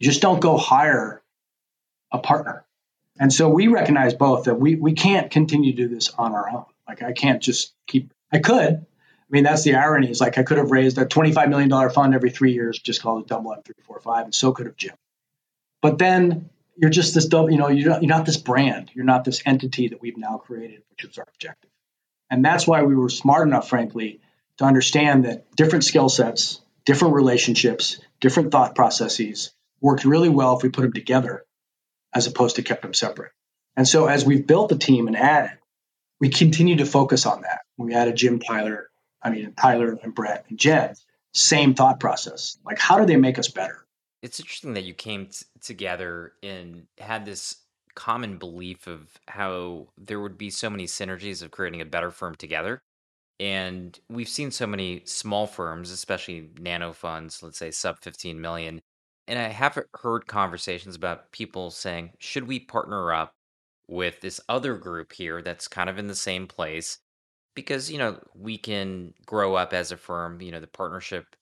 You 0.00 0.08
just 0.10 0.20
don't 0.20 0.40
go 0.40 0.56
hire 0.56 1.22
a 2.10 2.18
partner. 2.18 2.64
And 3.20 3.32
so 3.32 3.48
we 3.48 3.68
recognize 3.68 4.12
both 4.12 4.46
that 4.46 4.56
we, 4.56 4.74
we 4.74 4.94
can't 4.94 5.30
continue 5.30 5.70
to 5.70 5.76
do 5.76 5.88
this 5.88 6.10
on 6.10 6.32
our 6.32 6.50
own. 6.50 6.64
Like 6.88 7.04
I 7.04 7.12
can't 7.12 7.40
just 7.40 7.72
keep, 7.86 8.12
I 8.32 8.40
could, 8.40 8.74
I 8.74 9.30
mean, 9.30 9.44
that's 9.44 9.62
the 9.62 9.76
irony. 9.76 10.10
Is 10.10 10.20
like 10.20 10.36
I 10.36 10.42
could 10.42 10.58
have 10.58 10.72
raised 10.72 10.98
a 10.98 11.06
$25 11.06 11.48
million 11.48 11.90
fund 11.90 12.12
every 12.12 12.30
three 12.30 12.54
years, 12.54 12.80
just 12.80 13.02
called 13.02 13.22
it 13.22 13.28
double 13.28 13.52
M 13.52 13.62
three, 13.64 13.76
four, 13.84 14.00
five, 14.00 14.24
and 14.24 14.34
so 14.34 14.50
could 14.50 14.66
have 14.66 14.76
Jim. 14.76 14.96
But 15.80 15.98
then 15.98 16.50
you're 16.76 16.90
just 16.90 17.14
this 17.14 17.26
double, 17.26 17.50
you 17.50 17.58
know, 17.58 17.68
you're 17.68 17.90
not, 17.90 18.02
you're 18.02 18.16
not 18.16 18.26
this 18.26 18.36
brand. 18.36 18.90
You're 18.94 19.04
not 19.04 19.24
this 19.24 19.42
entity 19.46 19.88
that 19.88 20.00
we've 20.00 20.16
now 20.16 20.38
created, 20.38 20.82
which 20.90 21.04
is 21.04 21.18
our 21.18 21.26
objective. 21.34 21.70
And 22.30 22.44
that's 22.44 22.66
why 22.66 22.82
we 22.82 22.94
were 22.94 23.08
smart 23.08 23.46
enough, 23.46 23.68
frankly, 23.68 24.20
to 24.58 24.64
understand 24.64 25.24
that 25.24 25.54
different 25.54 25.84
skill 25.84 26.08
sets, 26.08 26.60
different 26.84 27.14
relationships, 27.14 28.00
different 28.20 28.52
thought 28.52 28.74
processes 28.74 29.52
worked 29.80 30.04
really 30.04 30.28
well 30.28 30.56
if 30.56 30.62
we 30.62 30.68
put 30.68 30.82
them 30.82 30.92
together 30.92 31.44
as 32.14 32.26
opposed 32.26 32.56
to 32.56 32.62
kept 32.62 32.82
them 32.82 32.94
separate. 32.94 33.32
And 33.76 33.86
so 33.86 34.06
as 34.06 34.24
we've 34.24 34.46
built 34.46 34.70
the 34.70 34.78
team 34.78 35.06
and 35.06 35.16
added, 35.16 35.58
we 36.18 36.30
continue 36.30 36.76
to 36.76 36.86
focus 36.86 37.26
on 37.26 37.42
that. 37.42 37.60
We 37.76 37.94
added 37.94 38.16
Jim 38.16 38.38
Tyler, 38.38 38.88
I 39.22 39.30
mean 39.30 39.52
Tyler 39.52 39.98
and 40.02 40.14
Brett 40.14 40.46
and 40.48 40.58
Jen, 40.58 40.94
same 41.32 41.74
thought 41.74 42.00
process. 42.00 42.56
Like 42.64 42.78
how 42.78 42.98
do 42.98 43.06
they 43.06 43.16
make 43.16 43.38
us 43.38 43.48
better? 43.48 43.85
It's 44.22 44.40
interesting 44.40 44.74
that 44.74 44.84
you 44.84 44.94
came 44.94 45.26
t- 45.26 45.44
together 45.60 46.32
and 46.42 46.86
had 46.98 47.24
this 47.24 47.64
common 47.94 48.38
belief 48.38 48.86
of 48.86 49.16
how 49.28 49.88
there 49.96 50.20
would 50.20 50.36
be 50.38 50.50
so 50.50 50.68
many 50.70 50.84
synergies 50.86 51.42
of 51.42 51.50
creating 51.50 51.80
a 51.80 51.84
better 51.86 52.10
firm 52.10 52.34
together. 52.34 52.82
And 53.40 53.98
we've 54.08 54.28
seen 54.28 54.50
so 54.50 54.66
many 54.66 55.02
small 55.06 55.46
firms, 55.46 55.90
especially 55.90 56.50
nano 56.58 56.92
funds, 56.92 57.42
let's 57.42 57.58
say 57.58 57.70
sub 57.70 57.98
15 58.00 58.40
million. 58.40 58.80
And 59.28 59.38
I 59.38 59.48
have 59.48 59.78
heard 59.94 60.26
conversations 60.26 60.96
about 60.96 61.32
people 61.32 61.70
saying, 61.70 62.12
should 62.18 62.46
we 62.48 62.60
partner 62.60 63.12
up 63.12 63.34
with 63.88 64.20
this 64.20 64.40
other 64.48 64.76
group 64.76 65.12
here 65.12 65.42
that's 65.42 65.68
kind 65.68 65.90
of 65.90 65.98
in 65.98 66.06
the 66.08 66.14
same 66.14 66.46
place? 66.46 66.98
Because, 67.54 67.90
you 67.90 67.98
know, 67.98 68.20
we 68.34 68.58
can 68.58 69.14
grow 69.26 69.54
up 69.56 69.72
as 69.74 69.92
a 69.92 69.96
firm, 69.96 70.40
you 70.42 70.52
know, 70.52 70.60
the 70.60 70.66
partnership 70.68 71.36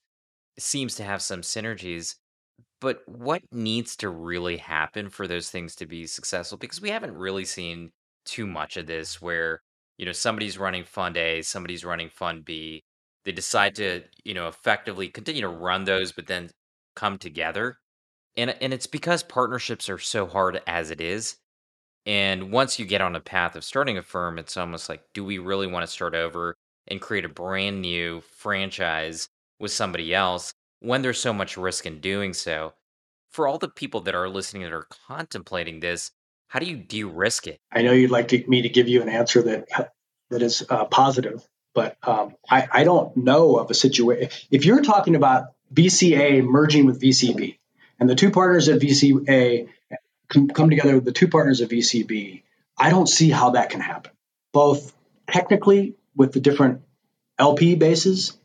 seems 0.59 0.95
to 0.95 1.03
have 1.03 1.21
some 1.21 1.41
synergies. 1.41 2.15
But 2.85 3.01
what 3.07 3.41
needs 3.51 3.95
to 3.95 4.09
really 4.09 4.57
happen 4.57 5.09
for 5.09 5.27
those 5.27 5.49
things 5.49 5.73
to 5.77 5.87
be 5.87 6.05
successful? 6.05 6.59
Because 6.59 6.79
we 6.79 6.91
haven't 6.91 7.17
really 7.17 7.43
seen 7.43 7.91
too 8.25 8.45
much 8.45 8.77
of 8.77 8.85
this 8.85 9.19
where, 9.19 9.63
you 9.97 10.05
know, 10.05 10.11
somebody's 10.11 10.59
running 10.59 10.83
fund 10.83 11.17
A, 11.17 11.41
somebody's 11.41 11.83
running 11.83 12.09
fund 12.09 12.45
B. 12.45 12.83
They 13.23 13.31
decide 13.31 13.73
to, 13.77 14.03
you 14.23 14.35
know, 14.35 14.47
effectively 14.47 15.09
continue 15.09 15.41
to 15.41 15.47
run 15.49 15.85
those, 15.85 16.11
but 16.11 16.27
then 16.27 16.51
come 16.95 17.17
together. 17.17 17.79
And 18.37 18.51
and 18.61 18.71
it's 18.71 18.85
because 18.85 19.23
partnerships 19.23 19.89
are 19.89 19.97
so 19.97 20.27
hard 20.27 20.61
as 20.67 20.91
it 20.91 21.01
is. 21.01 21.37
And 22.05 22.51
once 22.51 22.77
you 22.77 22.85
get 22.85 23.01
on 23.01 23.15
a 23.15 23.19
path 23.19 23.55
of 23.55 23.63
starting 23.63 23.97
a 23.97 24.03
firm, 24.03 24.37
it's 24.37 24.57
almost 24.57 24.89
like, 24.89 25.01
do 25.15 25.25
we 25.25 25.39
really 25.39 25.65
want 25.67 25.83
to 25.85 25.91
start 25.91 26.13
over 26.13 26.55
and 26.87 27.01
create 27.01 27.25
a 27.25 27.29
brand 27.29 27.81
new 27.81 28.21
franchise 28.21 29.27
with 29.59 29.71
somebody 29.71 30.13
else 30.13 30.53
when 30.85 31.01
there's 31.01 31.19
so 31.19 31.33
much 31.33 31.57
risk 31.57 31.85
in 31.85 31.99
doing 31.99 32.33
so? 32.33 32.73
For 33.31 33.47
all 33.47 33.57
the 33.57 33.67
people 33.67 34.01
that 34.01 34.15
are 34.15 34.29
listening 34.29 34.63
that 34.63 34.71
are 34.71 34.87
contemplating 35.07 35.79
this, 35.79 36.11
how 36.47 36.59
do 36.59 36.65
you 36.65 36.77
de-risk 36.77 37.47
it? 37.47 37.59
I 37.71 37.81
know 37.81 37.91
you'd 37.91 38.11
like 38.11 38.29
to, 38.29 38.47
me 38.47 38.61
to 38.61 38.69
give 38.69 38.87
you 38.87 39.01
an 39.01 39.09
answer 39.09 39.41
that 39.41 39.93
that 40.29 40.41
is 40.41 40.63
uh, 40.69 40.85
positive, 40.85 41.45
but 41.73 41.97
um, 42.03 42.35
I, 42.49 42.67
I 42.71 42.83
don't 42.83 43.15
know 43.17 43.57
of 43.57 43.69
a 43.69 43.73
situation. 43.73 44.29
If 44.49 44.65
you're 44.65 44.81
talking 44.81 45.15
about 45.15 45.53
VCA 45.73 46.43
merging 46.43 46.85
with 46.85 47.01
VCB, 47.01 47.57
and 47.99 48.09
the 48.09 48.15
two 48.15 48.31
partners 48.31 48.69
at 48.69 48.79
VCA 48.79 49.67
come 50.29 50.69
together 50.69 50.95
with 50.95 51.05
the 51.05 51.11
two 51.11 51.27
partners 51.27 51.61
of 51.61 51.69
VCB, 51.69 52.43
I 52.77 52.89
don't 52.89 53.07
see 53.07 53.29
how 53.29 53.51
that 53.51 53.69
can 53.69 53.81
happen. 53.81 54.11
Both 54.51 54.93
technically 55.27 55.95
with 56.15 56.31
the 56.33 56.39
different 56.39 56.81
LP 57.37 57.75
bases, 57.75 58.37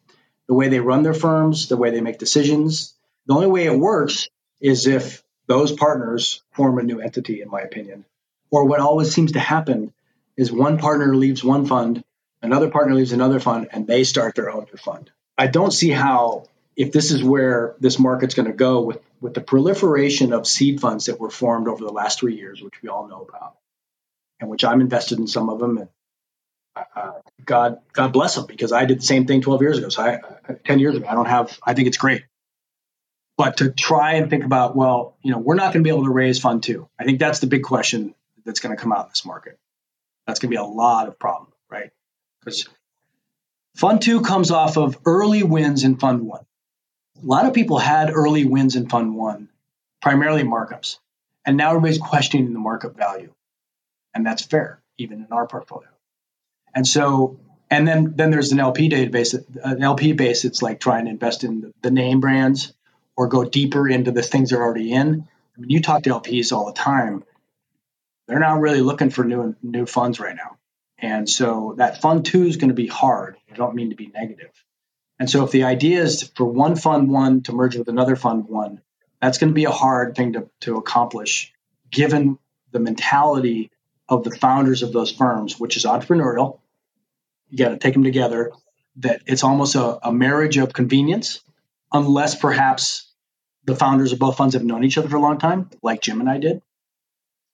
the 0.50 0.54
way 0.54 0.68
they 0.68 0.80
run 0.80 1.04
their 1.04 1.14
firms, 1.14 1.68
the 1.68 1.76
way 1.76 1.92
they 1.92 2.00
make 2.00 2.18
decisions. 2.18 2.92
The 3.26 3.34
only 3.34 3.46
way 3.46 3.66
it 3.66 3.78
works 3.78 4.28
is 4.60 4.88
if 4.88 5.22
those 5.46 5.70
partners 5.70 6.42
form 6.50 6.76
a 6.80 6.82
new 6.82 6.98
entity, 6.98 7.40
in 7.40 7.48
my 7.48 7.60
opinion. 7.60 8.04
Or 8.50 8.64
what 8.64 8.80
always 8.80 9.14
seems 9.14 9.30
to 9.32 9.38
happen 9.38 9.92
is 10.36 10.50
one 10.50 10.78
partner 10.78 11.14
leaves 11.14 11.44
one 11.44 11.66
fund, 11.66 12.02
another 12.42 12.68
partner 12.68 12.96
leaves 12.96 13.12
another 13.12 13.38
fund, 13.38 13.68
and 13.70 13.86
they 13.86 14.02
start 14.02 14.34
their 14.34 14.50
own 14.50 14.64
new 14.64 14.76
fund. 14.76 15.12
I 15.38 15.46
don't 15.46 15.72
see 15.72 15.90
how, 15.90 16.46
if 16.74 16.90
this 16.90 17.12
is 17.12 17.22
where 17.22 17.76
this 17.78 18.00
market's 18.00 18.34
going 18.34 18.48
to 18.50 18.52
go 18.52 18.80
with 18.80 18.98
with 19.20 19.34
the 19.34 19.40
proliferation 19.40 20.32
of 20.32 20.48
seed 20.48 20.80
funds 20.80 21.06
that 21.06 21.20
were 21.20 21.30
formed 21.30 21.68
over 21.68 21.84
the 21.84 21.92
last 21.92 22.18
three 22.18 22.34
years, 22.34 22.60
which 22.60 22.82
we 22.82 22.88
all 22.88 23.06
know 23.06 23.24
about, 23.28 23.54
and 24.40 24.50
which 24.50 24.64
I'm 24.64 24.80
invested 24.80 25.20
in 25.20 25.28
some 25.28 25.48
of 25.48 25.60
them, 25.60 25.78
and 25.78 25.88
God 27.44 27.80
God 27.92 28.12
bless 28.12 28.34
them 28.34 28.46
because 28.46 28.72
I 28.72 28.84
did 28.84 28.98
the 28.98 29.04
same 29.04 29.26
thing 29.26 29.40
12 29.40 29.62
years 29.62 29.78
ago. 29.78 29.88
So 29.88 30.02
I, 30.02 30.20
10 30.64 30.78
years 30.78 30.96
ago, 30.96 31.06
I 31.08 31.14
don't 31.14 31.26
have. 31.26 31.58
I 31.64 31.74
think 31.74 31.88
it's 31.88 31.96
great. 31.96 32.24
But 33.36 33.58
to 33.58 33.70
try 33.70 34.14
and 34.14 34.28
think 34.28 34.44
about, 34.44 34.76
well, 34.76 35.16
you 35.22 35.32
know, 35.32 35.38
we're 35.38 35.54
not 35.54 35.72
going 35.72 35.82
to 35.82 35.88
be 35.88 35.90
able 35.90 36.04
to 36.04 36.10
raise 36.10 36.38
fund 36.38 36.62
two. 36.62 36.88
I 36.98 37.04
think 37.04 37.18
that's 37.18 37.38
the 37.38 37.46
big 37.46 37.62
question 37.62 38.14
that's 38.44 38.60
going 38.60 38.76
to 38.76 38.80
come 38.80 38.92
out 38.92 39.06
in 39.06 39.10
this 39.10 39.24
market. 39.24 39.58
That's 40.26 40.40
going 40.40 40.50
to 40.50 40.54
be 40.54 40.60
a 40.60 40.64
lot 40.64 41.08
of 41.08 41.18
problem, 41.18 41.50
right? 41.70 41.90
Because 42.40 42.68
fund 43.76 44.02
two 44.02 44.20
comes 44.20 44.50
off 44.50 44.76
of 44.76 44.98
early 45.06 45.42
wins 45.42 45.84
in 45.84 45.96
fund 45.96 46.26
one 46.26 46.44
a 47.22 47.26
lot 47.26 47.46
of 47.46 47.54
people 47.54 47.78
had 47.78 48.10
early 48.10 48.44
wins 48.44 48.76
in 48.76 48.88
fund 48.88 49.14
one, 49.14 49.48
primarily 50.00 50.42
markups. 50.42 50.98
And 51.44 51.56
now 51.56 51.70
everybody's 51.70 51.98
questioning 51.98 52.52
the 52.52 52.58
markup 52.58 52.96
value. 52.96 53.32
And 54.14 54.26
that's 54.26 54.42
fair, 54.42 54.82
even 54.98 55.18
in 55.20 55.28
our 55.30 55.46
portfolio. 55.46 55.88
And 56.74 56.86
so, 56.86 57.38
and 57.70 57.86
then 57.86 58.14
then 58.16 58.30
there's 58.30 58.52
an 58.52 58.60
LP 58.60 58.88
database, 58.88 59.34
an 59.62 59.82
LP 59.82 60.12
base. 60.12 60.44
It's 60.44 60.62
like 60.62 60.80
trying 60.80 61.04
to 61.06 61.10
invest 61.10 61.44
in 61.44 61.72
the, 61.82 61.90
name 61.90 62.20
brands 62.20 62.72
or 63.16 63.28
go 63.28 63.44
deeper 63.44 63.88
into 63.88 64.10
the 64.10 64.22
things 64.22 64.50
they're 64.50 64.62
already 64.62 64.92
in. 64.92 65.28
I 65.56 65.60
mean, 65.60 65.70
you 65.70 65.80
talk 65.80 66.04
to 66.04 66.10
LPs 66.10 66.52
all 66.52 66.66
the 66.66 66.72
time; 66.72 67.24
they're 68.26 68.38
not 68.38 68.60
really 68.60 68.80
looking 68.80 69.10
for 69.10 69.24
new 69.24 69.54
new 69.62 69.86
funds 69.86 70.20
right 70.20 70.36
now. 70.36 70.56
And 70.98 71.28
so 71.28 71.74
that 71.78 72.02
fund 72.02 72.24
two 72.24 72.44
is 72.44 72.56
going 72.56 72.68
to 72.68 72.74
be 72.74 72.86
hard. 72.86 73.36
I 73.50 73.54
don't 73.54 73.74
mean 73.74 73.90
to 73.90 73.96
be 73.96 74.08
negative, 74.08 74.52
and 75.18 75.30
so 75.30 75.44
if 75.44 75.50
the 75.50 75.64
idea 75.64 76.02
is 76.02 76.30
for 76.34 76.44
one 76.44 76.76
fund 76.76 77.10
one 77.10 77.42
to 77.42 77.52
merge 77.52 77.76
with 77.76 77.88
another 77.88 78.16
fund 78.16 78.46
one, 78.48 78.80
that's 79.20 79.38
going 79.38 79.50
to 79.50 79.54
be 79.54 79.64
a 79.64 79.70
hard 79.70 80.16
thing 80.16 80.32
to, 80.34 80.48
to 80.60 80.76
accomplish 80.76 81.52
given 81.90 82.38
the 82.72 82.80
mentality 82.80 83.70
of 84.10 84.24
the 84.24 84.30
founders 84.30 84.82
of 84.82 84.92
those 84.92 85.10
firms, 85.10 85.58
which 85.58 85.76
is 85.76 85.84
entrepreneurial. 85.84 86.58
You 87.48 87.58
got 87.58 87.70
to 87.70 87.78
take 87.78 87.94
them 87.94 88.04
together. 88.04 88.52
That 88.96 89.22
it's 89.26 89.44
almost 89.44 89.76
a, 89.76 90.08
a 90.08 90.12
marriage 90.12 90.56
of 90.58 90.72
convenience, 90.72 91.40
unless 91.92 92.34
perhaps 92.34 93.10
the 93.64 93.76
founders 93.76 94.12
of 94.12 94.18
both 94.18 94.36
funds 94.36 94.54
have 94.54 94.64
known 94.64 94.84
each 94.84 94.98
other 94.98 95.08
for 95.08 95.16
a 95.16 95.20
long 95.20 95.38
time, 95.38 95.70
like 95.80 96.02
Jim 96.02 96.20
and 96.20 96.28
I 96.28 96.38
did. 96.38 96.60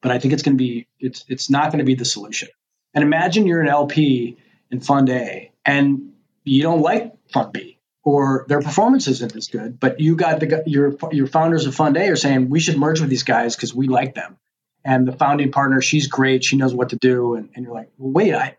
But 0.01 0.12
I 0.12 0.19
think 0.19 0.33
it's 0.35 0.42
going 0.42 0.57
to 0.57 0.62
be 0.62 0.88
it's 0.99 1.25
it's 1.29 1.51
not 1.51 1.71
going 1.71 1.79
to 1.79 1.85
be 1.85 1.95
the 1.95 2.05
solution. 2.05 2.49
And 2.95 3.05
imagine 3.05 3.47
you're 3.47 3.61
an 3.61 3.69
LP 3.69 4.38
in 4.71 4.81
Fund 4.81 5.11
A 5.11 5.53
and 5.64 6.14
you 6.45 6.62
don't 6.62 6.81
like 6.81 7.12
Fund 7.33 7.53
B 7.53 7.79
or 8.03 8.47
their 8.49 8.61
performance 8.61 9.09
isn't 9.09 9.35
as 9.37 9.49
good, 9.49 9.81
but 9.81 10.01
you 10.01 10.16
got 10.16 10.40
the 10.40 10.62
your 10.66 10.97
your 11.12 11.27
founders 11.27 11.66
of 11.66 11.75
Fund 11.75 11.97
A 11.97 12.09
are 12.09 12.16
saying 12.16 12.49
we 12.49 12.61
should 12.61 12.79
merge 12.79 13.01
with 13.01 13.11
these 13.11 13.25
guys 13.25 13.57
because 13.57 13.75
we 13.75 13.88
like 13.88 14.14
them, 14.14 14.38
and 14.87 15.07
the 15.07 15.12
founding 15.12 15.51
partner 15.51 15.83
she's 15.83 16.07
great, 16.07 16.44
she 16.44 16.57
knows 16.57 16.72
what 16.72 16.90
to 16.90 16.96
do, 16.96 17.35
and, 17.35 17.51
and 17.55 17.64
you're 17.64 17.75
like, 17.75 17.90
well, 17.99 18.12
wait, 18.12 18.35
I, 18.35 18.57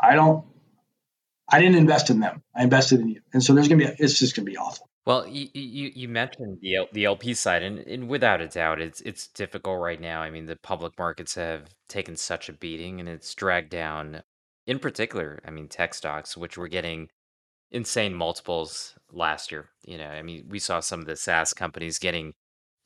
I 0.00 0.14
don't, 0.14 0.44
I 1.48 1.60
didn't 1.60 1.76
invest 1.76 2.10
in 2.10 2.18
them, 2.18 2.42
I 2.54 2.64
invested 2.64 3.00
in 3.00 3.08
you, 3.08 3.20
and 3.32 3.42
so 3.42 3.54
there's 3.54 3.68
gonna 3.68 3.86
be 3.86 3.90
it's 3.98 4.18
just 4.18 4.34
gonna 4.34 4.44
be 4.44 4.56
awful. 4.56 4.88
Well, 5.06 5.26
you, 5.26 5.48
you, 5.54 5.92
you 5.94 6.08
mentioned 6.08 6.58
the 6.60 6.88
the 6.92 7.06
LP 7.06 7.32
side, 7.32 7.62
and, 7.62 7.78
and 7.78 8.08
without 8.08 8.40
a 8.40 8.48
doubt, 8.48 8.80
it's 8.80 9.00
it's 9.02 9.28
difficult 9.28 9.80
right 9.80 10.00
now. 10.00 10.20
I 10.20 10.30
mean, 10.30 10.46
the 10.46 10.56
public 10.56 10.98
markets 10.98 11.36
have 11.36 11.74
taken 11.88 12.16
such 12.16 12.48
a 12.48 12.52
beating, 12.52 13.00
and 13.00 13.08
it's 13.08 13.34
dragged 13.34 13.70
down, 13.70 14.22
in 14.66 14.78
particular, 14.80 15.40
I 15.46 15.50
mean, 15.50 15.68
tech 15.68 15.94
stocks, 15.94 16.36
which 16.36 16.58
were 16.58 16.68
getting 16.68 17.08
insane 17.70 18.12
multiples 18.12 18.96
last 19.12 19.52
year. 19.52 19.70
You 19.84 19.98
know, 19.98 20.08
I 20.08 20.22
mean, 20.22 20.46
we 20.48 20.58
saw 20.58 20.80
some 20.80 21.00
of 21.00 21.06
the 21.06 21.16
SaaS 21.16 21.54
companies 21.54 21.98
getting 21.98 22.34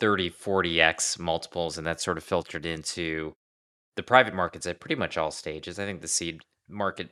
30, 0.03 0.31
40x 0.31 1.21
multiples, 1.21 1.79
and 1.79 1.87
that 1.87 2.01
sort 2.01 2.19
of 2.19 2.25
filtered 2.25 2.67
into 2.67 3.35
the 3.95 4.03
private 4.03 4.35
markets 4.35 4.67
at 4.67 4.81
pretty 4.81 4.97
much 4.97 5.17
all 5.17 5.31
stages. 5.31 5.79
I 5.79 5.85
think 5.85 6.01
the 6.01 6.09
seed 6.09 6.41
market, 6.69 7.11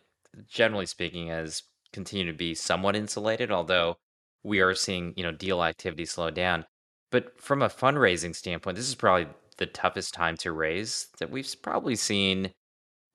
generally 0.48 0.86
speaking, 0.86 1.28
has 1.28 1.62
continued 1.92 2.32
to 2.32 2.36
be 2.36 2.52
somewhat 2.52 2.96
insulated, 2.96 3.52
although 3.52 3.94
we 4.42 4.58
are 4.58 4.74
seeing, 4.74 5.14
you 5.16 5.22
know, 5.22 5.30
deal 5.30 5.62
activity 5.62 6.04
slow 6.04 6.30
down. 6.30 6.64
But 7.12 7.40
from 7.40 7.62
a 7.62 7.68
fundraising 7.68 8.34
standpoint, 8.34 8.76
this 8.76 8.88
is 8.88 8.96
probably 8.96 9.28
the 9.58 9.66
toughest 9.66 10.12
time 10.12 10.36
to 10.38 10.50
raise 10.50 11.06
that 11.20 11.30
we've 11.30 11.54
probably 11.62 11.94
seen 11.94 12.50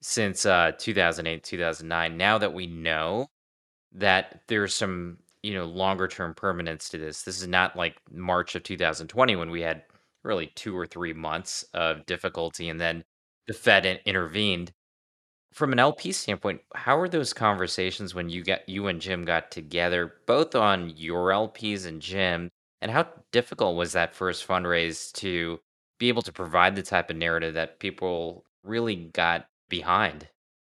since 0.02 0.46
uh, 0.46 0.72
2008, 0.80 1.44
2009. 1.44 2.16
Now 2.16 2.38
that 2.38 2.54
we 2.54 2.66
know 2.66 3.28
that 3.92 4.40
there's 4.48 4.74
some 4.74 5.18
you 5.46 5.54
know 5.54 5.66
longer 5.66 6.08
term 6.08 6.34
permanence 6.34 6.90
to 6.90 6.98
this. 6.98 7.22
This 7.22 7.40
is 7.40 7.48
not 7.48 7.76
like 7.76 7.96
March 8.12 8.56
of 8.56 8.64
2020 8.64 9.36
when 9.36 9.52
we 9.52 9.62
had 9.62 9.84
really 10.24 10.48
two 10.56 10.76
or 10.76 10.88
three 10.88 11.14
months 11.14 11.64
of 11.72 12.04
difficulty 12.08 12.68
and 12.68 12.82
then 12.82 13.04
the 13.48 13.54
Fed 13.54 13.86
intervened. 14.06 14.74
from 15.54 15.72
an 15.72 15.78
LP 15.78 16.12
standpoint, 16.12 16.62
how 16.74 16.98
were 16.98 17.08
those 17.08 17.32
conversations 17.32 18.16
when 18.16 18.28
you 18.28 18.44
get 18.44 18.68
you 18.68 18.88
and 18.88 19.00
Jim 19.00 19.24
got 19.24 19.52
together, 19.52 20.16
both 20.26 20.56
on 20.56 20.90
your 20.98 21.30
LPs 21.30 21.86
and 21.86 22.02
Jim, 22.02 22.50
and 22.82 22.90
how 22.92 23.08
difficult 23.32 23.78
was 23.78 23.94
that 23.94 24.16
first 24.16 24.48
fundraise 24.48 25.12
to 25.14 25.60
be 26.00 26.10
able 26.10 26.24
to 26.24 26.34
provide 26.34 26.76
the 26.76 26.82
type 26.82 27.12
of 27.12 27.18
narrative 27.18 27.54
that 27.54 27.80
people 27.80 28.44
really 28.64 28.96
got 28.96 29.46
behind? 29.70 30.28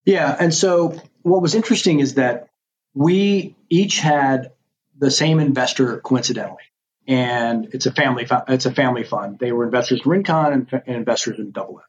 Yeah, 0.04 0.34
and 0.38 0.54
so 0.54 0.94
what 1.22 1.42
was 1.42 1.56
interesting 1.56 1.98
is 1.98 2.14
that 2.14 2.48
we 2.94 3.56
each 3.68 3.98
had 3.98 4.52
the 5.00 5.10
same 5.10 5.40
investor 5.40 5.98
coincidentally, 5.98 6.62
and 7.08 7.68
it's 7.72 7.86
a 7.86 7.92
family 7.92 8.26
it's 8.48 8.66
a 8.66 8.72
family 8.72 9.02
fund. 9.02 9.38
They 9.38 9.50
were 9.52 9.64
investors 9.64 10.02
in 10.04 10.10
Rincon 10.10 10.52
and, 10.52 10.82
and 10.86 10.96
investors 10.96 11.38
in 11.38 11.50
Double 11.50 11.82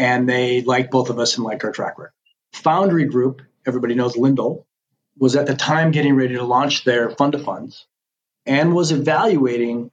and 0.00 0.26
they 0.26 0.62
liked 0.62 0.90
both 0.90 1.10
of 1.10 1.18
us 1.18 1.36
and 1.36 1.44
liked 1.44 1.62
our 1.62 1.72
track 1.72 1.98
record. 1.98 2.14
Foundry 2.54 3.04
Group, 3.04 3.42
everybody 3.66 3.94
knows 3.94 4.16
Lindel, 4.16 4.64
was 5.18 5.36
at 5.36 5.46
the 5.46 5.54
time 5.54 5.90
getting 5.90 6.14
ready 6.14 6.36
to 6.36 6.42
launch 6.42 6.84
their 6.84 7.10
fund 7.10 7.34
of 7.34 7.44
funds 7.44 7.86
and 8.46 8.74
was 8.74 8.92
evaluating 8.92 9.90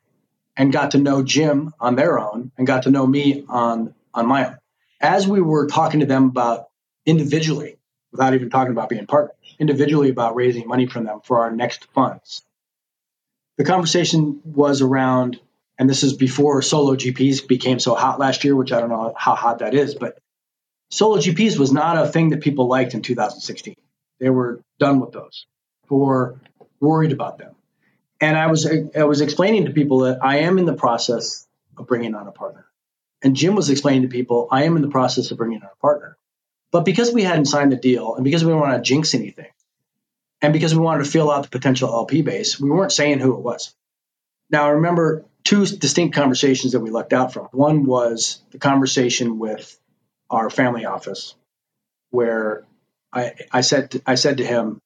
and 0.56 0.72
got 0.72 0.92
to 0.92 0.98
know 0.98 1.24
Jim 1.24 1.74
on 1.78 1.98
their 1.98 2.18
own 2.18 2.54
and 2.58 2.66
got 2.66 2.84
to 2.84 2.90
know 2.90 3.06
me 3.06 3.44
on 3.50 3.94
on 4.14 4.28
my 4.28 4.48
own. 4.48 4.58
As 5.02 5.28
we 5.28 5.42
were 5.42 5.68
talking 5.68 6.00
to 6.00 6.06
them 6.06 6.30
about 6.30 6.68
individually, 7.06 7.77
without 8.18 8.34
even 8.34 8.50
talking 8.50 8.72
about 8.72 8.90
being 8.90 9.06
partners, 9.06 9.36
individually 9.60 10.10
about 10.10 10.36
raising 10.36 10.68
money 10.68 10.88
from 10.88 11.06
them 11.06 11.22
for 11.24 11.40
our 11.42 11.52
next 11.52 11.86
funds, 11.94 12.42
the 13.58 13.64
conversation 13.64 14.42
was 14.44 14.82
around 14.82 15.40
and 15.80 15.88
this 15.88 16.04
is 16.04 16.14
before 16.14 16.62
solo 16.64 16.96
GPs 16.96 17.48
became 17.48 17.80
so 17.80 17.94
hot 17.94 18.20
last 18.20 18.44
year, 18.44 18.56
which 18.56 18.72
I 18.72 18.80
don't 18.80 18.90
know 18.90 19.14
how 19.16 19.36
hot 19.36 19.60
that 19.60 19.76
is, 19.76 19.94
but 19.94 20.18
solo 20.90 21.18
GPs 21.18 21.60
was 21.60 21.72
not 21.72 22.04
a 22.04 22.08
thing 22.08 22.30
that 22.30 22.42
people 22.42 22.68
liked 22.68 22.96
in 22.96 23.04
2016. 23.04 23.76
They 24.20 24.32
were 24.32 24.62
done 24.80 25.00
with 25.00 25.12
those 25.12 25.46
or 25.88 26.42
worried 26.80 27.12
about 27.12 27.38
them. 27.38 27.54
And 28.20 28.36
I 28.36 28.48
was 28.48 28.68
I 28.96 29.04
was 29.04 29.22
explaining 29.22 29.66
to 29.66 29.72
people 29.72 30.00
that 30.00 30.24
I 30.24 30.40
am 30.40 30.58
in 30.58 30.66
the 30.66 30.74
process 30.74 31.46
of 31.78 31.86
bringing 31.86 32.16
on 32.16 32.28
a 32.28 32.32
partner. 32.32 32.66
And 33.22 33.36
Jim 33.36 33.54
was 33.54 33.70
explaining 33.70 34.04
to 34.04 34.08
people, 34.08 34.48
I 34.52 34.64
am 34.64 34.76
in 34.76 34.82
the 34.82 34.90
process 34.90 35.30
of 35.30 35.38
bringing 35.38 35.62
on 35.62 35.70
a 35.72 35.82
partner. 35.82 36.17
But 36.72 36.86
because 36.86 37.14
we 37.14 37.24
hadn't 37.24 37.46
signed 37.46 37.72
the 37.72 37.78
deal 37.78 38.16
and 38.16 38.24
because 38.24 38.44
we 38.44 38.52
didn't 38.52 38.62
want 38.62 38.84
to 38.84 38.88
jinx 38.88 39.14
anything, 39.14 39.52
and 40.42 40.54
because 40.54 40.76
we 40.76 40.82
wanted 40.82 41.06
to 41.06 41.10
fill 41.10 41.32
out 41.32 41.44
the 41.44 41.50
potential 41.50 41.90
LP 41.90 42.22
base, 42.22 42.60
we 42.60 42.70
weren't 42.70 42.92
saying 42.92 43.20
who 43.20 43.34
it 43.36 43.42
was. 43.42 43.74
Now, 44.50 44.66
I 44.66 44.70
remember, 44.70 45.26
two 45.44 45.66
distinct 45.66 46.16
conversations 46.16 46.74
that 46.74 46.80
we 46.80 46.90
lucked 46.90 47.14
out 47.14 47.34
from. 47.34 47.48
One 47.52 47.86
was 47.86 48.42
the 48.52 48.60
conversation 48.60 49.40
with 49.40 49.80
our 50.30 50.50
family 50.50 50.86
office, 50.86 51.36
where 52.12 52.66
I, 53.12 53.34
I 53.52 53.62
said 53.62 53.92
to, 53.92 54.02
I 54.06 54.16
said 54.16 54.38
to 54.38 54.46
him, 54.46 54.82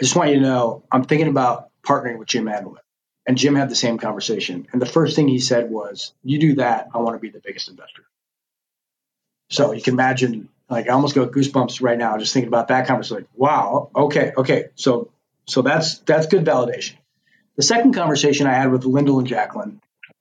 I 0.00 0.04
just 0.04 0.16
want 0.16 0.30
you 0.30 0.36
to 0.36 0.42
know 0.42 0.84
I'm 0.90 1.04
thinking 1.04 1.28
about 1.28 1.70
partnering 1.86 2.18
with 2.18 2.28
Jim 2.28 2.46
Andelman. 2.46 2.78
And 3.26 3.38
Jim 3.38 3.54
had 3.54 3.70
the 3.70 3.76
same 3.76 3.98
conversation. 3.98 4.66
And 4.72 4.82
the 4.82 4.86
first 4.86 5.16
thing 5.16 5.28
he 5.28 5.38
said 5.38 5.70
was, 5.70 6.12
You 6.22 6.38
do 6.38 6.54
that, 6.56 6.88
I 6.94 6.98
want 6.98 7.16
to 7.16 7.20
be 7.20 7.30
the 7.30 7.40
biggest 7.44 7.68
investor. 7.68 8.04
So 9.48 9.72
you 9.72 9.82
can 9.82 9.94
imagine, 9.94 10.48
like 10.68 10.88
I 10.88 10.92
almost 10.92 11.14
got 11.14 11.30
goosebumps 11.30 11.82
right 11.82 11.98
now 11.98 12.18
just 12.18 12.32
thinking 12.32 12.48
about 12.48 12.68
that 12.68 12.86
conversation. 12.86 13.16
Like, 13.16 13.28
wow, 13.34 13.90
okay, 13.94 14.32
okay. 14.36 14.66
So 14.74 15.10
so 15.46 15.62
that's 15.62 15.98
that's 15.98 16.26
good 16.26 16.44
validation. 16.44 16.94
The 17.56 17.62
second 17.62 17.94
conversation 17.94 18.46
I 18.46 18.54
had 18.54 18.72
with 18.72 18.82
Lindel 18.82 19.18
and 19.18 19.28
Jacqueline, 19.28 19.80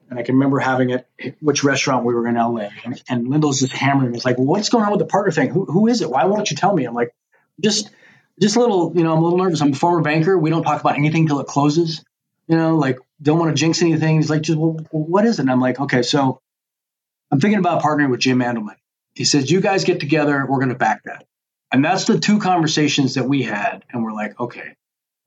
and 0.09 0.19
I 0.19 0.23
can 0.23 0.35
remember 0.35 0.59
having 0.59 0.91
it, 0.91 1.07
which 1.39 1.63
restaurant 1.63 2.05
we 2.05 2.13
were 2.13 2.27
in 2.27 2.35
LA, 2.35 2.69
and, 2.85 3.01
and 3.09 3.27
Lindel's 3.27 3.59
just 3.59 3.73
hammering. 3.73 4.13
It's 4.13 4.25
like, 4.25 4.37
well, 4.37 4.45
what's 4.45 4.69
going 4.69 4.83
on 4.83 4.91
with 4.91 4.99
the 4.99 5.05
partner 5.05 5.31
thing? 5.31 5.49
Who, 5.49 5.65
who 5.65 5.87
is 5.87 6.01
it? 6.01 6.09
Why 6.09 6.25
won't 6.25 6.51
you 6.51 6.57
tell 6.57 6.73
me? 6.73 6.85
I'm 6.85 6.93
like, 6.93 7.15
just, 7.59 7.89
just 8.39 8.55
a 8.55 8.59
little, 8.59 8.93
you 8.95 9.03
know, 9.03 9.13
I'm 9.13 9.19
a 9.19 9.23
little 9.23 9.39
nervous. 9.39 9.61
I'm 9.61 9.71
a 9.71 9.75
former 9.75 10.01
banker. 10.01 10.37
We 10.37 10.51
don't 10.51 10.61
talk 10.61 10.79
about 10.79 10.95
anything 10.95 11.27
till 11.27 11.39
it 11.39 11.47
closes. 11.47 12.03
You 12.47 12.57
know, 12.57 12.75
like 12.75 12.99
don't 13.21 13.39
want 13.39 13.55
to 13.55 13.59
jinx 13.59 13.81
anything. 13.81 14.17
He's 14.17 14.29
like, 14.29 14.43
just, 14.43 14.59
well, 14.59 14.77
what 14.91 15.25
is 15.25 15.39
it? 15.39 15.43
And 15.43 15.51
I'm 15.51 15.61
like, 15.61 15.79
okay, 15.79 16.03
so 16.03 16.41
I'm 17.31 17.39
thinking 17.39 17.59
about 17.59 17.81
partnering 17.81 18.11
with 18.11 18.19
Jim 18.19 18.39
Andelman. 18.39 18.75
He 19.15 19.25
says, 19.25 19.51
you 19.51 19.61
guys 19.61 19.83
get 19.83 19.99
together. 19.99 20.45
We're 20.47 20.57
going 20.57 20.69
to 20.69 20.75
back 20.75 21.03
that. 21.03 21.25
And 21.71 21.83
that's 21.83 22.05
the 22.05 22.19
two 22.19 22.39
conversations 22.39 23.15
that 23.15 23.27
we 23.27 23.43
had. 23.43 23.83
And 23.91 24.03
we're 24.03 24.13
like, 24.13 24.39
okay, 24.39 24.75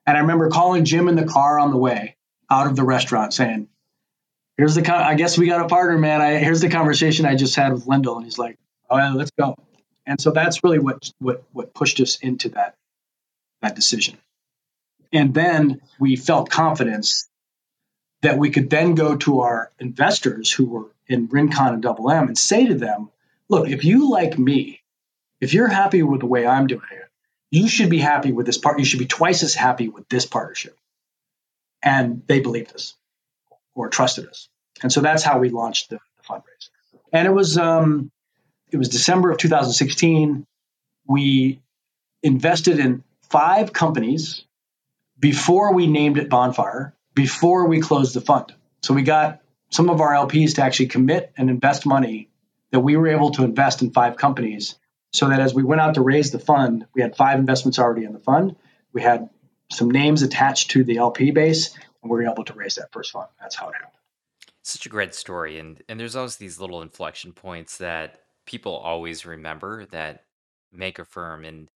and 0.07 0.16
I 0.16 0.20
remember 0.20 0.49
calling 0.49 0.84
Jim 0.84 1.09
in 1.09 1.16
the 1.16 1.26
car 1.26 1.59
on 1.59 1.70
the 1.70 1.76
way 1.76 2.16
out 2.49 2.68
of 2.68 2.76
the 2.76 2.84
restaurant 2.84 3.34
saying, 3.34 3.68
here's 4.57 4.76
the, 4.76 4.82
con- 4.82 5.03
I 5.03 5.14
guess 5.14 5.37
we 5.37 5.49
got 5.49 5.64
a 5.64 5.68
partner, 5.68 5.99
man. 5.99 6.20
I, 6.20 6.37
here's 6.37 6.61
the 6.61 6.68
conversation 6.68 7.26
I 7.26 7.34
just 7.34 7.57
had 7.57 7.72
with 7.72 7.87
Lindel. 7.87 8.16
And 8.16 8.24
he's 8.24 8.39
like, 8.39 8.57
oh, 8.89 8.97
yeah, 8.97 9.12
let's 9.12 9.32
go. 9.37 9.57
And 10.07 10.20
so 10.20 10.30
that's 10.30 10.62
really 10.62 10.78
what, 10.78 11.11
what, 11.18 11.43
what 11.53 11.74
pushed 11.74 11.99
us 12.01 12.16
into 12.16 12.51
that, 12.51 12.76
that 13.62 13.74
decision. 13.74 14.16
And 15.12 15.34
then 15.34 15.80
we 15.99 16.14
felt 16.14 16.51
confidence 16.51 17.28
that 18.22 18.39
we 18.39 18.51
could 18.51 18.70
then 18.70 18.95
go 18.95 19.16
to 19.16 19.41
our 19.41 19.72
investors 19.80 20.51
who 20.53 20.66
were 20.66 20.87
in 21.09 21.26
Rincon 21.26 21.74
and 21.74 21.82
Double 21.82 22.11
M 22.11 22.28
and 22.28 22.39
say 22.39 22.66
to 22.66 22.74
them, 22.74 23.11
look, 23.49 23.68
if 23.68 23.84
you 23.84 24.11
like 24.11 24.38
me, 24.38 24.80
if 25.40 25.55
you're 25.55 25.68
happy 25.68 26.03
with 26.03 26.20
the 26.20 26.26
way 26.26 26.47
I'm 26.47 26.66
doing 26.66 26.82
it, 26.90 27.09
you 27.51 27.68
should 27.68 27.90
be 27.90 27.99
happy 27.99 28.32
with 28.32 28.47
this 28.47 28.59
part. 28.59 28.78
You 28.78 28.84
should 28.84 28.99
be 28.99 29.07
twice 29.07 29.42
as 29.42 29.55
happy 29.55 29.88
with 29.88 30.09
this 30.09 30.26
partnership. 30.26 30.76
And 31.82 32.22
they 32.26 32.40
believed 32.40 32.74
us 32.74 32.94
or 33.74 33.88
trusted 33.88 34.26
us. 34.28 34.49
And 34.82 34.92
so 34.92 35.01
that's 35.01 35.22
how 35.22 35.38
we 35.38 35.51
launched 35.51 35.90
the, 35.90 35.97
the 36.16 36.22
fundraiser. 36.28 36.70
And 37.12 37.26
it 37.26 37.30
was 37.30 37.57
um, 37.57 38.11
it 38.70 38.76
was 38.76 38.88
December 38.88 39.30
of 39.30 39.38
2016. 39.38 40.44
We 41.07 41.61
invested 42.22 42.80
in 42.80 43.05
five 43.30 43.72
companies 43.72 44.44
before 45.18 45.72
we 45.72 45.86
named 45.86 46.18
it 46.18 46.28
Bonfire, 46.28 46.94
before 47.14 47.68
we 47.68 47.80
closed 47.80 48.14
the 48.14 48.20
fund. 48.20 48.53
So 48.82 48.92
we 48.92 49.03
got 49.03 49.40
some 49.70 49.88
of 49.88 50.01
our 50.01 50.12
LPs 50.12 50.57
to 50.57 50.62
actually 50.62 50.88
commit 50.88 51.32
and 51.36 51.49
invest 51.49 51.86
money 51.86 52.28
that 52.72 52.80
we 52.80 52.96
were 52.96 53.08
able 53.08 53.30
to 53.32 53.44
invest 53.44 53.82
in 53.82 53.92
five 53.92 54.16
companies 54.16 54.76
so 55.12 55.28
that 55.28 55.40
as 55.40 55.54
we 55.54 55.62
went 55.62 55.80
out 55.80 55.94
to 55.94 56.02
raise 56.02 56.30
the 56.30 56.38
fund, 56.38 56.86
we 56.94 57.02
had 57.02 57.16
five 57.16 57.38
investments 57.38 57.78
already 57.78 58.04
in 58.04 58.12
the 58.12 58.18
fund. 58.18 58.56
We 58.92 59.02
had 59.02 59.30
some 59.70 59.90
names 59.90 60.22
attached 60.22 60.70
to 60.72 60.84
the 60.84 60.98
LP 60.98 61.30
base, 61.30 61.74
and 62.02 62.10
we 62.10 62.18
were 62.18 62.30
able 62.30 62.44
to 62.44 62.52
raise 62.52 62.76
that 62.76 62.92
first 62.92 63.12
fund. 63.12 63.28
That's 63.40 63.54
how 63.54 63.68
it 63.68 63.74
happened. 63.74 63.92
Such 64.62 64.86
a 64.86 64.90
great 64.90 65.14
story, 65.14 65.58
and 65.58 65.80
and 65.88 65.98
there's 65.98 66.16
always 66.16 66.36
these 66.36 66.58
little 66.58 66.82
inflection 66.82 67.32
points 67.32 67.78
that 67.78 68.20
people 68.46 68.76
always 68.76 69.24
remember 69.24 69.86
that 69.86 70.24
make 70.72 70.98
a 70.98 71.04
firm, 71.04 71.44
and 71.44 71.68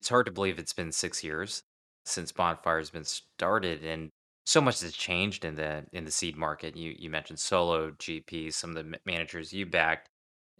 it's 0.00 0.08
hard 0.08 0.26
to 0.26 0.32
believe 0.32 0.58
it's 0.58 0.72
been 0.72 0.92
six 0.92 1.22
years 1.22 1.62
since 2.04 2.32
Bonfire 2.32 2.78
has 2.78 2.90
been 2.90 3.04
started, 3.04 3.84
and 3.84 4.10
so 4.46 4.60
much 4.60 4.80
has 4.80 4.92
changed 4.94 5.44
in 5.44 5.54
the 5.54 5.84
in 5.92 6.04
the 6.04 6.10
seed 6.10 6.36
market. 6.36 6.76
You 6.76 6.94
you 6.98 7.10
mentioned 7.10 7.38
solo 7.38 7.90
GPs, 7.92 8.54
some 8.54 8.76
of 8.76 8.76
the 8.76 8.98
managers 9.04 9.52
you 9.52 9.66
backed, 9.66 10.08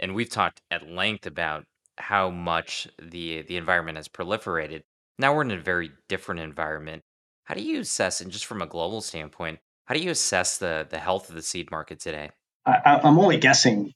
and 0.01 0.15
we've 0.15 0.31
talked 0.31 0.61
at 0.71 0.89
length 0.89 1.27
about 1.27 1.65
how 1.99 2.31
much 2.31 2.89
the 3.01 3.43
the 3.43 3.57
environment 3.57 3.97
has 3.97 4.09
proliferated. 4.09 4.83
Now 5.19 5.35
we're 5.35 5.43
in 5.43 5.51
a 5.53 5.61
very 5.61 5.93
different 6.09 6.41
environment. 6.41 7.03
How 7.45 7.55
do 7.55 7.63
you 7.63 7.81
assess, 7.81 8.21
and 8.21 8.33
just 8.33 8.47
from 8.47 8.63
a 8.63 8.67
global 8.67 9.01
standpoint, 9.01 9.61
how 9.85 9.95
do 9.95 10.01
you 10.01 10.11
assess 10.11 10.59
the 10.59 10.87
the 10.91 10.99
health 10.99 11.29
of 11.29 11.37
the 11.37 11.43
seed 11.43 11.71
market 11.71 12.01
today? 12.01 12.31
I, 12.67 13.01
am 13.05 13.19
only 13.19 13.37
guessing 13.37 13.95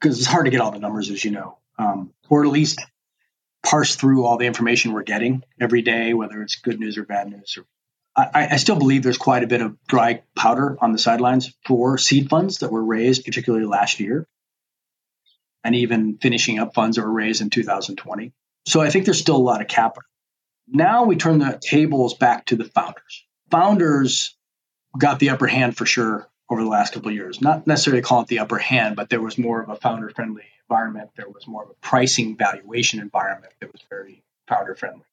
because 0.00 0.18
it's 0.18 0.26
hard 0.26 0.46
to 0.46 0.50
get 0.50 0.60
all 0.60 0.70
the 0.70 0.78
numbers, 0.78 1.10
as 1.10 1.24
you 1.24 1.30
know, 1.30 1.58
um, 1.78 2.12
or 2.28 2.44
at 2.44 2.50
least 2.50 2.80
parse 3.64 3.96
through 3.96 4.24
all 4.24 4.38
the 4.38 4.46
information 4.46 4.92
we're 4.92 5.02
getting 5.02 5.42
every 5.60 5.82
day, 5.82 6.14
whether 6.14 6.40
it's 6.42 6.56
good 6.56 6.80
news 6.80 6.96
or 6.96 7.04
bad 7.04 7.28
news. 7.28 7.58
Or, 7.58 7.64
I, 8.16 8.48
I 8.52 8.56
still 8.56 8.76
believe 8.76 9.02
there's 9.02 9.18
quite 9.18 9.44
a 9.44 9.46
bit 9.46 9.60
of 9.60 9.76
dry 9.86 10.22
powder 10.36 10.76
on 10.80 10.92
the 10.92 10.98
sidelines 10.98 11.54
for 11.66 11.96
seed 11.96 12.28
funds 12.28 12.58
that 12.58 12.72
were 12.72 12.84
raised, 12.84 13.24
particularly 13.24 13.66
last 13.66 14.00
year 14.00 14.26
and 15.64 15.74
even 15.74 16.18
finishing 16.18 16.58
up 16.58 16.74
funds 16.74 16.96
that 16.96 17.02
were 17.02 17.12
raised 17.12 17.40
in 17.40 17.50
2020. 17.50 18.32
So 18.66 18.80
I 18.80 18.90
think 18.90 19.04
there's 19.04 19.20
still 19.20 19.36
a 19.36 19.38
lot 19.38 19.60
of 19.60 19.68
capital. 19.68 20.08
Now 20.68 21.04
we 21.04 21.16
turn 21.16 21.38
the 21.38 21.58
tables 21.60 22.14
back 22.14 22.46
to 22.46 22.56
the 22.56 22.64
founders. 22.64 23.24
Founders 23.50 24.36
got 24.96 25.18
the 25.18 25.30
upper 25.30 25.46
hand 25.46 25.76
for 25.76 25.86
sure 25.86 26.28
over 26.48 26.62
the 26.62 26.68
last 26.68 26.92
couple 26.92 27.08
of 27.08 27.14
years. 27.14 27.40
Not 27.40 27.66
necessarily 27.66 28.02
call 28.02 28.22
it 28.22 28.28
the 28.28 28.40
upper 28.40 28.58
hand, 28.58 28.96
but 28.96 29.08
there 29.08 29.20
was 29.20 29.38
more 29.38 29.62
of 29.62 29.68
a 29.68 29.76
founder 29.76 30.10
friendly 30.10 30.44
environment. 30.68 31.10
There 31.16 31.28
was 31.28 31.46
more 31.46 31.64
of 31.64 31.70
a 31.70 31.74
pricing 31.74 32.36
valuation 32.36 33.00
environment 33.00 33.52
that 33.60 33.72
was 33.72 33.82
very 33.88 34.22
founder 34.48 34.74
friendly. 34.74 35.04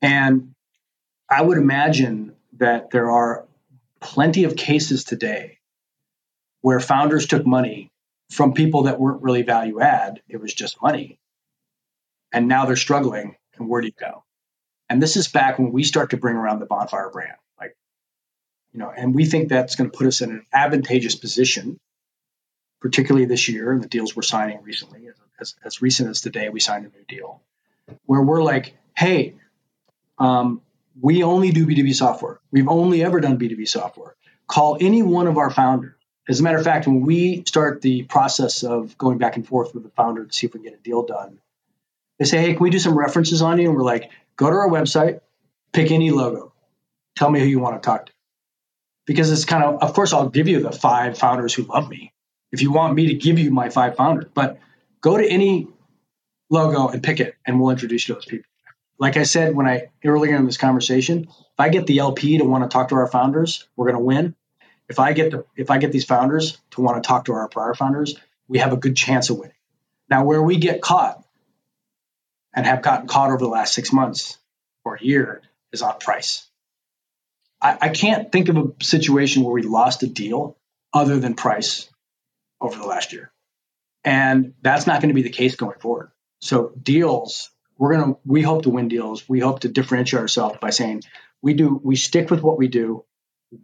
And 0.00 0.54
I 1.28 1.42
would 1.42 1.58
imagine 1.58 2.34
that 2.58 2.90
there 2.90 3.10
are 3.10 3.46
plenty 4.00 4.44
of 4.44 4.56
cases 4.56 5.04
today 5.04 5.58
where 6.60 6.80
founders 6.80 7.26
took 7.26 7.46
money 7.46 7.90
from 8.30 8.52
people 8.52 8.84
that 8.84 9.00
weren't 9.00 9.22
really 9.22 9.42
value 9.42 9.80
add. 9.80 10.22
It 10.28 10.38
was 10.38 10.52
just 10.52 10.82
money. 10.82 11.18
And 12.32 12.48
now 12.48 12.66
they're 12.66 12.76
struggling. 12.76 13.36
And 13.56 13.68
where 13.68 13.80
do 13.80 13.86
you 13.86 13.94
go? 13.98 14.24
And 14.88 15.02
this 15.02 15.16
is 15.16 15.28
back 15.28 15.58
when 15.58 15.72
we 15.72 15.84
start 15.84 16.10
to 16.10 16.16
bring 16.16 16.36
around 16.36 16.60
the 16.60 16.66
bonfire 16.66 17.10
brand. 17.10 17.36
Like, 17.58 17.76
you 18.72 18.80
know, 18.80 18.92
and 18.94 19.14
we 19.14 19.24
think 19.24 19.48
that's 19.48 19.76
going 19.76 19.90
to 19.90 19.96
put 19.96 20.06
us 20.06 20.20
in 20.20 20.30
an 20.30 20.46
advantageous 20.52 21.14
position, 21.14 21.78
particularly 22.80 23.26
this 23.26 23.48
year 23.48 23.72
and 23.72 23.82
the 23.82 23.88
deals 23.88 24.14
we're 24.14 24.22
signing 24.22 24.62
recently 24.62 25.08
as 25.08 25.14
as, 25.40 25.54
as 25.64 25.82
recent 25.82 26.10
as 26.10 26.20
today, 26.20 26.48
we 26.48 26.60
signed 26.60 26.86
a 26.86 26.88
new 26.88 27.04
deal 27.08 27.40
where 28.06 28.22
we're 28.22 28.42
like, 28.42 28.76
hey, 28.96 29.34
um, 30.18 30.60
we 31.00 31.22
only 31.22 31.52
do 31.52 31.66
B2B 31.66 31.94
software. 31.94 32.40
We've 32.50 32.68
only 32.68 33.04
ever 33.04 33.20
done 33.20 33.38
B2B 33.38 33.68
software. 33.68 34.14
Call 34.46 34.76
any 34.80 35.02
one 35.02 35.26
of 35.26 35.38
our 35.38 35.50
founders. 35.50 35.94
As 36.28 36.40
a 36.40 36.42
matter 36.42 36.58
of 36.58 36.64
fact, 36.64 36.86
when 36.86 37.00
we 37.00 37.42
start 37.46 37.80
the 37.80 38.02
process 38.02 38.62
of 38.62 38.98
going 38.98 39.18
back 39.18 39.36
and 39.36 39.46
forth 39.46 39.74
with 39.74 39.82
the 39.82 39.90
founder 39.90 40.26
to 40.26 40.32
see 40.32 40.46
if 40.46 40.52
we 40.52 40.60
can 40.60 40.70
get 40.70 40.78
a 40.78 40.82
deal 40.82 41.06
done, 41.06 41.38
they 42.18 42.26
say, 42.26 42.38
hey, 42.38 42.52
can 42.52 42.62
we 42.62 42.70
do 42.70 42.78
some 42.78 42.98
references 42.98 43.40
on 43.40 43.58
you? 43.58 43.68
And 43.68 43.76
we're 43.76 43.82
like, 43.82 44.10
go 44.36 44.50
to 44.50 44.56
our 44.56 44.68
website, 44.68 45.20
pick 45.72 45.90
any 45.90 46.10
logo, 46.10 46.52
tell 47.16 47.30
me 47.30 47.40
who 47.40 47.46
you 47.46 47.60
want 47.60 47.82
to 47.82 47.86
talk 47.86 48.06
to. 48.06 48.12
Because 49.06 49.32
it's 49.32 49.46
kind 49.46 49.64
of, 49.64 49.82
of 49.82 49.94
course, 49.94 50.12
I'll 50.12 50.28
give 50.28 50.48
you 50.48 50.60
the 50.60 50.72
five 50.72 51.16
founders 51.16 51.54
who 51.54 51.62
love 51.62 51.88
me 51.88 52.12
if 52.52 52.60
you 52.60 52.72
want 52.72 52.94
me 52.94 53.08
to 53.08 53.14
give 53.14 53.38
you 53.38 53.50
my 53.50 53.70
five 53.70 53.96
founders, 53.96 54.26
but 54.34 54.58
go 55.00 55.16
to 55.16 55.26
any 55.26 55.68
logo 56.50 56.88
and 56.88 57.02
pick 57.02 57.20
it, 57.20 57.34
and 57.46 57.60
we'll 57.60 57.70
introduce 57.70 58.08
you 58.08 58.14
to 58.14 58.20
those 58.20 58.26
people. 58.26 58.44
Like 58.98 59.16
I 59.16 59.22
said 59.22 59.54
when 59.54 59.66
I 59.66 59.90
earlier 60.04 60.36
in 60.36 60.44
this 60.44 60.56
conversation, 60.56 61.24
if 61.24 61.58
I 61.58 61.68
get 61.68 61.86
the 61.86 61.98
LP 61.98 62.38
to 62.38 62.44
want 62.44 62.64
to 62.64 62.68
talk 62.68 62.88
to 62.88 62.96
our 62.96 63.06
founders, 63.06 63.66
we're 63.76 63.86
going 63.86 63.98
to 63.98 64.04
win. 64.04 64.34
If 64.88 64.98
I 64.98 65.12
get 65.12 65.30
the 65.30 65.44
if 65.56 65.70
I 65.70 65.78
get 65.78 65.92
these 65.92 66.04
founders 66.04 66.58
to 66.72 66.80
want 66.80 67.02
to 67.02 67.06
talk 67.06 67.26
to 67.26 67.34
our 67.34 67.48
prior 67.48 67.74
founders, 67.74 68.16
we 68.48 68.58
have 68.58 68.72
a 68.72 68.76
good 68.76 68.96
chance 68.96 69.30
of 69.30 69.38
winning. 69.38 69.54
Now, 70.08 70.24
where 70.24 70.42
we 70.42 70.56
get 70.56 70.80
caught 70.80 71.22
and 72.54 72.64
have 72.64 72.82
gotten 72.82 73.06
caught 73.06 73.30
over 73.30 73.38
the 73.38 73.48
last 73.48 73.74
six 73.74 73.92
months 73.92 74.38
or 74.84 74.94
a 74.94 75.02
year 75.02 75.42
is 75.72 75.82
on 75.82 75.98
price. 75.98 76.48
I, 77.60 77.76
I 77.82 77.88
can't 77.90 78.32
think 78.32 78.48
of 78.48 78.56
a 78.56 78.84
situation 78.84 79.42
where 79.42 79.52
we 79.52 79.62
lost 79.62 80.02
a 80.02 80.06
deal 80.06 80.56
other 80.92 81.18
than 81.18 81.34
price 81.34 81.88
over 82.60 82.78
the 82.78 82.86
last 82.86 83.12
year. 83.12 83.30
And 84.04 84.54
that's 84.62 84.86
not 84.86 85.02
going 85.02 85.08
to 85.08 85.14
be 85.14 85.22
the 85.22 85.30
case 85.30 85.56
going 85.56 85.78
forward. 85.78 86.10
So 86.40 86.72
deals, 86.80 87.50
we're 87.76 87.94
going 87.94 88.14
to, 88.14 88.20
we 88.24 88.42
hope 88.42 88.62
to 88.62 88.70
win 88.70 88.88
deals. 88.88 89.28
We 89.28 89.40
hope 89.40 89.60
to 89.60 89.68
differentiate 89.68 90.20
ourselves 90.20 90.58
by 90.60 90.70
saying 90.70 91.02
we 91.42 91.54
do, 91.54 91.80
we 91.82 91.96
stick 91.96 92.30
with 92.30 92.42
what 92.42 92.58
we 92.58 92.68
do. 92.68 93.04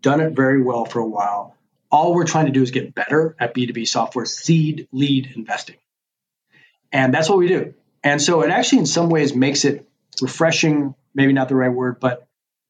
Done 0.00 0.20
it 0.20 0.34
very 0.34 0.62
well 0.62 0.84
for 0.84 1.00
a 1.00 1.06
while. 1.06 1.56
All 1.90 2.14
we're 2.14 2.24
trying 2.24 2.46
to 2.46 2.52
do 2.52 2.62
is 2.62 2.70
get 2.70 2.94
better 2.94 3.36
at 3.38 3.54
B2B 3.54 3.86
software 3.86 4.24
seed 4.24 4.88
lead 4.92 5.32
investing. 5.36 5.76
And 6.92 7.12
that's 7.12 7.28
what 7.28 7.38
we 7.38 7.48
do. 7.48 7.74
And 8.02 8.20
so 8.20 8.42
it 8.42 8.50
actually, 8.50 8.80
in 8.80 8.86
some 8.86 9.08
ways, 9.08 9.34
makes 9.34 9.64
it 9.64 9.88
refreshing, 10.20 10.94
maybe 11.14 11.32
not 11.32 11.48
the 11.48 11.54
right 11.54 11.72
word, 11.72 12.00
but 12.00 12.26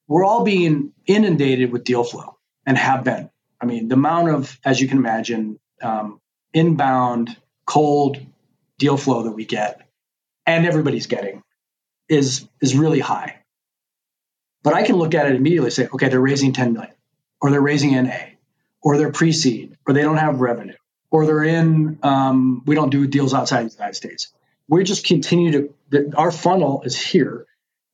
we're 0.06 0.24
all 0.24 0.44
being 0.44 0.92
inundated 1.06 1.72
with 1.72 1.84
deal 1.84 2.04
flow 2.04 2.36
and 2.66 2.76
have 2.76 3.04
been. 3.04 3.30
I 3.60 3.66
mean, 3.66 3.88
the 3.88 3.94
amount 3.94 4.30
of, 4.30 4.58
as 4.64 4.80
you 4.80 4.88
can 4.88 4.98
imagine, 4.98 5.58
um, 5.82 6.20
inbound 6.52 7.36
cold 7.66 8.18
deal 8.78 8.96
flow 8.96 9.24
that 9.24 9.32
we 9.32 9.44
get 9.44 9.80
and 10.46 10.66
everybody's 10.66 11.06
getting 11.06 11.42
is 12.08 12.46
is 12.60 12.74
really 12.74 13.00
high. 13.00 13.40
But 14.62 14.74
I 14.74 14.82
can 14.82 14.96
look 14.96 15.14
at 15.14 15.26
it 15.26 15.36
immediately 15.36 15.70
say, 15.70 15.88
okay, 15.92 16.08
they're 16.08 16.20
raising 16.20 16.52
10 16.52 16.72
million, 16.72 16.94
or 17.40 17.50
they're 17.50 17.60
raising 17.60 17.92
NA, 17.92 18.16
or 18.82 18.98
they're 18.98 19.12
pre-seed, 19.12 19.76
or 19.86 19.94
they 19.94 20.02
don't 20.02 20.16
have 20.16 20.40
revenue, 20.40 20.76
or 21.10 21.26
they're 21.26 21.44
in. 21.44 21.98
Um, 22.02 22.62
we 22.66 22.74
don't 22.74 22.90
do 22.90 23.06
deals 23.06 23.34
outside 23.34 23.66
the 23.66 23.74
United 23.74 23.94
States. 23.94 24.32
We 24.68 24.84
just 24.84 25.06
continue 25.06 25.70
to. 25.90 26.12
Our 26.16 26.30
funnel 26.30 26.82
is 26.84 26.98
here, 26.98 27.46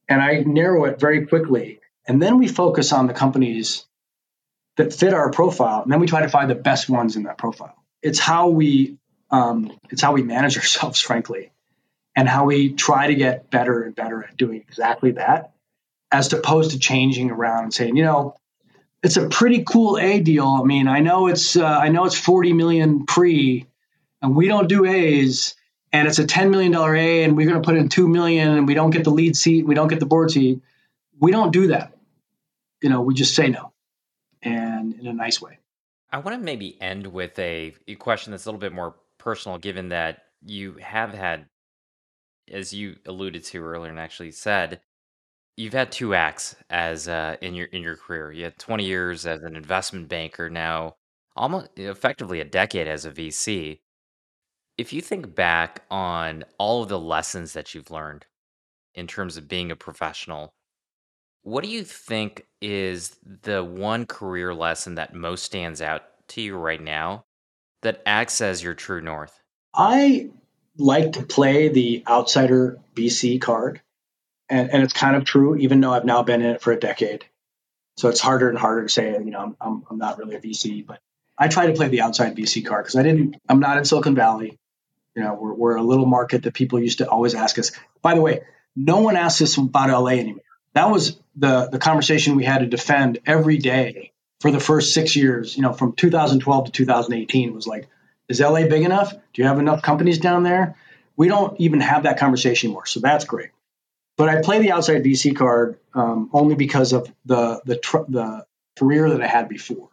and 0.08 0.22
I 0.22 0.40
narrow 0.40 0.84
it 0.84 1.00
very 1.00 1.26
quickly, 1.26 1.80
and 2.06 2.22
then 2.22 2.38
we 2.38 2.48
focus 2.48 2.92
on 2.92 3.06
the 3.06 3.14
companies 3.14 3.86
that 4.76 4.94
fit 4.94 5.14
our 5.14 5.30
profile, 5.30 5.82
and 5.82 5.92
then 5.92 6.00
we 6.00 6.06
try 6.06 6.22
to 6.22 6.28
find 6.28 6.50
the 6.50 6.54
best 6.54 6.88
ones 6.88 7.16
in 7.16 7.24
that 7.24 7.38
profile 7.38 7.74
it's 8.02 8.18
how 8.18 8.48
we 8.48 8.98
um, 9.30 9.72
it's 9.90 10.02
how 10.02 10.12
we 10.12 10.22
manage 10.22 10.56
ourselves, 10.58 11.00
frankly, 11.00 11.52
and 12.16 12.28
how 12.28 12.44
we 12.46 12.72
try 12.72 13.08
to 13.08 13.14
get 13.14 13.50
better 13.50 13.82
and 13.82 13.94
better 13.94 14.24
at 14.24 14.36
doing 14.36 14.64
exactly 14.68 15.12
that, 15.12 15.52
as 16.10 16.32
opposed 16.32 16.72
to 16.72 16.78
changing 16.78 17.30
around 17.30 17.64
and 17.64 17.74
saying, 17.74 17.96
you 17.96 18.04
know, 18.04 18.36
it's 19.02 19.16
a 19.16 19.28
pretty 19.28 19.64
cool 19.64 19.98
A 19.98 20.20
deal. 20.20 20.46
I 20.46 20.64
mean, 20.64 20.86
I 20.88 21.00
know 21.00 21.28
it's 21.28 21.56
uh, 21.56 21.64
I 21.64 21.88
know 21.88 22.04
it's 22.04 22.18
40 22.18 22.52
million 22.52 23.06
pre, 23.06 23.66
and 24.20 24.36
we 24.36 24.48
don't 24.48 24.68
do 24.68 24.84
A's, 24.84 25.54
and 25.92 26.06
it's 26.06 26.18
a 26.18 26.26
10 26.26 26.50
million 26.50 26.72
dollar 26.72 26.94
A, 26.94 27.24
and 27.24 27.36
we're 27.36 27.48
going 27.48 27.60
to 27.60 27.66
put 27.66 27.76
in 27.76 27.88
two 27.88 28.08
million, 28.08 28.48
and 28.48 28.66
we 28.66 28.74
don't 28.74 28.90
get 28.90 29.04
the 29.04 29.10
lead 29.10 29.36
seat, 29.36 29.66
we 29.66 29.74
don't 29.74 29.88
get 29.88 30.00
the 30.00 30.06
board 30.06 30.30
seat. 30.30 30.62
We 31.18 31.32
don't 31.32 31.52
do 31.52 31.68
that. 31.68 31.92
You 32.82 32.88
know, 32.88 33.02
we 33.02 33.14
just 33.14 33.34
say 33.34 33.48
no, 33.48 33.72
and 34.42 34.94
in 34.94 35.06
a 35.06 35.12
nice 35.12 35.40
way. 35.40 35.58
I 36.12 36.18
want 36.18 36.38
to 36.38 36.44
maybe 36.44 36.80
end 36.80 37.06
with 37.06 37.38
a, 37.38 37.74
a 37.86 37.94
question 37.94 38.32
that's 38.32 38.44
a 38.44 38.48
little 38.48 38.60
bit 38.60 38.72
more 38.72 38.96
personal, 39.18 39.58
given 39.58 39.90
that 39.90 40.24
you 40.44 40.74
have 40.80 41.14
had, 41.14 41.46
as 42.50 42.72
you 42.72 42.96
alluded 43.06 43.44
to 43.44 43.62
earlier 43.62 43.90
and 43.90 44.00
actually 44.00 44.32
said, 44.32 44.80
you've 45.56 45.72
had 45.72 45.92
two 45.92 46.14
acts 46.14 46.56
as 46.68 47.08
uh, 47.08 47.36
in 47.40 47.54
your 47.54 47.66
in 47.66 47.82
your 47.82 47.96
career. 47.96 48.32
You 48.32 48.44
had 48.44 48.58
20 48.58 48.84
years 48.84 49.26
as 49.26 49.42
an 49.42 49.56
investment 49.56 50.08
banker, 50.08 50.48
now 50.50 50.96
almost 51.36 51.68
effectively 51.76 52.40
a 52.40 52.44
decade 52.44 52.88
as 52.88 53.04
a 53.04 53.10
VC. 53.10 53.80
If 54.78 54.92
you 54.92 55.00
think 55.00 55.34
back 55.34 55.82
on 55.90 56.44
all 56.58 56.82
of 56.82 56.88
the 56.88 56.98
lessons 56.98 57.52
that 57.52 57.74
you've 57.74 57.90
learned 57.90 58.24
in 58.94 59.06
terms 59.06 59.36
of 59.36 59.48
being 59.48 59.70
a 59.70 59.76
professional, 59.76 60.54
what 61.42 61.64
do 61.64 61.70
you 61.70 61.84
think 61.84 62.46
is 62.60 63.16
the 63.42 63.62
one 63.64 64.06
career 64.06 64.54
lesson 64.54 64.94
that 64.96 65.14
most 65.14 65.44
stands 65.44 65.80
out 65.80 66.02
to 66.28 66.40
you 66.40 66.56
right 66.56 66.80
now 66.80 67.24
that 67.82 68.02
acts 68.06 68.40
as 68.40 68.62
your 68.62 68.74
true 68.74 69.00
north? 69.00 69.40
I 69.74 70.30
like 70.76 71.12
to 71.12 71.22
play 71.22 71.68
the 71.68 72.02
outsider 72.06 72.78
VC 72.94 73.40
card. 73.40 73.80
And, 74.50 74.70
and 74.72 74.82
it's 74.82 74.92
kind 74.92 75.16
of 75.16 75.24
true, 75.24 75.56
even 75.56 75.80
though 75.80 75.92
I've 75.92 76.04
now 76.04 76.22
been 76.22 76.42
in 76.42 76.50
it 76.50 76.60
for 76.60 76.72
a 76.72 76.78
decade. 76.78 77.24
So 77.96 78.08
it's 78.08 78.20
harder 78.20 78.48
and 78.48 78.58
harder 78.58 78.82
to 78.82 78.88
say, 78.88 79.12
you 79.12 79.30
know, 79.30 79.40
I'm, 79.40 79.56
I'm, 79.60 79.84
I'm 79.90 79.98
not 79.98 80.18
really 80.18 80.34
a 80.34 80.40
VC, 80.40 80.86
but 80.86 81.00
I 81.38 81.48
try 81.48 81.66
to 81.66 81.72
play 81.72 81.88
the 81.88 82.00
outside 82.00 82.36
VC 82.36 82.66
card 82.66 82.84
because 82.84 82.96
I 82.96 83.02
didn't, 83.02 83.36
I'm 83.48 83.60
not 83.60 83.78
in 83.78 83.84
Silicon 83.84 84.14
Valley. 84.14 84.58
You 85.14 85.22
know, 85.22 85.34
we're, 85.34 85.54
we're 85.54 85.76
a 85.76 85.82
little 85.82 86.06
market 86.06 86.42
that 86.42 86.54
people 86.54 86.80
used 86.80 86.98
to 86.98 87.08
always 87.08 87.34
ask 87.34 87.58
us. 87.58 87.72
By 88.02 88.14
the 88.14 88.20
way, 88.20 88.42
no 88.76 89.00
one 89.00 89.16
asks 89.16 89.42
us 89.42 89.56
about 89.56 89.90
LA 89.90 90.12
anymore 90.12 90.42
that 90.74 90.90
was 90.90 91.18
the 91.36 91.68
the 91.70 91.78
conversation 91.78 92.36
we 92.36 92.44
had 92.44 92.58
to 92.58 92.66
defend 92.66 93.18
every 93.26 93.58
day 93.58 94.12
for 94.40 94.50
the 94.50 94.60
first 94.60 94.94
six 94.94 95.16
years. 95.16 95.56
You 95.56 95.62
know, 95.62 95.72
from 95.72 95.92
2012 95.92 96.66
to 96.66 96.72
2018 96.72 97.54
was 97.54 97.66
like, 97.66 97.88
is 98.28 98.40
LA 98.40 98.66
big 98.66 98.82
enough? 98.82 99.12
Do 99.12 99.42
you 99.42 99.48
have 99.48 99.58
enough 99.58 99.82
companies 99.82 100.18
down 100.18 100.42
there? 100.42 100.76
We 101.16 101.28
don't 101.28 101.58
even 101.60 101.80
have 101.80 102.04
that 102.04 102.18
conversation 102.18 102.68
anymore, 102.68 102.86
so 102.86 103.00
that's 103.00 103.24
great. 103.24 103.50
But 104.20 104.28
I 104.28 104.42
play 104.42 104.60
the 104.60 104.72
outside 104.72 105.02
VC 105.02 105.34
card 105.34 105.78
um, 105.94 106.28
only 106.34 106.54
because 106.54 106.92
of 106.92 107.10
the 107.24 107.62
the 107.64 107.76
tr- 107.76 108.08
the 108.08 108.46
career 108.78 109.08
that 109.08 109.22
I 109.22 109.26
had 109.26 109.48
before, 109.48 109.88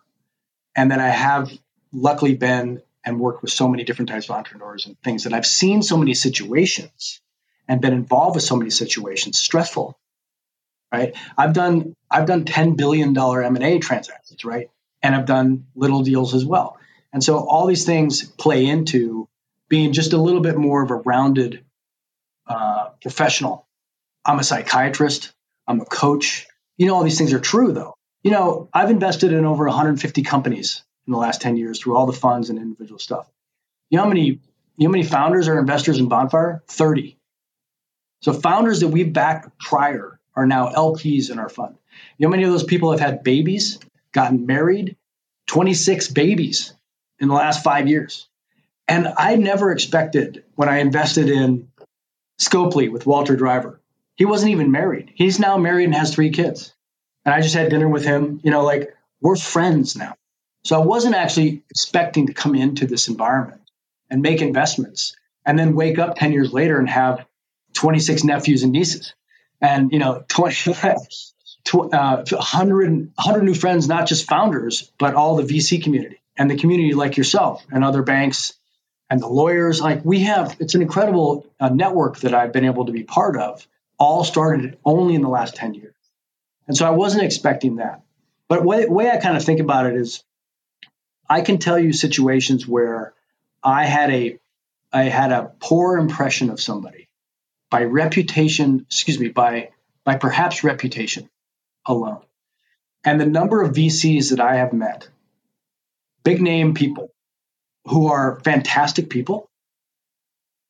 and 0.76 0.92
then 0.92 1.00
I 1.00 1.08
have 1.08 1.50
luckily 1.94 2.36
been 2.36 2.82
and 3.06 3.22
worked 3.22 3.42
with 3.42 3.52
so 3.52 3.70
many 3.70 3.86
different 3.86 4.10
types 4.10 4.30
of 4.30 4.36
entrepreneurs 4.36 4.86
and 4.86 5.00
things 5.02 5.24
that 5.24 5.34
I've 5.34 5.46
seen 5.46 5.82
so 5.82 5.96
many 5.96 6.14
situations 6.14 7.22
and 7.70 7.80
been 7.80 7.94
involved 7.94 8.36
with 8.36 8.44
so 8.44 8.58
many 8.58 8.70
situations, 8.70 9.40
stressful 9.40 9.98
right? 10.92 11.16
I've 11.38 11.54
done 11.54 11.96
I've 12.12 12.26
done 12.26 12.46
ten 12.46 12.76
billion 12.76 13.14
dollar 13.14 13.44
M 13.44 13.56
and 13.56 13.66
A 13.66 13.80
transactions, 13.80 14.46
right? 14.46 14.70
And 15.02 15.16
I've 15.16 15.26
done 15.26 15.68
little 15.76 16.04
deals 16.04 16.34
as 16.34 16.46
well. 16.46 16.78
And 17.14 17.24
so 17.24 17.38
all 17.38 17.68
these 17.68 17.86
things 17.86 18.26
play 18.26 18.66
into 18.66 19.30
being 19.70 19.94
just 19.94 20.14
a 20.14 20.18
little 20.18 20.42
bit 20.42 20.58
more 20.58 20.84
of 20.84 20.92
a 20.92 20.96
rounded 20.96 21.64
uh, 22.48 22.90
professional. 23.02 23.67
I'm 24.28 24.40
a 24.40 24.44
psychiatrist. 24.44 25.32
I'm 25.66 25.80
a 25.80 25.86
coach. 25.86 26.46
You 26.78 26.86
know, 26.88 26.96
all 26.96 27.04
these 27.04 27.18
things 27.18 27.34
are 27.34 27.40
true, 27.40 27.72
though. 27.72 27.96
You 28.24 28.32
know, 28.32 28.70
I've 28.74 28.92
invested 28.92 29.32
in 29.32 29.46
over 29.46 29.66
150 29.66 30.22
companies 30.24 30.84
in 31.08 31.14
the 31.14 31.20
last 31.20 31.42
10 31.42 31.56
years 31.56 31.80
through 31.80 31.96
all 31.96 32.06
the 32.06 32.14
funds 32.14 32.50
and 32.50 32.60
individual 32.60 33.00
stuff. 33.00 33.28
You 33.90 33.98
know 33.98 34.04
how 34.04 34.10
many 34.10 34.26
you 34.26 34.40
know 34.80 34.88
how 34.88 34.92
many 34.92 35.04
founders 35.04 35.48
are 35.48 35.58
investors 35.58 35.98
in 35.98 36.10
Bonfire? 36.10 36.62
30. 36.68 37.18
So 38.22 38.34
founders 38.34 38.82
that 38.82 38.90
we've 38.90 39.14
backed 39.14 39.58
prior 39.60 40.20
are 40.36 40.46
now 40.46 40.70
LPs 40.70 41.32
in 41.32 41.40
our 41.40 41.50
fund. 41.50 41.78
You 42.18 42.26
know, 42.26 42.28
how 42.28 42.32
many 42.32 42.44
of 42.44 42.52
those 42.52 42.64
people 42.64 42.92
have 42.92 43.00
had 43.00 43.24
babies, 43.24 43.80
gotten 44.12 44.46
married, 44.46 44.98
26 45.48 46.10
babies 46.10 46.74
in 47.20 47.30
the 47.30 47.34
last 47.34 47.64
five 47.64 47.88
years. 47.88 48.28
And 48.88 49.08
I 49.18 49.36
never 49.36 49.72
expected 49.72 50.44
when 50.56 50.70
I 50.70 50.78
invested 50.78 51.30
in 51.30 51.70
Scopely 52.40 52.92
with 52.92 53.06
Walter 53.06 53.36
Driver. 53.36 53.82
He 54.18 54.26
wasn't 54.26 54.52
even 54.52 54.72
married. 54.72 55.12
He's 55.16 55.40
now 55.40 55.58
married 55.58 55.86
and 55.86 55.96
has 55.96 56.14
three 56.14 56.32
kids. 56.32 56.74
And 57.24 57.34
I 57.34 57.42
just 57.42 57.56
had 57.56 57.70
dinner 57.70 57.88
with 57.88 58.04
him. 58.04 58.42
You 58.44 58.52
know, 58.52 58.64
like 58.64 58.94
we're 59.22 59.36
friends 59.36 59.96
now. 59.96 60.16
So 60.64 60.76
I 60.76 60.86
wasn't 60.86 61.16
actually 61.16 61.64
expecting 61.70 62.28
to 62.28 62.34
come 62.34 62.56
into 62.56 62.86
this 62.86 63.08
environment 63.08 63.62
and 64.10 64.22
make 64.22 64.42
investments 64.42 65.16
and 65.46 65.58
then 65.58 65.76
wake 65.76 65.98
up 65.98 66.18
10 66.18 66.34
years 66.34 66.52
later 66.52 66.78
and 66.78 66.90
have 66.90 67.26
26 67.74 68.26
nephews 68.26 68.64
and 68.64 68.74
nieces 68.74 69.14
and 69.62 69.92
you 69.92 70.00
know 70.00 70.26
20 70.28 70.74
uh, 70.74 72.24
100, 72.30 73.12
100 73.16 73.44
new 73.44 73.54
friends 73.54 73.88
not 73.88 74.08
just 74.08 74.28
founders 74.28 74.92
but 74.98 75.14
all 75.16 75.36
the 75.36 75.44
vc 75.44 75.84
community 75.84 76.20
and 76.38 76.50
the 76.50 76.58
community 76.58 76.94
like 76.94 77.18
yourself 77.18 77.66
and 77.72 77.84
other 77.84 78.02
banks 78.02 78.54
and 79.10 79.22
the 79.22 79.28
lawyers. 79.28 79.82
Like 79.82 80.04
we 80.04 80.22
have, 80.22 80.56
it's 80.60 80.76
an 80.76 80.82
incredible 80.82 81.46
uh, 81.60 81.70
network 81.70 82.20
that 82.20 82.34
I've 82.34 82.54
been 82.54 82.66
able 82.66 82.86
to 82.86 82.92
be 82.92 83.04
part 83.04 83.38
of. 83.38 83.66
All 84.00 84.24
started 84.24 84.78
only 84.86 85.16
in 85.16 85.22
the 85.22 85.30
last 85.30 85.56
ten 85.56 85.74
years, 85.74 85.96
and 86.68 86.78
so 86.78 86.86
I 86.86 86.92
wasn't 86.92 87.24
expecting 87.24 87.78
that. 87.78 88.02
But 88.48 88.64
way, 88.64 88.86
way 88.86 89.10
I 89.10 89.18
kind 89.18 89.36
of 89.36 89.44
think 89.44 89.60
about 89.60 89.88
it 89.88 89.96
is, 89.96 90.24
I 91.30 91.42
can 91.42 91.58
tell 91.58 91.78
you 91.78 91.94
situations 91.94 92.68
where 92.68 93.14
I 93.64 93.86
had 93.86 94.12
a 94.12 94.40
I 94.94 95.04
had 95.04 95.32
a 95.32 95.52
poor 95.60 95.98
impression 95.98 96.50
of 96.50 96.62
somebody 96.62 97.10
by 97.70 97.84
reputation, 97.84 98.86
excuse 98.88 99.20
me, 99.20 99.30
by 99.30 99.72
by 100.04 100.16
perhaps 100.16 100.64
reputation 100.64 101.30
alone. 101.86 102.22
And 103.04 103.20
the 103.20 103.26
number 103.26 103.62
of 103.62 103.74
VCs 103.74 104.30
that 104.30 104.40
I 104.40 104.56
have 104.56 104.74
met, 104.74 105.10
big 106.24 106.42
name 106.42 106.74
people 106.74 107.12
who 107.86 108.08
are 108.08 108.40
fantastic 108.44 109.10
people, 109.10 109.50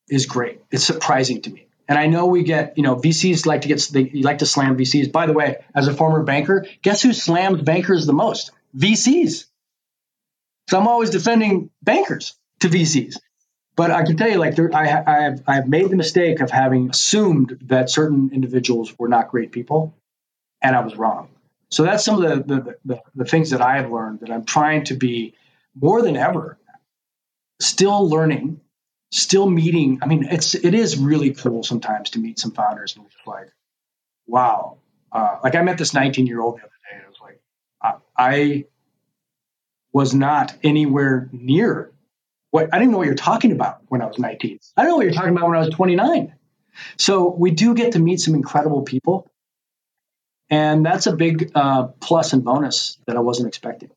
is 0.10 0.26
great. 0.26 0.62
It's 0.72 0.84
surprising 0.84 1.42
to 1.42 1.50
me. 1.50 1.67
And 1.88 1.98
I 1.98 2.08
know 2.08 2.26
we 2.26 2.44
get, 2.44 2.78
you 2.78 2.84
know, 2.84 2.96
VCs 2.96 3.46
like 3.46 3.62
to 3.62 3.68
get, 3.68 3.88
they 3.92 4.10
like 4.22 4.40
to 4.40 4.46
slam 4.46 4.78
VCs. 4.78 5.12
By 5.12 5.26
the 5.26 5.34
way, 5.34 5.58
as 5.74 5.88
a 5.88 5.94
former 5.94 6.24
banker, 6.24 6.66
guess 6.82 7.02
who 7.02 7.14
slams 7.14 7.62
bankers 7.62 8.06
the 8.06 8.14
most? 8.14 8.52
VCs. 8.76 9.46
So 10.70 10.78
I'm 10.78 10.88
always 10.88 11.10
defending 11.10 11.70
bankers 11.82 12.36
to 12.60 12.68
VCs. 12.68 13.18
But 13.78 13.92
I 13.92 14.04
can 14.04 14.18
tell 14.18 14.30
you, 14.30 14.38
like, 14.38 14.56
there, 14.56 14.74
I, 14.74 15.04
I, 15.06 15.22
have, 15.22 15.44
I 15.48 15.56
have 15.56 15.68
made 15.68 15.90
the 15.90 15.96
mistake 15.96 16.42
of 16.42 16.50
having 16.50 16.90
assumed 16.90 17.60
that 17.68 17.90
certain 17.92 18.32
individuals 18.34 18.94
were 18.98 19.08
not 19.08 19.30
great 19.30 19.52
people, 19.52 19.96
and 20.62 20.76
I 20.76 20.82
was 20.82 20.96
wrong. 20.96 21.30
So 21.70 21.84
that's 21.84 22.04
some 22.04 22.22
of 22.22 22.48
the, 22.48 22.56
the, 22.56 22.76
the, 22.86 23.02
the 23.14 23.26
things 23.26 23.52
that 23.52 23.62
I 23.62 23.78
have 23.78 23.92
learned 23.92 24.22
that 24.22 24.32
I'm 24.32 24.46
trying 24.46 24.86
to 24.86 24.96
be 24.96 25.36
more 25.80 26.02
than 26.02 26.18
ever 26.18 26.58
still 27.60 28.10
learning, 28.10 28.62
still 29.12 29.50
meeting. 29.50 30.00
I 30.02 30.08
mean, 30.08 30.28
it's 30.30 30.56
it 30.56 30.74
is 30.74 30.98
really 30.98 31.34
cool 31.34 31.64
sometimes 31.64 32.12
to 32.12 32.20
meet 32.20 32.40
some 32.40 32.52
founders 32.52 32.96
and 32.96 33.06
it's 33.06 33.16
like, 33.26 33.52
wow. 34.26 34.78
Uh, 35.12 35.38
like 35.44 35.56
I 35.56 35.62
met 35.62 35.78
this 35.78 35.94
19 35.94 36.28
year 36.28 36.42
old 36.42 36.58
the 36.58 36.64
other 36.64 36.70
day, 36.70 36.98
and 36.98 37.04
it 37.04 37.08
was 37.08 37.18
like, 37.22 37.40
I, 37.82 37.94
I 38.18 38.66
was 39.94 40.14
not 40.14 40.54
anywhere 40.64 41.30
near 41.32 41.92
what 42.52 42.74
I 42.74 42.80
didn't 42.80 42.92
know 42.92 42.98
what 42.98 43.08
you're 43.08 43.16
talking 43.16 43.52
about 43.52 43.82
when 43.88 44.02
I 44.02 44.06
was 44.06 44.20
19. 44.20 44.60
I 44.76 44.82
don't 44.82 44.92
know 44.92 44.98
what 44.98 45.06
you're 45.06 45.14
talking 45.14 45.32
about 45.32 45.48
when 45.48 45.58
I 45.58 45.60
was 45.60 45.74
29. 45.74 46.34
So 46.98 47.30
we 47.30 47.52
do 47.52 47.74
get 47.74 47.94
to 47.94 48.00
meet 48.00 48.20
some 48.20 48.36
incredible 48.36 48.84
people. 48.84 49.30
And 50.50 50.86
that's 50.86 51.08
a 51.08 51.16
big 51.16 51.52
uh, 51.56 51.88
plus 52.00 52.34
and 52.34 52.44
bonus 52.44 52.98
that 53.06 53.18
I 53.18 53.20
wasn't 53.20 53.50
expecting. 53.50 53.90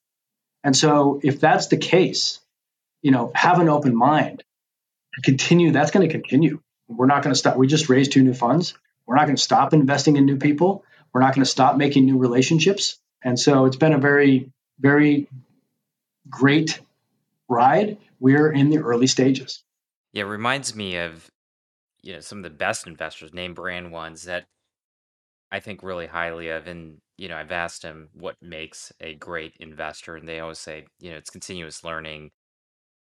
And 0.65 0.77
so 0.77 1.21
if 1.23 1.41
that's 1.41 1.69
the 1.69 1.77
case, 1.77 2.41
you 3.03 3.13
know, 3.13 3.31
have 3.35 3.61
an 3.61 3.69
open 3.69 3.95
mind. 3.95 4.43
Continue. 5.23 5.73
That's 5.73 5.91
going 5.91 6.09
to 6.09 6.13
continue. 6.13 6.61
We're 6.89 7.07
not 7.07 7.23
going 7.23 7.35
to 7.35 7.39
stop. 7.39 7.57
We 7.57 7.67
just 7.67 7.89
raised 7.89 8.13
two 8.13 8.23
new 8.23 8.35
funds. 8.35 8.75
We're 9.07 9.17
not 9.17 9.27
going 9.27 9.37
to 9.37 9.43
stop 9.43 9.73
investing 9.73 10.17
in 10.17 10.25
new 10.25 10.37
people. 10.37 10.85
We're 11.13 11.21
not 11.21 11.35
going 11.35 11.45
to 11.45 11.51
stop 11.51 11.77
making 11.77 12.05
new 12.05 12.19
relationships. 12.19 12.99
And 13.23 13.39
so 13.39 13.67
it's 13.67 13.77
been 13.77 13.93
a 13.93 13.99
very, 13.99 14.51
very 14.79 15.29
great 16.29 16.81
ride 17.49 17.99
we're 18.21 18.53
in 18.53 18.71
the 18.71 18.79
early 18.79 19.07
stages. 19.07 19.65
Yeah, 20.13 20.25
it 20.25 20.27
reminds 20.27 20.75
me 20.75 20.97
of 20.97 21.31
you 22.03 22.15
know 22.15 22.21
some 22.21 22.39
of 22.39 22.45
the 22.45 22.51
best 22.51 22.87
investors, 22.87 23.33
name 23.33 23.55
brand 23.55 23.91
ones 23.91 24.25
that 24.25 24.47
I 25.51 25.61
think 25.61 25.83
really 25.83 26.07
highly 26.07 26.51
of. 26.51 26.67
And 26.67 26.99
you 27.17 27.29
know, 27.29 27.37
I've 27.37 27.53
asked 27.53 27.83
them 27.83 28.09
what 28.13 28.37
makes 28.41 28.93
a 29.01 29.15
great 29.15 29.55
investor, 29.59 30.17
and 30.17 30.29
they 30.29 30.41
always 30.41 30.59
say, 30.59 30.87
you 31.01 31.11
know, 31.11 31.17
it's 31.17 31.31
continuous 31.31 31.83
learning, 31.83 32.31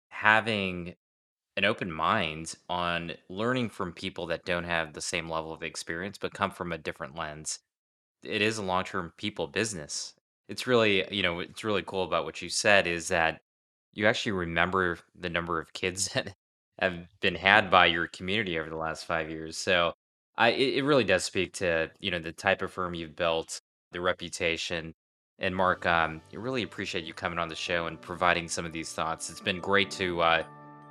having 0.09 0.95
an 1.57 1.65
open 1.65 1.91
mind 1.91 2.55
on 2.69 3.13
learning 3.29 3.71
from 3.71 3.93
people 3.93 4.27
that 4.27 4.45
don't 4.45 4.65
have 4.65 4.93
the 4.93 5.01
same 5.01 5.29
level 5.29 5.53
of 5.53 5.63
experience 5.63 6.19
but 6.19 6.35
come 6.35 6.51
from 6.51 6.73
a 6.73 6.79
different 6.79 7.17
lens. 7.17 7.61
It 8.23 8.43
is 8.43 8.59
a 8.59 8.63
long-term 8.63 9.13
people 9.17 9.47
business. 9.47 10.15
It's 10.49 10.67
really, 10.67 11.05
you 11.15 11.23
know, 11.23 11.41
it's 11.41 11.65
really 11.65 11.83
cool 11.83 12.05
about 12.05 12.25
what 12.25 12.43
you 12.43 12.49
said 12.49 12.87
is 12.87 13.09
that 13.09 13.41
you 13.95 14.07
actually 14.07 14.33
remember 14.33 14.99
the 15.19 15.31
number 15.31 15.59
of 15.59 15.73
kids 15.73 16.09
that 16.15 16.35
have 16.79 17.07
been 17.21 17.35
had 17.35 17.71
by 17.71 17.87
your 17.87 18.07
community 18.09 18.59
over 18.59 18.69
the 18.69 18.77
last 18.77 19.07
five 19.07 19.31
years. 19.31 19.57
So 19.57 19.95
I 20.37 20.51
it, 20.51 20.85
really 20.85 21.05
does 21.05 21.25
speak 21.25 21.55
to 21.55 21.91
you 22.01 22.11
know 22.11 22.19
the 22.19 22.33
type 22.33 22.63
of 22.63 22.73
firm 22.73 22.95
you've 22.95 23.17
built, 23.17 23.61
the 23.93 24.01
reputation. 24.01 24.95
And 25.39 25.55
Mark, 25.55 25.87
um, 25.87 26.21
I 26.33 26.37
really 26.37 26.63
appreciate 26.63 27.05
you 27.05 27.15
coming 27.15 27.39
on 27.39 27.49
the 27.49 27.55
show 27.55 27.87
and 27.87 28.01
providing 28.01 28.49
some 28.49 28.65
of 28.67 28.73
these 28.73 28.93
thoughts. 28.93 29.31
It's 29.31 29.41
been 29.41 29.61
great 29.61 29.91
to 29.93 30.21
uh, 30.23 30.43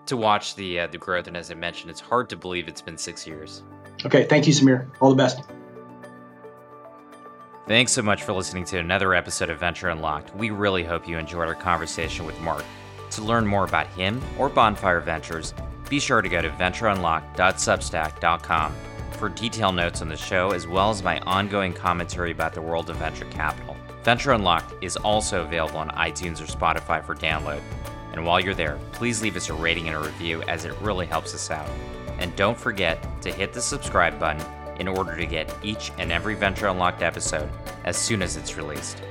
to 0.07 0.17
watch 0.17 0.55
the 0.55 0.81
uh, 0.81 0.87
the 0.87 0.97
growth, 0.97 1.27
and 1.27 1.37
as 1.37 1.51
I 1.51 1.55
mentioned, 1.55 1.91
it's 1.91 1.99
hard 1.99 2.29
to 2.29 2.35
believe 2.35 2.67
it's 2.67 2.81
been 2.81 2.97
six 2.97 3.25
years. 3.25 3.63
Okay, 4.05 4.25
thank 4.25 4.47
you, 4.47 4.53
Samir. 4.53 4.87
All 4.99 5.09
the 5.09 5.15
best. 5.15 5.41
Thanks 7.67 7.91
so 7.91 8.03
much 8.03 8.23
for 8.23 8.33
listening 8.33 8.65
to 8.65 8.77
another 8.77 9.15
episode 9.15 9.49
of 9.49 9.59
Venture 9.59 9.89
Unlocked. 9.89 10.35
We 10.35 10.51
really 10.51 10.83
hope 10.83 11.07
you 11.07 11.17
enjoyed 11.17 11.47
our 11.47 11.55
conversation 11.55 12.27
with 12.27 12.39
Mark. 12.41 12.63
To 13.11 13.21
learn 13.23 13.45
more 13.47 13.65
about 13.65 13.87
him 13.87 14.21
or 14.37 14.49
Bonfire 14.49 14.99
Ventures, 14.99 15.55
be 15.89 15.99
sure 15.99 16.21
to 16.21 16.29
go 16.29 16.41
to 16.41 16.49
ventureunlocked.substack.com 16.51 18.75
for 19.13 19.29
detailed 19.29 19.75
notes 19.75 20.01
on 20.01 20.09
the 20.09 20.17
show 20.17 20.51
as 20.51 20.67
well 20.67 20.91
as 20.91 21.01
my 21.01 21.19
ongoing 21.21 21.73
commentary 21.73 22.31
about 22.31 22.53
the 22.53 22.61
world 22.61 22.89
of 22.89 22.97
venture 22.97 23.25
capital. 23.25 23.75
Venture 24.03 24.33
Unlocked 24.33 24.83
is 24.83 24.97
also 24.97 25.41
available 25.41 25.79
on 25.79 25.89
iTunes 25.91 26.39
or 26.39 26.45
Spotify 26.45 27.03
for 27.03 27.15
download. 27.15 27.61
And 28.15 28.25
while 28.25 28.39
you're 28.39 28.53
there, 28.53 28.79
please 28.93 29.21
leave 29.21 29.35
us 29.35 29.49
a 29.49 29.53
rating 29.53 29.89
and 29.89 29.97
a 29.97 29.99
review 29.99 30.41
as 30.43 30.63
it 30.63 30.73
really 30.81 31.05
helps 31.05 31.35
us 31.35 31.51
out. 31.51 31.69
And 32.17 32.33
don't 32.37 32.57
forget 32.57 33.21
to 33.21 33.31
hit 33.31 33.51
the 33.51 33.61
subscribe 33.61 34.17
button 34.17 34.45
in 34.79 34.87
order 34.87 35.17
to 35.17 35.25
get 35.25 35.53
each 35.61 35.91
and 35.97 36.13
every 36.13 36.33
Venture 36.33 36.67
Unlocked 36.67 37.01
episode 37.01 37.49
as 37.83 37.97
soon 37.97 38.21
as 38.21 38.37
it's 38.37 38.55
released. 38.55 39.01